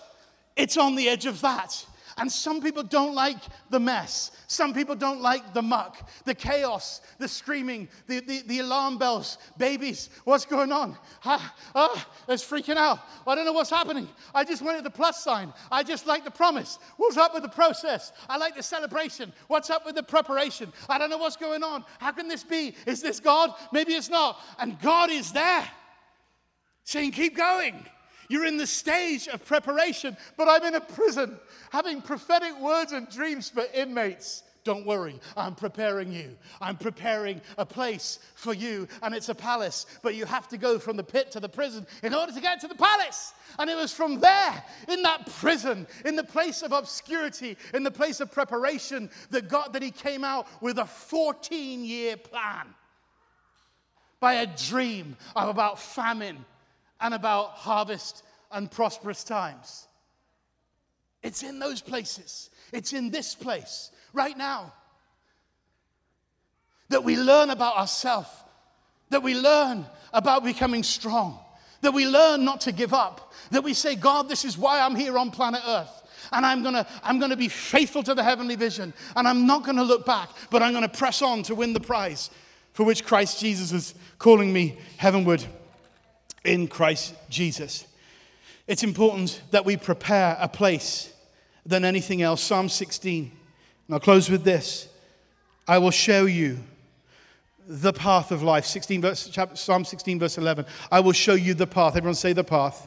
it's 0.55 0.77
on 0.77 0.95
the 0.95 1.09
edge 1.09 1.27
of 1.27 1.41
that. 1.41 1.85
And 2.17 2.31
some 2.31 2.61
people 2.61 2.85
don't 2.85 3.15
like 3.15 3.39
the 3.71 3.81
mess. 3.81 4.31
Some 4.47 4.73
people 4.73 4.95
don't 4.95 5.21
like 5.21 5.53
the 5.53 5.62
muck, 5.62 6.09
the 6.25 6.35
chaos, 6.35 7.01
the 7.19 7.27
screaming, 7.27 7.89
the, 8.07 8.21
the, 8.21 8.43
the 8.43 8.59
alarm 8.61 8.99
bells. 8.99 9.39
Babies, 9.59 10.11
what's 10.23 10.45
going 10.45 10.71
on? 10.71 10.97
Ah, 11.25 12.07
it's 12.29 12.45
freaking 12.45 12.77
out. 12.77 13.01
I 13.27 13.35
don't 13.35 13.45
know 13.45 13.53
what's 13.53 13.71
happening. 13.71 14.09
I 14.33 14.45
just 14.45 14.62
wanted 14.62 14.85
the 14.85 14.91
plus 14.91 15.25
sign. 15.25 15.53
I 15.73 15.83
just 15.83 16.07
like 16.07 16.25
the 16.25 16.31
promise. 16.31 16.79
What's 16.99 17.17
up 17.17 17.35
with 17.35 17.43
the 17.43 17.49
process? 17.49 18.12
I 18.29 18.37
like 18.37 18.55
the 18.55 18.62
celebration. 18.62 19.33
What's 19.49 19.71
up 19.71 19.85
with 19.85 19.97
the 19.97 20.03
preparation? 20.03 20.73
I 20.89 20.99
don't 20.99 21.11
know 21.11 21.19
what's 21.19 21.37
going 21.37 21.65
on. 21.65 21.85
How 21.99 22.12
can 22.12 22.29
this 22.29 22.45
be? 22.45 22.77
Is 22.87 23.03
this 23.03 23.19
God? 23.19 23.55
Maybe 23.73 23.95
it's 23.95 24.11
not. 24.11 24.41
And 24.59 24.81
God 24.81 25.11
is 25.11 25.33
there 25.33 25.69
saying, 26.85 27.12
Keep 27.12 27.37
going. 27.37 27.87
You're 28.29 28.47
in 28.47 28.57
the 28.57 28.66
stage 28.66 29.29
of 29.29 29.45
preparation, 29.45 30.16
but 30.37 30.49
I'm 30.49 30.64
in 30.64 30.75
a 30.75 30.81
prison 30.81 31.39
having 31.70 32.01
prophetic 32.03 32.59
words 32.61 32.93
and 32.93 33.09
dreams 33.09 33.51
for 33.51 33.64
inmates. 33.75 34.43
Don't 34.64 34.87
worry, 34.87 35.20
I'm 35.37 35.55
preparing 35.55 36.11
you. 36.11 36.37
I'm 36.59 36.79
preparing 36.79 37.43
a 37.59 37.66
place 37.66 38.18
for 38.35 38.55
you, 38.55 38.89
and 39.03 39.14
it's 39.14 39.29
a 39.29 39.35
palace, 39.35 39.85
but 40.03 40.14
you 40.14 40.25
have 40.25 40.49
to 40.49 40.57
go 40.57 40.79
from 40.79 40.97
the 40.97 41.05
pit 41.05 41.31
to 41.33 41.41
the 41.41 41.51
prison 41.51 41.87
in 42.03 42.14
order 42.14 42.33
to 42.33 42.41
get 42.41 42.61
to 42.61 42.68
the 42.68 42.75
palace. 42.75 43.35
And 43.59 43.68
it 43.68 43.77
was 43.77 43.93
from 43.93 44.20
there, 44.20 44.64
in 44.89 45.03
that 45.03 45.27
prison, 45.39 45.87
in 46.07 46.16
the 46.16 46.25
place 46.25 46.62
of 46.62 46.72
obscurity, 46.72 47.59
in 47.75 47.83
the 47.83 47.91
place 47.91 48.20
of 48.20 48.33
preparation, 48.33 49.11
that 49.31 49.49
God 49.49 49.75
that 49.75 49.83
He 49.83 49.91
came 49.91 50.25
out 50.25 50.47
with 50.62 50.79
a 50.79 50.87
14 50.87 51.85
year 51.85 52.16
plan 52.16 52.75
by 54.18 54.35
a 54.35 54.47
dream 54.47 55.14
of 55.37 55.51
about 55.51 55.79
famine 55.79 56.43
and 57.01 57.15
about 57.15 57.51
harvest 57.51 58.23
and 58.53 58.71
prosperous 58.71 59.25
times. 59.25 59.89
It's 61.23 61.43
in 61.43 61.59
those 61.59 61.81
places, 61.81 62.51
it's 62.73 62.93
in 62.93 63.11
this 63.11 63.35
place 63.35 63.91
right 64.13 64.37
now 64.37 64.73
that 66.91 67.03
we 67.03 67.17
learn 67.17 67.51
about 67.51 67.77
ourselves, 67.77 68.29
that 69.11 69.23
we 69.23 69.35
learn 69.35 69.87
about 70.13 70.45
becoming 70.45 70.83
strong, 70.83 71.39
that 71.81 71.93
we 71.93 72.07
learn 72.07 72.45
not 72.45 72.61
to 72.63 72.73
give 72.73 72.93
up, 72.93 73.33
that 73.51 73.65
we 73.65 73.75
say, 73.75 73.97
God, 73.97 74.29
this 74.29 74.45
is 74.45 74.57
why 74.57 74.81
I'm 74.81 74.95
here 74.95 75.19
on 75.19 75.31
planet 75.31 75.63
Earth. 75.67 76.03
And 76.33 76.45
I'm 76.45 76.63
gonna, 76.63 76.87
I'm 77.03 77.19
gonna 77.19 77.37
be 77.37 77.49
faithful 77.49 78.03
to 78.03 78.15
the 78.15 78.23
heavenly 78.23 78.57
vision, 78.57 78.95
and 79.17 79.27
I'm 79.27 79.47
not 79.47 79.65
gonna 79.65 79.83
look 79.83 80.07
back, 80.07 80.29
but 80.51 80.63
I'm 80.63 80.73
gonna 80.73 80.89
press 80.89 81.23
on 81.23 81.43
to 81.45 81.55
win 81.55 81.73
the 81.73 81.81
prize 81.81 82.31
for 82.73 82.85
which 82.85 83.05
Christ 83.05 83.41
Jesus 83.41 83.73
is 83.73 83.95
calling 84.19 84.53
me 84.53 84.79
heavenward 84.97 85.45
in 86.45 86.69
Christ 86.69 87.15
Jesus. 87.29 87.87
It's 88.67 88.83
important 88.83 89.43
that 89.51 89.65
we 89.65 89.77
prepare 89.77 90.37
a 90.41 90.49
place 90.49 91.13
than 91.67 91.85
anything 91.85 92.23
else. 92.23 92.43
Psalm 92.43 92.69
16. 92.69 93.33
And 93.87 93.95
I'll 93.95 94.01
close 94.01 94.31
with 94.31 94.45
this 94.45 94.89
I 95.67 95.79
will 95.79 95.91
show 95.91 96.27
you 96.27 96.59
the 97.67 97.93
path 97.93 98.31
of 98.31 98.43
life. 98.43 98.67
16 98.67 99.01
verse, 99.01 99.29
chapter, 99.33 99.57
Psalm 99.57 99.85
16, 99.85 100.19
verse 100.19 100.39
11. 100.39 100.67
I 100.91 101.01
will 101.01 101.13
show 101.13 101.35
you 101.35 101.55
the 101.55 101.67
path. 101.67 101.97
Everyone 101.97 102.15
say 102.15 102.33
the 102.33 102.45
path, 102.45 102.87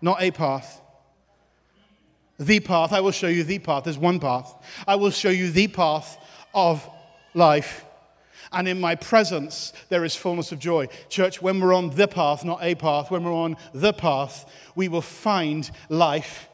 not 0.00 0.20
a 0.20 0.30
path. 0.30 0.80
The 2.40 2.60
path. 2.60 2.92
I 2.92 3.00
will 3.00 3.12
show 3.12 3.28
you 3.28 3.44
the 3.44 3.58
path. 3.58 3.84
There's 3.84 3.98
one 3.98 4.20
path. 4.20 4.54
I 4.86 4.96
will 4.96 5.10
show 5.10 5.30
you 5.30 5.50
the 5.50 5.68
path 5.68 6.18
of 6.54 6.88
life 7.34 7.84
and 8.52 8.68
in 8.68 8.80
my 8.80 8.94
presence 8.94 9.72
there 9.88 10.04
is 10.04 10.14
fullness 10.14 10.52
of 10.52 10.58
joy. 10.58 10.88
Church, 11.08 11.42
when 11.42 11.60
we're 11.60 11.74
on 11.74 11.90
the 11.90 12.08
path, 12.08 12.44
not 12.44 12.62
a 12.62 12.74
path, 12.74 13.10
when 13.10 13.24
we're 13.24 13.32
on 13.32 13.56
the 13.72 13.92
path, 13.92 14.50
we 14.74 14.88
will 14.88 15.02
find 15.02 15.70
life 15.88 16.48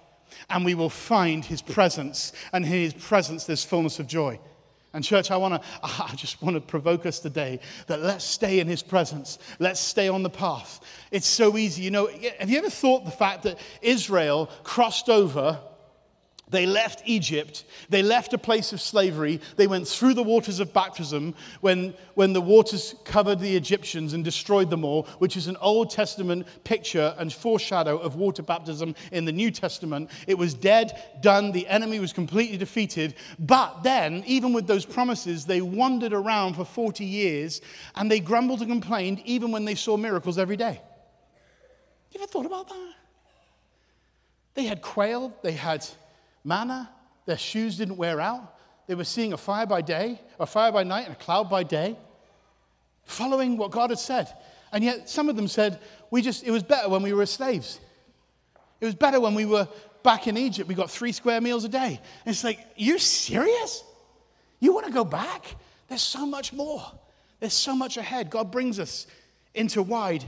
and 0.50 0.64
we 0.64 0.74
will 0.74 0.90
find 0.90 1.44
his 1.44 1.62
presence. 1.62 2.32
And 2.52 2.64
in 2.64 2.70
his 2.70 2.94
presence 2.94 3.44
there's 3.44 3.64
fullness 3.64 3.98
of 3.98 4.06
joy. 4.06 4.38
And 4.92 5.02
church, 5.02 5.32
I 5.32 5.36
want 5.36 5.60
to, 5.60 5.68
I 5.82 6.14
just 6.14 6.40
want 6.40 6.54
to 6.54 6.60
provoke 6.60 7.04
us 7.04 7.18
today 7.18 7.60
that 7.88 8.00
let's 8.00 8.24
stay 8.24 8.60
in 8.60 8.68
his 8.68 8.82
presence. 8.82 9.38
Let's 9.58 9.80
stay 9.80 10.08
on 10.08 10.22
the 10.22 10.30
path. 10.30 10.80
It's 11.10 11.26
so 11.26 11.58
easy. 11.58 11.82
You 11.82 11.90
know, 11.90 12.08
have 12.38 12.48
you 12.48 12.58
ever 12.58 12.70
thought 12.70 13.04
the 13.04 13.10
fact 13.10 13.42
that 13.42 13.58
Israel 13.82 14.48
crossed 14.62 15.08
over 15.08 15.58
they 16.50 16.66
left 16.66 17.02
Egypt. 17.06 17.64
They 17.88 18.02
left 18.02 18.34
a 18.34 18.38
place 18.38 18.72
of 18.72 18.80
slavery. 18.80 19.40
They 19.56 19.66
went 19.66 19.88
through 19.88 20.14
the 20.14 20.22
waters 20.22 20.60
of 20.60 20.72
baptism 20.74 21.34
when, 21.62 21.94
when 22.14 22.32
the 22.34 22.40
waters 22.40 22.94
covered 23.04 23.40
the 23.40 23.56
Egyptians 23.56 24.12
and 24.12 24.22
destroyed 24.22 24.68
them 24.68 24.84
all, 24.84 25.04
which 25.18 25.36
is 25.36 25.46
an 25.46 25.56
Old 25.60 25.90
Testament 25.90 26.46
picture 26.62 27.14
and 27.18 27.32
foreshadow 27.32 27.96
of 27.96 28.16
water 28.16 28.42
baptism 28.42 28.94
in 29.10 29.24
the 29.24 29.32
New 29.32 29.50
Testament. 29.50 30.10
It 30.26 30.36
was 30.36 30.52
dead, 30.52 31.02
done. 31.22 31.50
The 31.50 31.66
enemy 31.66 31.98
was 31.98 32.12
completely 32.12 32.58
defeated. 32.58 33.14
But 33.38 33.82
then, 33.82 34.22
even 34.26 34.52
with 34.52 34.66
those 34.66 34.84
promises, 34.84 35.46
they 35.46 35.62
wandered 35.62 36.12
around 36.12 36.54
for 36.54 36.64
40 36.64 37.04
years 37.04 37.62
and 37.94 38.10
they 38.10 38.20
grumbled 38.20 38.60
and 38.60 38.70
complained 38.70 39.22
even 39.24 39.50
when 39.50 39.64
they 39.64 39.74
saw 39.74 39.96
miracles 39.96 40.36
every 40.36 40.56
day. 40.56 40.80
You 42.12 42.20
ever 42.20 42.30
thought 42.30 42.46
about 42.46 42.68
that? 42.68 42.92
They 44.54 44.64
had 44.66 44.82
quail, 44.82 45.32
they 45.42 45.52
had 45.52 45.84
manna, 46.44 46.90
their 47.26 47.38
shoes 47.38 47.76
didn't 47.76 47.96
wear 47.96 48.20
out. 48.20 48.54
They 48.86 48.94
were 48.94 49.04
seeing 49.04 49.32
a 49.32 49.36
fire 49.36 49.66
by 49.66 49.80
day, 49.80 50.20
a 50.38 50.46
fire 50.46 50.70
by 50.70 50.84
night, 50.84 51.06
and 51.06 51.14
a 51.14 51.18
cloud 51.18 51.48
by 51.48 51.62
day, 51.62 51.96
following 53.04 53.56
what 53.56 53.70
God 53.70 53.90
had 53.90 53.98
said. 53.98 54.32
And 54.72 54.84
yet, 54.84 55.08
some 55.08 55.28
of 55.28 55.36
them 55.36 55.48
said, 55.48 55.80
we 56.10 56.20
just, 56.20 56.44
it 56.44 56.50
was 56.50 56.62
better 56.62 56.88
when 56.88 57.02
we 57.02 57.12
were 57.12 57.26
slaves. 57.26 57.80
It 58.80 58.84
was 58.84 58.94
better 58.94 59.20
when 59.20 59.34
we 59.34 59.46
were 59.46 59.68
back 60.02 60.26
in 60.26 60.36
Egypt. 60.36 60.68
We 60.68 60.74
got 60.74 60.90
three 60.90 61.12
square 61.12 61.40
meals 61.40 61.64
a 61.64 61.68
day. 61.68 62.00
And 62.24 62.34
it's 62.34 62.44
like, 62.44 62.60
you 62.76 62.98
serious? 62.98 63.82
You 64.60 64.74
want 64.74 64.86
to 64.86 64.92
go 64.92 65.04
back? 65.04 65.56
There's 65.88 66.02
so 66.02 66.26
much 66.26 66.52
more. 66.52 66.84
There's 67.40 67.54
so 67.54 67.74
much 67.74 67.96
ahead. 67.96 68.30
God 68.30 68.50
brings 68.50 68.78
us 68.78 69.06
into 69.54 69.82
wide, 69.82 70.24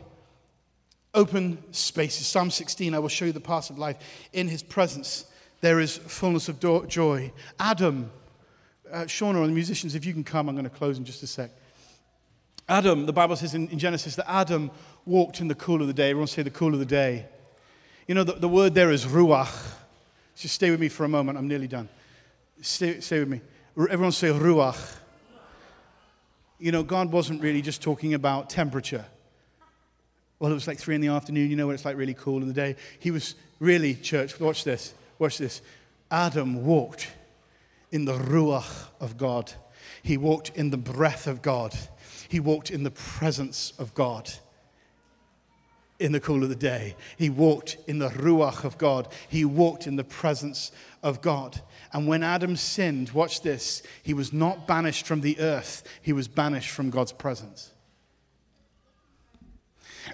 open 1.12 1.62
spaces. 1.72 2.26
Psalm 2.26 2.50
16, 2.50 2.94
I 2.94 2.98
will 2.98 3.08
show 3.08 3.26
you 3.26 3.32
the 3.32 3.40
path 3.40 3.68
of 3.68 3.78
life 3.78 3.98
in 4.32 4.48
his 4.48 4.62
presence 4.62 5.26
there 5.66 5.80
is 5.80 5.96
fullness 5.96 6.48
of 6.48 6.60
joy. 6.86 7.32
Adam, 7.58 8.08
uh, 8.92 8.98
Shauna 8.98 9.38
and 9.38 9.48
the 9.48 9.52
musicians, 9.52 9.96
if 9.96 10.04
you 10.04 10.12
can 10.12 10.22
come, 10.22 10.48
I'm 10.48 10.54
going 10.54 10.62
to 10.62 10.70
close 10.70 10.96
in 10.96 11.04
just 11.04 11.24
a 11.24 11.26
sec. 11.26 11.50
Adam, 12.68 13.04
the 13.04 13.12
Bible 13.12 13.34
says 13.34 13.52
in, 13.52 13.66
in, 13.70 13.78
Genesis 13.80 14.14
that 14.14 14.30
Adam 14.30 14.70
walked 15.06 15.40
in 15.40 15.48
the 15.48 15.56
cool 15.56 15.80
of 15.80 15.88
the 15.88 15.92
day. 15.92 16.10
Everyone 16.10 16.28
say 16.28 16.42
the 16.42 16.50
cool 16.50 16.72
of 16.72 16.78
the 16.78 16.86
day. 16.86 17.26
You 18.06 18.14
know, 18.14 18.22
the, 18.22 18.34
the 18.34 18.48
word 18.48 18.74
there 18.74 18.92
is 18.92 19.06
ruach. 19.06 19.52
Just 20.36 20.54
stay 20.54 20.70
with 20.70 20.78
me 20.78 20.88
for 20.88 21.02
a 21.02 21.08
moment. 21.08 21.36
I'm 21.36 21.48
nearly 21.48 21.66
done. 21.66 21.88
Stay, 22.62 23.00
stay 23.00 23.18
with 23.18 23.28
me. 23.28 23.40
Everyone 23.76 24.12
say 24.12 24.28
ruach. 24.28 24.98
You 26.60 26.70
know, 26.70 26.84
God 26.84 27.10
wasn't 27.10 27.42
really 27.42 27.60
just 27.60 27.82
talking 27.82 28.14
about 28.14 28.50
temperature. 28.50 29.04
Well, 30.38 30.52
it 30.52 30.54
was 30.54 30.68
like 30.68 30.78
three 30.78 30.94
in 30.94 31.00
the 31.00 31.08
afternoon. 31.08 31.50
You 31.50 31.56
know 31.56 31.66
what 31.66 31.74
it's 31.74 31.84
like 31.84 31.96
really 31.96 32.14
cool 32.14 32.40
in 32.40 32.46
the 32.46 32.54
day. 32.54 32.76
He 33.00 33.10
was 33.10 33.34
really, 33.58 33.96
church, 33.96 34.38
watch 34.38 34.62
this. 34.62 34.94
Watch 35.18 35.38
this. 35.38 35.62
Adam 36.10 36.64
walked 36.64 37.08
in 37.90 38.04
the 38.04 38.18
Ruach 38.18 38.88
of 39.00 39.16
God, 39.16 39.52
he 40.02 40.16
walked 40.16 40.50
in 40.54 40.70
the 40.70 40.76
breath 40.76 41.26
of 41.26 41.42
God, 41.42 41.74
he 42.28 42.40
walked 42.40 42.70
in 42.70 42.82
the 42.82 42.90
presence 42.90 43.72
of 43.78 43.94
God. 43.94 44.30
In 45.98 46.12
the 46.12 46.20
cool 46.20 46.42
of 46.42 46.50
the 46.50 46.54
day, 46.54 46.94
he 47.16 47.30
walked 47.30 47.78
in 47.86 47.98
the 47.98 48.10
Ruach 48.10 48.64
of 48.64 48.76
God. 48.76 49.08
He 49.30 49.46
walked 49.46 49.86
in 49.86 49.96
the 49.96 50.04
presence 50.04 50.70
of 51.02 51.22
God. 51.22 51.62
And 51.90 52.06
when 52.06 52.22
Adam 52.22 52.54
sinned, 52.56 53.12
watch 53.12 53.40
this, 53.40 53.82
he 54.02 54.12
was 54.12 54.30
not 54.30 54.66
banished 54.66 55.06
from 55.06 55.22
the 55.22 55.40
earth, 55.40 55.82
he 56.02 56.12
was 56.12 56.28
banished 56.28 56.68
from 56.68 56.90
God's 56.90 57.12
presence. 57.12 57.70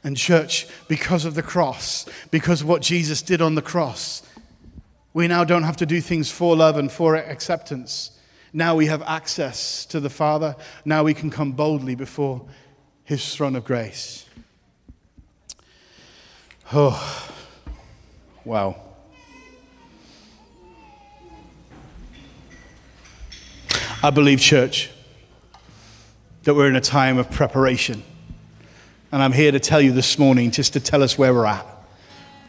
And, 0.04 0.16
church, 0.16 0.68
because 0.86 1.24
of 1.24 1.34
the 1.34 1.42
cross, 1.42 2.06
because 2.30 2.60
of 2.60 2.68
what 2.68 2.82
Jesus 2.82 3.20
did 3.20 3.42
on 3.42 3.56
the 3.56 3.62
cross, 3.62 4.22
we 5.14 5.28
now 5.28 5.44
don't 5.44 5.64
have 5.64 5.76
to 5.78 5.86
do 5.86 6.00
things 6.00 6.30
for 6.30 6.56
love 6.56 6.76
and 6.76 6.90
for 6.90 7.16
acceptance. 7.16 8.18
Now 8.52 8.74
we 8.74 8.86
have 8.86 9.02
access 9.02 9.84
to 9.86 10.00
the 10.00 10.10
Father. 10.10 10.56
Now 10.84 11.04
we 11.04 11.14
can 11.14 11.30
come 11.30 11.52
boldly 11.52 11.94
before 11.94 12.46
His 13.04 13.34
throne 13.34 13.56
of 13.56 13.64
grace. 13.64 14.26
Oh, 16.72 17.30
wow. 18.44 18.76
I 24.02 24.10
believe, 24.10 24.40
church, 24.40 24.90
that 26.44 26.54
we're 26.54 26.68
in 26.68 26.76
a 26.76 26.80
time 26.80 27.18
of 27.18 27.30
preparation. 27.30 28.02
And 29.12 29.22
I'm 29.22 29.32
here 29.32 29.52
to 29.52 29.60
tell 29.60 29.80
you 29.80 29.92
this 29.92 30.18
morning, 30.18 30.50
just 30.50 30.72
to 30.72 30.80
tell 30.80 31.02
us 31.02 31.16
where 31.16 31.32
we're 31.32 31.46
at. 31.46 31.66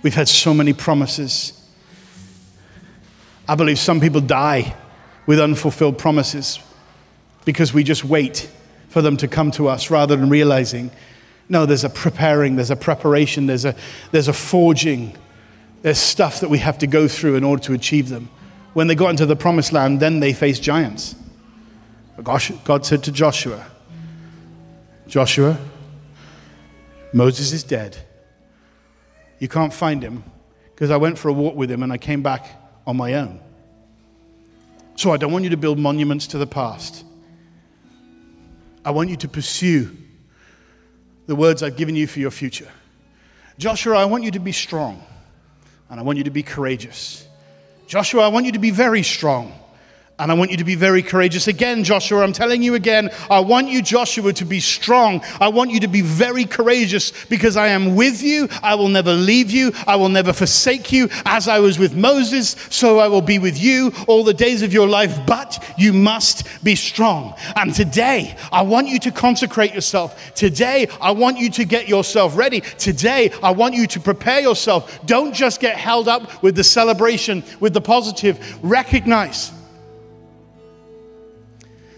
We've 0.01 0.15
had 0.15 0.27
so 0.27 0.53
many 0.53 0.73
promises. 0.73 1.62
I 3.53 3.55
believe 3.55 3.77
some 3.77 4.01
people 4.01 4.19
die 4.19 4.75
with 5.27 5.39
unfulfilled 5.39 5.99
promises 5.99 6.57
because 7.45 7.71
we 7.71 7.83
just 7.83 8.03
wait 8.03 8.49
for 8.89 9.03
them 9.03 9.15
to 9.17 9.27
come 9.27 9.51
to 9.51 9.67
us 9.67 9.91
rather 9.91 10.15
than 10.15 10.27
realizing 10.27 10.89
No, 11.49 11.67
there's 11.67 11.83
a 11.83 11.89
preparing, 11.89 12.55
there's 12.55 12.71
a 12.71 12.75
preparation, 12.75 13.45
there's 13.45 13.63
a, 13.63 13.75
there's 14.11 14.27
a 14.27 14.33
forging. 14.33 15.15
There's 15.83 15.99
stuff 15.99 16.39
that 16.39 16.49
we 16.49 16.57
have 16.57 16.79
to 16.79 16.87
go 16.87 17.07
through 17.07 17.35
in 17.35 17.43
order 17.43 17.61
to 17.65 17.73
achieve 17.73 18.09
them. 18.09 18.31
When 18.73 18.87
they 18.87 18.95
got 18.95 19.11
into 19.11 19.27
the 19.27 19.35
promised 19.35 19.71
land, 19.71 19.99
then 19.99 20.19
they 20.19 20.33
faced 20.33 20.63
giants. 20.63 21.13
But 22.15 22.25
God 22.25 22.87
said 22.87 23.03
to 23.03 23.11
Joshua, 23.11 23.67
Joshua, 25.05 25.59
Moses 27.13 27.53
is 27.53 27.61
dead. 27.61 27.97
You 29.37 29.47
can't 29.47 29.71
find 29.71 30.01
him 30.01 30.23
because 30.73 30.89
I 30.89 30.97
went 30.97 31.19
for 31.19 31.29
a 31.29 31.33
walk 31.33 31.55
with 31.55 31.69
him 31.69 31.83
and 31.83 31.93
I 31.93 31.99
came 31.99 32.23
back 32.23 32.62
on 32.85 32.97
my 32.97 33.13
own. 33.15 33.39
So 34.95 35.11
I 35.11 35.17
don't 35.17 35.31
want 35.31 35.43
you 35.43 35.49
to 35.51 35.57
build 35.57 35.79
monuments 35.79 36.27
to 36.27 36.37
the 36.37 36.47
past. 36.47 37.03
I 38.85 38.91
want 38.91 39.09
you 39.09 39.17
to 39.17 39.27
pursue 39.27 39.95
the 41.25 41.35
words 41.35 41.63
I've 41.63 41.77
given 41.77 41.95
you 41.95 42.05
for 42.05 42.19
your 42.19 42.31
future. 42.31 42.69
Joshua, 43.57 43.97
I 43.97 44.05
want 44.05 44.23
you 44.23 44.31
to 44.31 44.39
be 44.39 44.51
strong 44.51 45.01
and 45.89 45.99
I 45.99 46.03
want 46.03 46.17
you 46.17 46.23
to 46.25 46.31
be 46.31 46.43
courageous. 46.43 47.27
Joshua, 47.87 48.23
I 48.23 48.27
want 48.27 48.45
you 48.45 48.51
to 48.53 48.59
be 48.59 48.71
very 48.71 49.03
strong 49.03 49.53
and 50.19 50.31
I 50.31 50.35
want 50.35 50.51
you 50.51 50.57
to 50.57 50.63
be 50.63 50.75
very 50.75 51.01
courageous. 51.01 51.47
Again, 51.47 51.83
Joshua, 51.83 52.21
I'm 52.23 52.33
telling 52.33 52.61
you 52.61 52.75
again, 52.75 53.09
I 53.31 53.39
want 53.39 53.69
you, 53.69 53.81
Joshua, 53.81 54.31
to 54.33 54.45
be 54.45 54.59
strong. 54.59 55.23
I 55.41 55.47
want 55.47 55.71
you 55.71 55.79
to 55.79 55.87
be 55.87 56.01
very 56.01 56.45
courageous 56.45 57.11
because 57.25 57.57
I 57.57 57.69
am 57.69 57.95
with 57.95 58.21
you. 58.21 58.47
I 58.61 58.75
will 58.75 58.89
never 58.89 59.11
leave 59.11 59.49
you. 59.49 59.71
I 59.87 59.95
will 59.95 60.09
never 60.09 60.31
forsake 60.31 60.91
you. 60.91 61.09
As 61.25 61.47
I 61.47 61.59
was 61.59 61.79
with 61.79 61.95
Moses, 61.95 62.55
so 62.69 62.99
I 62.99 63.07
will 63.07 63.23
be 63.23 63.39
with 63.39 63.59
you 63.59 63.91
all 64.07 64.23
the 64.23 64.35
days 64.35 64.61
of 64.61 64.71
your 64.71 64.87
life. 64.87 65.19
But 65.25 65.73
you 65.79 65.93
must 65.93 66.47
be 66.63 66.75
strong. 66.75 67.33
And 67.55 67.73
today, 67.73 68.37
I 68.51 68.61
want 68.61 68.89
you 68.89 68.99
to 68.99 69.11
consecrate 69.11 69.73
yourself. 69.73 70.33
Today, 70.35 70.87
I 71.01 71.09
want 71.09 71.39
you 71.39 71.49
to 71.49 71.65
get 71.65 71.89
yourself 71.89 72.37
ready. 72.37 72.61
Today, 72.61 73.31
I 73.41 73.49
want 73.49 73.73
you 73.73 73.87
to 73.87 73.99
prepare 73.99 74.41
yourself. 74.41 75.03
Don't 75.07 75.33
just 75.33 75.59
get 75.59 75.75
held 75.75 76.07
up 76.07 76.43
with 76.43 76.55
the 76.55 76.63
celebration, 76.63 77.43
with 77.59 77.73
the 77.73 77.81
positive. 77.81 78.63
Recognize 78.63 79.51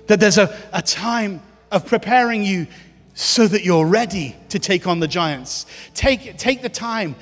that 0.07 0.19
there's 0.19 0.37
a, 0.37 0.55
a 0.73 0.81
time 0.81 1.41
of 1.71 1.85
preparing 1.85 2.43
you 2.43 2.67
so 3.13 3.47
that 3.47 3.63
you're 3.63 3.85
ready 3.85 4.35
to 4.49 4.59
take 4.59 4.87
on 4.87 4.99
the 4.99 5.07
giants. 5.07 5.65
Take, 5.93 6.37
take 6.37 6.61
the 6.61 6.69
time, 6.69 7.15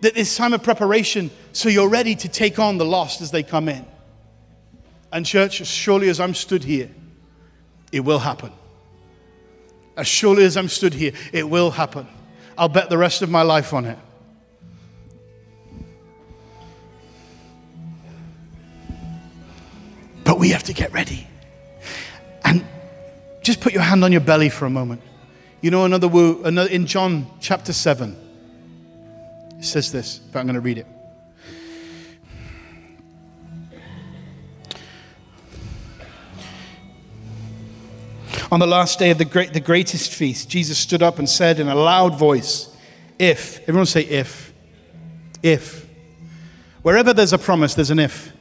that 0.00 0.14
this 0.14 0.36
time 0.36 0.52
of 0.52 0.62
preparation, 0.62 1.30
so 1.52 1.68
you're 1.68 1.88
ready 1.88 2.14
to 2.16 2.28
take 2.28 2.58
on 2.58 2.78
the 2.78 2.84
lost 2.84 3.20
as 3.20 3.30
they 3.30 3.42
come 3.42 3.68
in. 3.68 3.86
And, 5.12 5.24
church, 5.24 5.60
as 5.60 5.68
surely 5.68 6.08
as 6.08 6.20
I'm 6.20 6.34
stood 6.34 6.64
here, 6.64 6.90
it 7.92 8.00
will 8.00 8.18
happen. 8.18 8.52
As 9.96 10.06
surely 10.06 10.44
as 10.44 10.56
I'm 10.56 10.68
stood 10.68 10.92
here, 10.92 11.12
it 11.32 11.48
will 11.48 11.70
happen. 11.70 12.06
I'll 12.58 12.68
bet 12.68 12.90
the 12.90 12.98
rest 12.98 13.22
of 13.22 13.30
my 13.30 13.42
life 13.42 13.72
on 13.72 13.84
it. 13.86 13.98
But 20.24 20.40
we 20.40 20.50
have 20.50 20.64
to 20.64 20.72
get 20.72 20.92
ready. 20.92 21.25
And 22.46 22.64
just 23.42 23.60
put 23.60 23.72
your 23.72 23.82
hand 23.82 24.04
on 24.04 24.12
your 24.12 24.20
belly 24.20 24.48
for 24.48 24.66
a 24.66 24.70
moment. 24.70 25.02
You 25.60 25.72
know, 25.72 25.84
another, 25.84 26.06
word 26.06 26.38
another 26.44 26.70
in 26.70 26.86
John 26.86 27.26
chapter 27.40 27.72
7, 27.72 28.16
it 29.58 29.64
says 29.64 29.90
this, 29.90 30.18
but 30.18 30.38
I'm 30.38 30.46
going 30.46 30.54
to 30.54 30.60
read 30.60 30.78
it. 30.78 30.86
On 38.52 38.60
the 38.60 38.66
last 38.66 39.00
day 39.00 39.10
of 39.10 39.18
the, 39.18 39.24
great, 39.24 39.52
the 39.52 39.58
greatest 39.58 40.14
feast, 40.14 40.48
Jesus 40.48 40.78
stood 40.78 41.02
up 41.02 41.18
and 41.18 41.28
said 41.28 41.58
in 41.58 41.66
a 41.66 41.74
loud 41.74 42.16
voice, 42.16 42.72
If, 43.18 43.60
everyone 43.62 43.86
say 43.86 44.02
if, 44.02 44.52
if. 45.42 45.84
Wherever 46.82 47.12
there's 47.12 47.32
a 47.32 47.38
promise, 47.38 47.74
there's 47.74 47.90
an 47.90 47.98
if. 47.98 48.35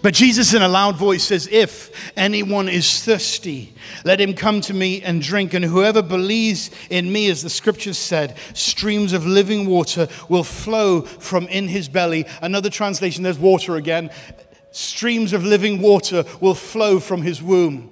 But 0.00 0.14
Jesus, 0.14 0.54
in 0.54 0.62
a 0.62 0.68
loud 0.68 0.96
voice, 0.96 1.24
says, 1.24 1.48
If 1.50 2.12
anyone 2.16 2.68
is 2.68 3.02
thirsty, 3.02 3.74
let 4.04 4.20
him 4.20 4.34
come 4.34 4.60
to 4.62 4.74
me 4.74 5.02
and 5.02 5.20
drink. 5.20 5.54
And 5.54 5.64
whoever 5.64 6.02
believes 6.02 6.70
in 6.88 7.12
me, 7.12 7.28
as 7.30 7.42
the 7.42 7.50
scriptures 7.50 7.98
said, 7.98 8.36
streams 8.54 9.12
of 9.12 9.26
living 9.26 9.66
water 9.66 10.06
will 10.28 10.44
flow 10.44 11.02
from 11.02 11.48
in 11.48 11.66
his 11.66 11.88
belly. 11.88 12.26
Another 12.40 12.70
translation, 12.70 13.24
there's 13.24 13.38
water 13.38 13.74
again. 13.74 14.10
Streams 14.70 15.32
of 15.32 15.44
living 15.44 15.82
water 15.82 16.24
will 16.40 16.54
flow 16.54 17.00
from 17.00 17.22
his 17.22 17.42
womb 17.42 17.90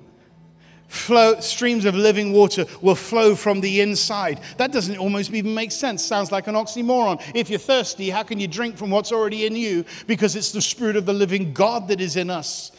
flow, 0.88 1.40
streams 1.40 1.84
of 1.84 1.94
living 1.94 2.32
water 2.32 2.66
will 2.80 2.94
flow 2.94 3.34
from 3.34 3.60
the 3.60 3.80
inside. 3.80 4.40
That 4.56 4.72
doesn't 4.72 4.98
almost 4.98 5.32
even 5.32 5.54
make 5.54 5.72
sense. 5.72 6.04
Sounds 6.04 6.32
like 6.32 6.46
an 6.46 6.54
oxymoron. 6.54 7.22
If 7.34 7.50
you're 7.50 7.58
thirsty, 7.58 8.10
how 8.10 8.22
can 8.22 8.40
you 8.40 8.48
drink 8.48 8.76
from 8.76 8.90
what's 8.90 9.12
already 9.12 9.46
in 9.46 9.56
you? 9.56 9.84
Because 10.06 10.36
it's 10.36 10.52
the 10.52 10.62
Spirit 10.62 10.96
of 10.96 11.06
the 11.06 11.12
living 11.12 11.52
God 11.52 11.88
that 11.88 12.00
is 12.00 12.16
in 12.16 12.30
us. 12.30 12.72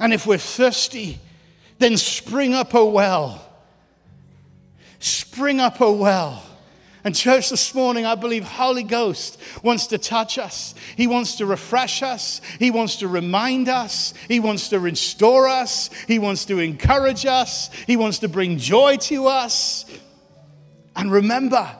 And 0.00 0.12
if 0.12 0.26
we're 0.26 0.38
thirsty, 0.38 1.18
then 1.78 1.96
spring 1.96 2.54
up 2.54 2.74
a 2.74 2.84
well. 2.84 3.40
Spring 4.98 5.60
up 5.60 5.80
a 5.80 5.92
well 5.92 6.42
and, 7.04 7.14
church, 7.14 7.50
this 7.50 7.74
morning, 7.74 8.06
I 8.06 8.14
believe 8.14 8.44
Holy 8.44 8.82
Ghost 8.82 9.38
wants 9.62 9.88
to 9.88 9.98
touch 9.98 10.38
us. 10.38 10.74
He 10.96 11.06
wants 11.06 11.36
to 11.36 11.44
refresh 11.44 12.02
us. 12.02 12.40
He 12.58 12.70
wants 12.70 12.96
to 12.96 13.08
remind 13.08 13.68
us. 13.68 14.14
He 14.26 14.40
wants 14.40 14.70
to 14.70 14.80
restore 14.80 15.46
us. 15.46 15.90
He 16.08 16.18
wants 16.18 16.46
to 16.46 16.60
encourage 16.60 17.26
us. 17.26 17.68
He 17.86 17.98
wants 17.98 18.20
to 18.20 18.28
bring 18.28 18.56
joy 18.56 18.96
to 19.02 19.26
us. 19.26 19.84
And 20.96 21.12
remember 21.12 21.70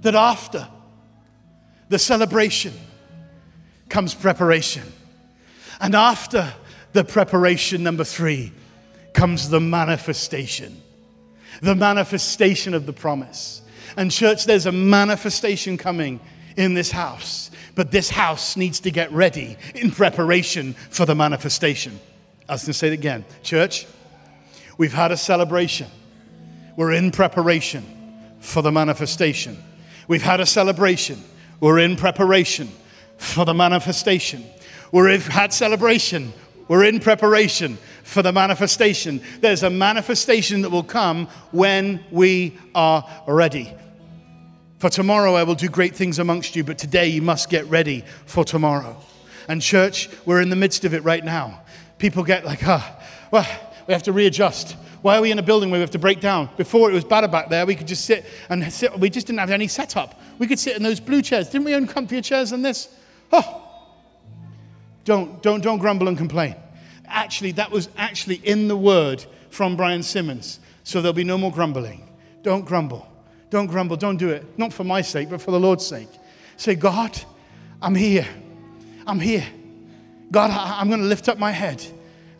that 0.00 0.14
after 0.14 0.66
the 1.90 1.98
celebration 1.98 2.72
comes 3.90 4.14
preparation. 4.14 4.90
And 5.82 5.94
after 5.94 6.50
the 6.94 7.04
preparation, 7.04 7.82
number 7.82 8.04
three, 8.04 8.52
comes 9.12 9.50
the 9.50 9.60
manifestation 9.60 10.80
the 11.60 11.74
manifestation 11.74 12.74
of 12.74 12.86
the 12.86 12.92
promise. 12.92 13.62
And, 13.96 14.10
church, 14.10 14.44
there's 14.44 14.66
a 14.66 14.72
manifestation 14.72 15.76
coming 15.76 16.20
in 16.56 16.74
this 16.74 16.90
house, 16.90 17.50
but 17.74 17.90
this 17.90 18.10
house 18.10 18.56
needs 18.56 18.80
to 18.80 18.90
get 18.90 19.10
ready 19.12 19.56
in 19.74 19.90
preparation 19.90 20.74
for 20.90 21.04
the 21.04 21.14
manifestation. 21.14 21.98
I 22.48 22.52
was 22.52 22.62
going 22.62 22.72
to 22.72 22.74
say 22.74 22.88
it 22.88 22.92
again. 22.92 23.24
Church, 23.42 23.86
we've 24.78 24.92
had 24.92 25.12
a 25.12 25.16
celebration, 25.16 25.88
we're 26.76 26.92
in 26.92 27.10
preparation 27.10 27.84
for 28.40 28.62
the 28.62 28.72
manifestation. 28.72 29.56
We've 30.06 30.22
had 30.22 30.40
a 30.40 30.46
celebration, 30.46 31.22
we're 31.60 31.78
in 31.78 31.96
preparation 31.96 32.68
for 33.16 33.44
the 33.44 33.54
manifestation. 33.54 34.44
We've 34.92 35.26
had 35.26 35.52
celebration, 35.52 36.32
we're 36.68 36.84
in 36.84 37.00
preparation 37.00 37.78
for 38.04 38.22
the 38.22 38.32
manifestation. 38.32 39.20
There's 39.40 39.62
a 39.62 39.70
manifestation 39.70 40.60
that 40.62 40.70
will 40.70 40.84
come 40.84 41.26
when 41.50 42.04
we 42.10 42.56
are 42.74 43.04
ready. 43.26 43.72
For 44.78 44.90
tomorrow 44.90 45.34
I 45.34 45.42
will 45.42 45.54
do 45.54 45.68
great 45.68 45.96
things 45.96 46.18
amongst 46.18 46.54
you, 46.54 46.62
but 46.62 46.78
today 46.78 47.08
you 47.08 47.22
must 47.22 47.48
get 47.48 47.64
ready 47.66 48.04
for 48.26 48.44
tomorrow. 48.44 48.96
And, 49.48 49.60
church, 49.60 50.08
we're 50.26 50.40
in 50.40 50.50
the 50.50 50.56
midst 50.56 50.84
of 50.84 50.94
it 50.94 51.02
right 51.02 51.24
now. 51.24 51.62
People 51.98 52.22
get 52.22 52.44
like, 52.44 52.66
ah, 52.66 53.02
well, 53.30 53.46
we 53.86 53.92
have 53.94 54.02
to 54.04 54.12
readjust. 54.12 54.76
Why 55.02 55.18
are 55.18 55.22
we 55.22 55.30
in 55.30 55.38
a 55.38 55.42
building 55.42 55.70
where 55.70 55.78
we 55.78 55.82
have 55.82 55.90
to 55.90 55.98
break 55.98 56.20
down? 56.20 56.48
Before 56.56 56.90
it 56.90 56.94
was 56.94 57.04
better 57.04 57.28
back 57.28 57.50
there, 57.50 57.66
we 57.66 57.74
could 57.74 57.86
just 57.86 58.04
sit 58.04 58.24
and 58.48 58.72
sit. 58.72 58.98
We 58.98 59.10
just 59.10 59.26
didn't 59.26 59.40
have 59.40 59.50
any 59.50 59.68
setup. 59.68 60.18
We 60.38 60.46
could 60.46 60.58
sit 60.58 60.76
in 60.76 60.82
those 60.82 61.00
blue 61.00 61.20
chairs. 61.20 61.48
Didn't 61.48 61.64
we 61.64 61.74
own 61.74 61.86
comfier 61.86 62.24
chairs 62.24 62.50
than 62.50 62.62
this? 62.62 62.88
Oh, 63.32 63.62
don't, 65.04 65.42
don't, 65.42 65.62
don't 65.62 65.78
grumble 65.78 66.08
and 66.08 66.16
complain. 66.16 66.56
Actually, 67.14 67.52
that 67.52 67.70
was 67.70 67.88
actually 67.96 68.40
in 68.42 68.66
the 68.66 68.76
word 68.76 69.24
from 69.48 69.76
Brian 69.76 70.02
Simmons. 70.02 70.58
So 70.82 71.00
there'll 71.00 71.12
be 71.12 71.22
no 71.22 71.38
more 71.38 71.52
grumbling. 71.52 72.10
Don't 72.42 72.64
grumble. 72.64 73.08
Don't 73.50 73.68
grumble. 73.68 73.96
Don't 73.96 74.16
do 74.16 74.30
it. 74.30 74.58
Not 74.58 74.72
for 74.72 74.82
my 74.82 75.00
sake, 75.00 75.30
but 75.30 75.40
for 75.40 75.52
the 75.52 75.60
Lord's 75.60 75.86
sake. 75.86 76.08
Say, 76.56 76.74
God, 76.74 77.18
I'm 77.80 77.94
here. 77.94 78.26
I'm 79.06 79.20
here. 79.20 79.46
God, 80.32 80.50
I, 80.50 80.80
am 80.80 80.88
going 80.88 81.00
to 81.00 81.06
lift 81.06 81.28
up 81.28 81.38
my 81.38 81.52
head. 81.52 81.84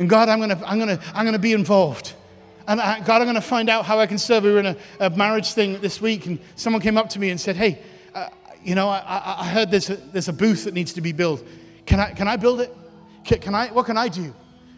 And 0.00 0.10
God, 0.10 0.28
I'm 0.28 0.38
going 0.38 0.50
to, 0.50 0.68
I'm 0.68 0.78
going 0.78 0.98
to, 0.98 1.02
I'm 1.14 1.24
going 1.24 1.34
to 1.34 1.38
be 1.38 1.52
involved. 1.52 2.12
And 2.66 2.80
I, 2.80 2.98
God, 2.98 3.22
I'm 3.22 3.26
going 3.26 3.36
to 3.36 3.40
find 3.40 3.70
out 3.70 3.84
how 3.84 4.00
I 4.00 4.06
can 4.06 4.18
serve. 4.18 4.42
We 4.42 4.50
were 4.50 4.58
in 4.58 4.66
a, 4.66 4.76
a, 4.98 5.10
marriage 5.10 5.52
thing 5.52 5.80
this 5.80 6.00
week, 6.00 6.26
and 6.26 6.40
someone 6.56 6.82
came 6.82 6.98
up 6.98 7.08
to 7.10 7.20
me 7.20 7.30
and 7.30 7.40
said, 7.40 7.54
Hey, 7.54 7.78
uh, 8.12 8.28
you 8.64 8.74
know, 8.74 8.88
I, 8.88 9.36
I 9.38 9.46
heard 9.46 9.70
there's 9.70 9.90
a, 9.90 9.96
there's 9.96 10.28
a 10.28 10.32
booth 10.32 10.64
that 10.64 10.74
needs 10.74 10.94
to 10.94 11.00
be 11.00 11.12
built. 11.12 11.44
Can 11.86 12.00
I, 12.00 12.10
can 12.10 12.26
I 12.26 12.36
build 12.36 12.60
it? 12.60 12.74
Can, 13.24 13.38
can 13.38 13.54
I, 13.54 13.68
what 13.68 13.86
can 13.86 13.96
I 13.96 14.08
do? 14.08 14.34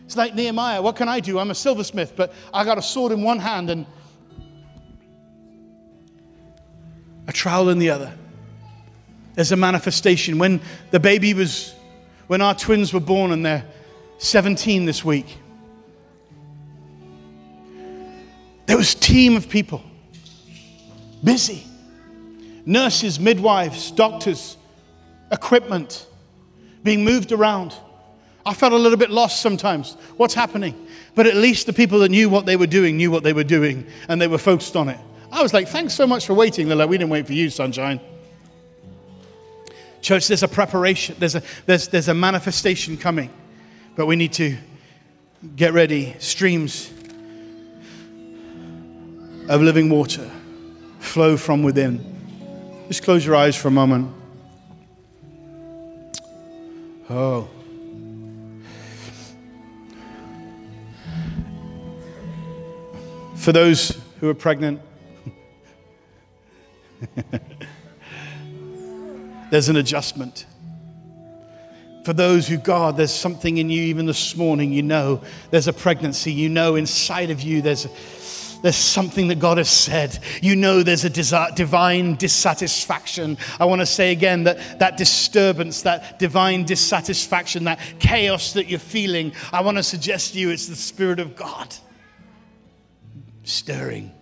It's 0.07 0.17
like 0.17 0.35
Nehemiah. 0.35 0.81
What 0.81 0.97
can 0.97 1.09
I 1.09 1.21
do? 1.21 1.39
I'm 1.39 1.51
a 1.51 1.55
silversmith, 1.55 2.15
but 2.17 2.33
I 2.55 2.65
got 2.65 2.79
a 2.79 2.83
sword 2.83 3.13
in 3.13 3.23
one 3.23 3.39
hand 3.39 3.69
and 3.69 3.85
a 7.27 7.33
trowel 7.33 7.69
in 7.69 7.79
the 7.79 7.91
other. 7.91 8.13
There's 9.35 9.53
a 9.53 9.57
manifestation. 9.57 10.39
When 10.39 10.63
the 10.91 11.01
baby 11.01 11.35
was, 11.35 11.75
when 12.29 12.41
our 12.41 12.55
twins 12.55 12.93
were 12.93 13.01
born 13.01 13.33
and 13.33 13.45
they're 13.45 13.67
17 14.19 14.87
this 14.87 15.05
week, 15.05 15.37
There 18.67 18.77
was 18.77 18.95
a 18.95 18.99
team 18.99 19.37
of 19.37 19.49
people, 19.49 19.83
busy. 21.23 21.65
Nurses, 22.67 23.21
midwives, 23.21 23.93
doctors, 23.93 24.57
equipment 25.31 26.07
being 26.83 27.05
moved 27.05 27.31
around. 27.31 27.75
I 28.47 28.55
felt 28.55 28.73
a 28.73 28.77
little 28.77 28.97
bit 28.97 29.11
lost 29.11 29.43
sometimes. 29.43 29.95
What's 30.17 30.33
happening? 30.33 30.87
But 31.17 31.27
at 31.27 31.35
least 31.35 31.67
the 31.67 31.73
people 31.73 31.99
that 31.99 32.11
knew 32.11 32.29
what 32.29 32.47
they 32.47 32.57
were 32.57 32.69
doing 32.69 32.97
knew 32.97 33.11
what 33.11 33.25
they 33.25 33.33
were 33.33 33.45
doing 33.45 33.85
and 34.09 34.23
they 34.23 34.29
were 34.29 34.39
focused 34.39 34.77
on 34.77 34.89
it. 34.89 34.99
I 35.33 35.43
was 35.43 35.53
like, 35.53 35.67
thanks 35.67 35.95
so 35.95 36.07
much 36.07 36.27
for 36.27 36.35
waiting. 36.35 36.69
They're 36.69 36.77
like, 36.77 36.89
we 36.89 36.97
didn't 36.97 37.11
wait 37.11 37.27
for 37.27 37.33
you, 37.33 37.51
sunshine. 37.51 38.01
Church, 40.01 40.29
there's 40.29 40.45
a 40.45 40.49
preparation, 40.49 41.17
there's 41.19 41.35
a, 41.35 41.43
there's, 41.67 41.89
there's 41.89 42.07
a 42.07 42.15
manifestation 42.15 42.97
coming, 42.97 43.31
but 43.97 44.07
we 44.07 44.15
need 44.15 44.33
to 44.35 44.57
get 45.57 45.73
ready. 45.73 46.15
Streams 46.21 46.93
of 49.49 49.61
living 49.61 49.91
water 49.91 50.31
flow 51.01 51.37
from 51.37 51.65
within. 51.65 52.85
Just 52.87 53.03
close 53.03 53.27
your 53.27 53.35
eyes 53.35 53.57
for 53.57 53.67
a 53.67 53.73
moment. 53.73 54.15
Oh. 57.11 57.49
For 63.47 63.53
those 63.53 63.97
who 64.19 64.29
are 64.29 64.35
pregnant, 64.35 64.81
there's 69.53 69.69
an 69.69 69.77
adjustment. 69.77 70.47
For 72.05 72.13
those 72.13 72.49
who, 72.49 72.57
God, 72.57 72.97
there's 72.97 73.15
something 73.15 73.59
in 73.59 73.71
you, 73.71 73.83
even 73.83 74.05
this 74.07 74.35
morning, 74.35 74.73
you 74.73 74.83
know 74.83 75.23
there's 75.53 75.69
a 75.69 75.73
pregnancy. 75.73 76.33
You 76.33 76.49
know 76.49 76.75
inside 76.75 77.31
of 77.31 77.41
you 77.41 77.63
there's, 77.63 77.87
there's 78.63 78.75
something 78.75 79.29
that 79.29 79.39
God 79.39 79.59
has 79.59 79.71
said. 79.71 80.19
You 80.43 80.57
know 80.57 80.83
there's 80.83 81.05
a 81.05 81.53
divine 81.55 82.17
dissatisfaction. 82.17 83.39
I 83.61 83.67
want 83.67 83.81
to 83.81 83.87
say 83.87 84.11
again 84.11 84.43
that 84.43 84.81
that 84.81 84.97
disturbance, 84.97 85.83
that 85.83 86.19
divine 86.19 86.65
dissatisfaction, 86.65 87.63
that 87.63 87.79
chaos 88.01 88.55
that 88.55 88.67
you're 88.67 88.81
feeling, 88.81 89.35
I 89.53 89.63
want 89.63 89.77
to 89.77 89.85
suggest 89.85 90.33
to 90.33 90.41
you 90.41 90.51
it's 90.51 90.67
the 90.67 90.75
Spirit 90.75 91.21
of 91.21 91.37
God 91.37 91.77
stirring 93.47 94.13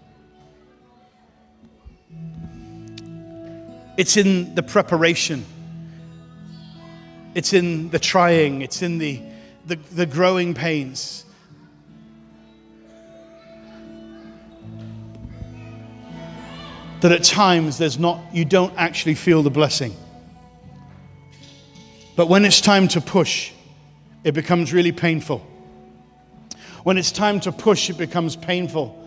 It's 3.97 4.17
in 4.17 4.57
the 4.57 4.63
preparation, 4.63 5.45
it's 7.35 7.53
in 7.53 7.91
the 7.91 8.01
trying, 8.01 8.63
it's 8.63 8.83
in 8.83 8.99
the, 8.99 9.23
the, 9.67 9.77
the 9.77 10.07
growing 10.07 10.53
pains. 10.53 11.25
That 17.03 17.13
at 17.13 17.23
times 17.23 17.79
there's 17.79 17.99
not, 17.99 18.21
you 18.33 18.45
don't 18.45 18.73
actually 18.77 19.15
feel 19.15 19.43
the 19.43 19.51
blessing. 19.51 19.95
But 22.17 22.29
when 22.29 22.45
it's 22.45 22.61
time 22.61 22.89
to 22.89 23.01
push, 23.01 23.53
it 24.25 24.33
becomes 24.33 24.73
really 24.73 24.93
painful. 24.93 25.39
When 26.83 26.99
it's 26.99 27.13
time 27.13 27.39
to 27.41 27.53
push, 27.53 27.91
it 27.91 27.99
becomes 27.99 28.35
painful. 28.35 29.04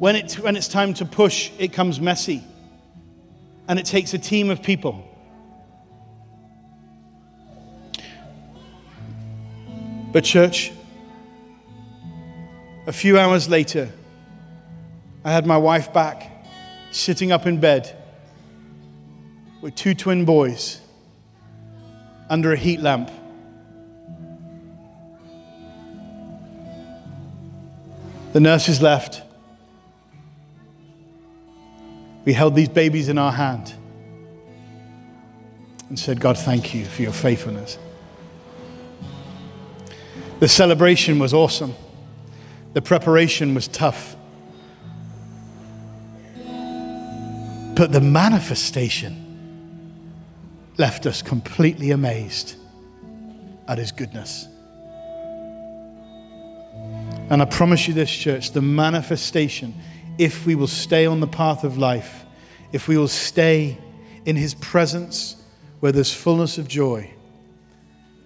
When, 0.00 0.16
it, 0.16 0.32
when 0.38 0.56
it's 0.56 0.66
time 0.66 0.94
to 0.94 1.04
push, 1.04 1.50
it 1.58 1.74
comes 1.74 2.00
messy 2.00 2.42
and 3.68 3.78
it 3.78 3.84
takes 3.84 4.14
a 4.14 4.18
team 4.18 4.48
of 4.48 4.62
people. 4.62 5.06
But, 10.10 10.24
church, 10.24 10.72
a 12.86 12.92
few 12.94 13.18
hours 13.18 13.50
later, 13.50 13.90
I 15.22 15.32
had 15.32 15.44
my 15.44 15.58
wife 15.58 15.92
back, 15.92 16.46
sitting 16.92 17.30
up 17.30 17.46
in 17.46 17.60
bed 17.60 17.94
with 19.60 19.74
two 19.74 19.92
twin 19.94 20.24
boys 20.24 20.80
under 22.30 22.54
a 22.54 22.56
heat 22.56 22.80
lamp. 22.80 23.10
The 28.32 28.40
nurses 28.40 28.80
left. 28.80 29.24
We 32.24 32.32
held 32.32 32.54
these 32.54 32.68
babies 32.68 33.08
in 33.08 33.18
our 33.18 33.32
hand 33.32 33.74
and 35.88 35.98
said, 35.98 36.20
God, 36.20 36.38
thank 36.38 36.74
you 36.74 36.84
for 36.84 37.02
your 37.02 37.12
faithfulness. 37.12 37.78
The 40.38 40.48
celebration 40.48 41.18
was 41.18 41.34
awesome, 41.34 41.74
the 42.72 42.82
preparation 42.82 43.54
was 43.54 43.68
tough. 43.68 44.16
But 47.74 47.92
the 47.92 48.00
manifestation 48.00 49.26
left 50.76 51.06
us 51.06 51.22
completely 51.22 51.90
amazed 51.92 52.56
at 53.68 53.78
his 53.78 53.92
goodness. 53.92 54.48
And 57.30 57.40
I 57.40 57.44
promise 57.44 57.86
you 57.86 57.94
this, 57.94 58.10
church, 58.10 58.50
the 58.50 58.60
manifestation 58.60 59.74
if 60.20 60.44
we 60.44 60.54
will 60.54 60.66
stay 60.66 61.06
on 61.06 61.20
the 61.20 61.26
path 61.26 61.64
of 61.64 61.78
life, 61.78 62.26
if 62.72 62.88
we 62.88 62.98
will 62.98 63.08
stay 63.08 63.78
in 64.26 64.36
His 64.36 64.52
presence 64.52 65.42
where 65.80 65.92
there's 65.92 66.12
fullness 66.12 66.58
of 66.58 66.68
joy, 66.68 67.10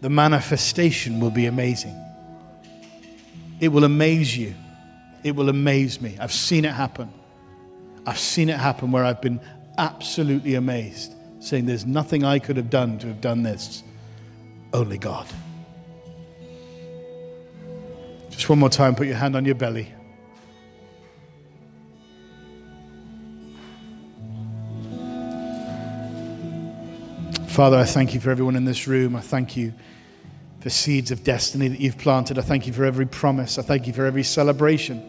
the 0.00 0.10
manifestation 0.10 1.20
will 1.20 1.30
be 1.30 1.46
amazing. 1.46 1.96
It 3.60 3.68
will 3.68 3.84
amaze 3.84 4.36
you. 4.36 4.56
It 5.22 5.36
will 5.36 5.48
amaze 5.48 6.00
me. 6.00 6.16
I've 6.20 6.32
seen 6.32 6.64
it 6.64 6.72
happen. 6.72 7.12
I've 8.04 8.18
seen 8.18 8.48
it 8.48 8.58
happen 8.58 8.90
where 8.90 9.04
I've 9.04 9.22
been 9.22 9.40
absolutely 9.78 10.56
amazed, 10.56 11.14
saying, 11.38 11.66
There's 11.66 11.86
nothing 11.86 12.24
I 12.24 12.40
could 12.40 12.56
have 12.56 12.70
done 12.70 12.98
to 12.98 13.06
have 13.06 13.20
done 13.20 13.44
this, 13.44 13.84
only 14.72 14.98
God. 14.98 15.28
Just 18.30 18.48
one 18.48 18.58
more 18.58 18.68
time, 18.68 18.96
put 18.96 19.06
your 19.06 19.16
hand 19.16 19.36
on 19.36 19.44
your 19.44 19.54
belly. 19.54 19.94
Father, 27.54 27.78
I 27.78 27.84
thank 27.84 28.14
you 28.14 28.20
for 28.20 28.32
everyone 28.32 28.56
in 28.56 28.64
this 28.64 28.88
room. 28.88 29.14
I 29.14 29.20
thank 29.20 29.56
you 29.56 29.72
for 30.58 30.70
seeds 30.70 31.12
of 31.12 31.22
destiny 31.22 31.68
that 31.68 31.78
you've 31.78 31.98
planted. 31.98 32.36
I 32.36 32.42
thank 32.42 32.66
you 32.66 32.72
for 32.72 32.84
every 32.84 33.06
promise. 33.06 33.60
I 33.60 33.62
thank 33.62 33.86
you 33.86 33.92
for 33.92 34.06
every 34.06 34.24
celebration. 34.24 35.00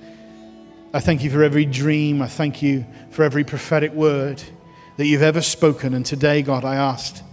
I 0.93 0.99
thank 0.99 1.23
you 1.23 1.31
for 1.31 1.41
every 1.41 1.65
dream. 1.65 2.21
I 2.21 2.27
thank 2.27 2.61
you 2.61 2.85
for 3.09 3.23
every 3.23 3.43
prophetic 3.43 3.93
word 3.93 4.43
that 4.97 5.07
you've 5.07 5.23
ever 5.23 5.41
spoken. 5.41 5.95
And 5.95 6.05
today, 6.05 6.43
God, 6.43 6.63
I 6.63 6.75
asked 6.75 7.23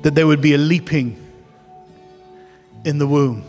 that 0.00 0.14
there 0.14 0.26
would 0.26 0.40
be 0.40 0.54
a 0.54 0.58
leaping 0.58 1.22
in 2.86 2.96
the 2.96 3.06
womb. 3.06 3.44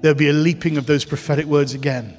There 0.00 0.12
would 0.12 0.16
be 0.16 0.30
a 0.30 0.32
leaping 0.32 0.78
of 0.78 0.86
those 0.86 1.04
prophetic 1.04 1.44
words 1.44 1.74
again. 1.74 2.16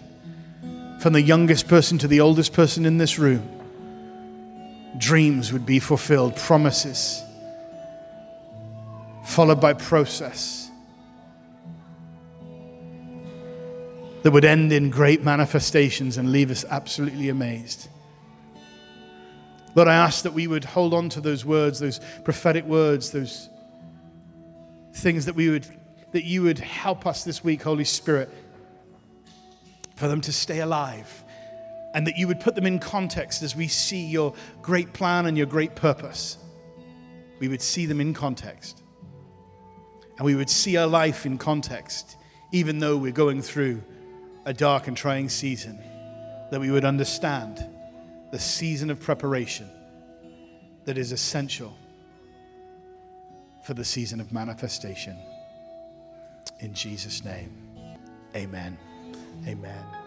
From 1.02 1.14
the 1.14 1.22
youngest 1.24 1.68
person 1.68 1.98
to 1.98 2.08
the 2.08 2.20
oldest 2.20 2.54
person 2.54 2.86
in 2.86 3.00
this 3.00 3.18
room 3.18 3.59
dreams 4.98 5.54
would 5.54 5.66
be 5.66 5.80
fulfilled, 5.80 6.36
promises, 6.36 7.24
followed 9.26 9.62
by 9.62 9.74
process 9.74 10.70
that 14.24 14.32
would 14.32 14.46
end 14.46 14.74
in 14.74 14.90
great 14.90 15.24
manifestations 15.24 16.18
and 16.18 16.32
leave 16.32 16.52
us 16.52 16.66
absolutely 16.70 17.30
amazed. 17.30 17.88
Lord, 19.76 19.88
I 19.88 19.96
ask 19.96 20.24
that 20.24 20.34
we 20.34 20.48
would 20.48 20.66
hold 20.66 20.94
on 20.94 21.10
to 21.10 21.22
those 21.22 21.46
words, 21.46 21.80
those 21.80 22.02
prophetic 22.24 22.66
words, 22.66 23.12
those 23.12 23.50
things 24.94 25.26
that 25.26 25.36
we 25.36 25.50
would 25.50 25.68
that 26.12 26.24
you 26.24 26.42
would 26.42 26.58
help 26.58 27.06
us 27.06 27.24
this 27.24 27.44
week, 27.44 27.62
Holy 27.62 27.84
Spirit, 27.84 28.32
for 29.96 30.08
them 30.08 30.22
to 30.22 30.34
stay 30.34 30.60
alive 30.60 31.24
and 31.94 32.06
that 32.06 32.18
you 32.18 32.28
would 32.28 32.40
put 32.40 32.56
them 32.56 32.66
in 32.66 32.80
context 32.80 33.42
as 33.42 33.56
we 33.56 33.68
see 33.68 34.06
your 34.06 34.34
great 34.62 34.94
plan 34.94 35.26
and 35.26 35.38
your 35.38 35.48
great 35.48 35.76
purpose. 35.76 36.38
We 37.40 37.48
would 37.48 37.62
see 37.62 37.86
them 37.86 38.00
in 38.00 38.14
context. 38.14 38.84
And 40.18 40.26
we 40.26 40.36
would 40.36 40.50
see 40.50 40.78
our 40.78 40.88
life 40.88 41.26
in 41.26 41.38
context, 41.38 42.18
even 42.52 42.80
though 42.80 42.98
we're 42.98 43.12
going 43.12 43.42
through 43.42 43.82
a 44.46 44.54
dark 44.54 44.88
and 44.88 44.96
trying 44.96 45.30
season, 45.30 45.80
that 46.52 46.60
we 46.60 46.72
would 46.72 46.86
understand 46.86 47.66
the 48.32 48.40
season 48.40 48.90
of 48.90 49.00
preparation 49.00 49.70
that 50.86 50.98
is 50.98 51.12
essential 51.12 51.76
for 53.64 53.74
the 53.74 53.86
season 53.86 54.20
of 54.20 54.32
manifestation. 54.32 55.18
In 56.60 56.74
Jesus' 56.74 57.24
name, 57.24 57.52
amen. 58.36 58.78
Amen. 59.48 59.99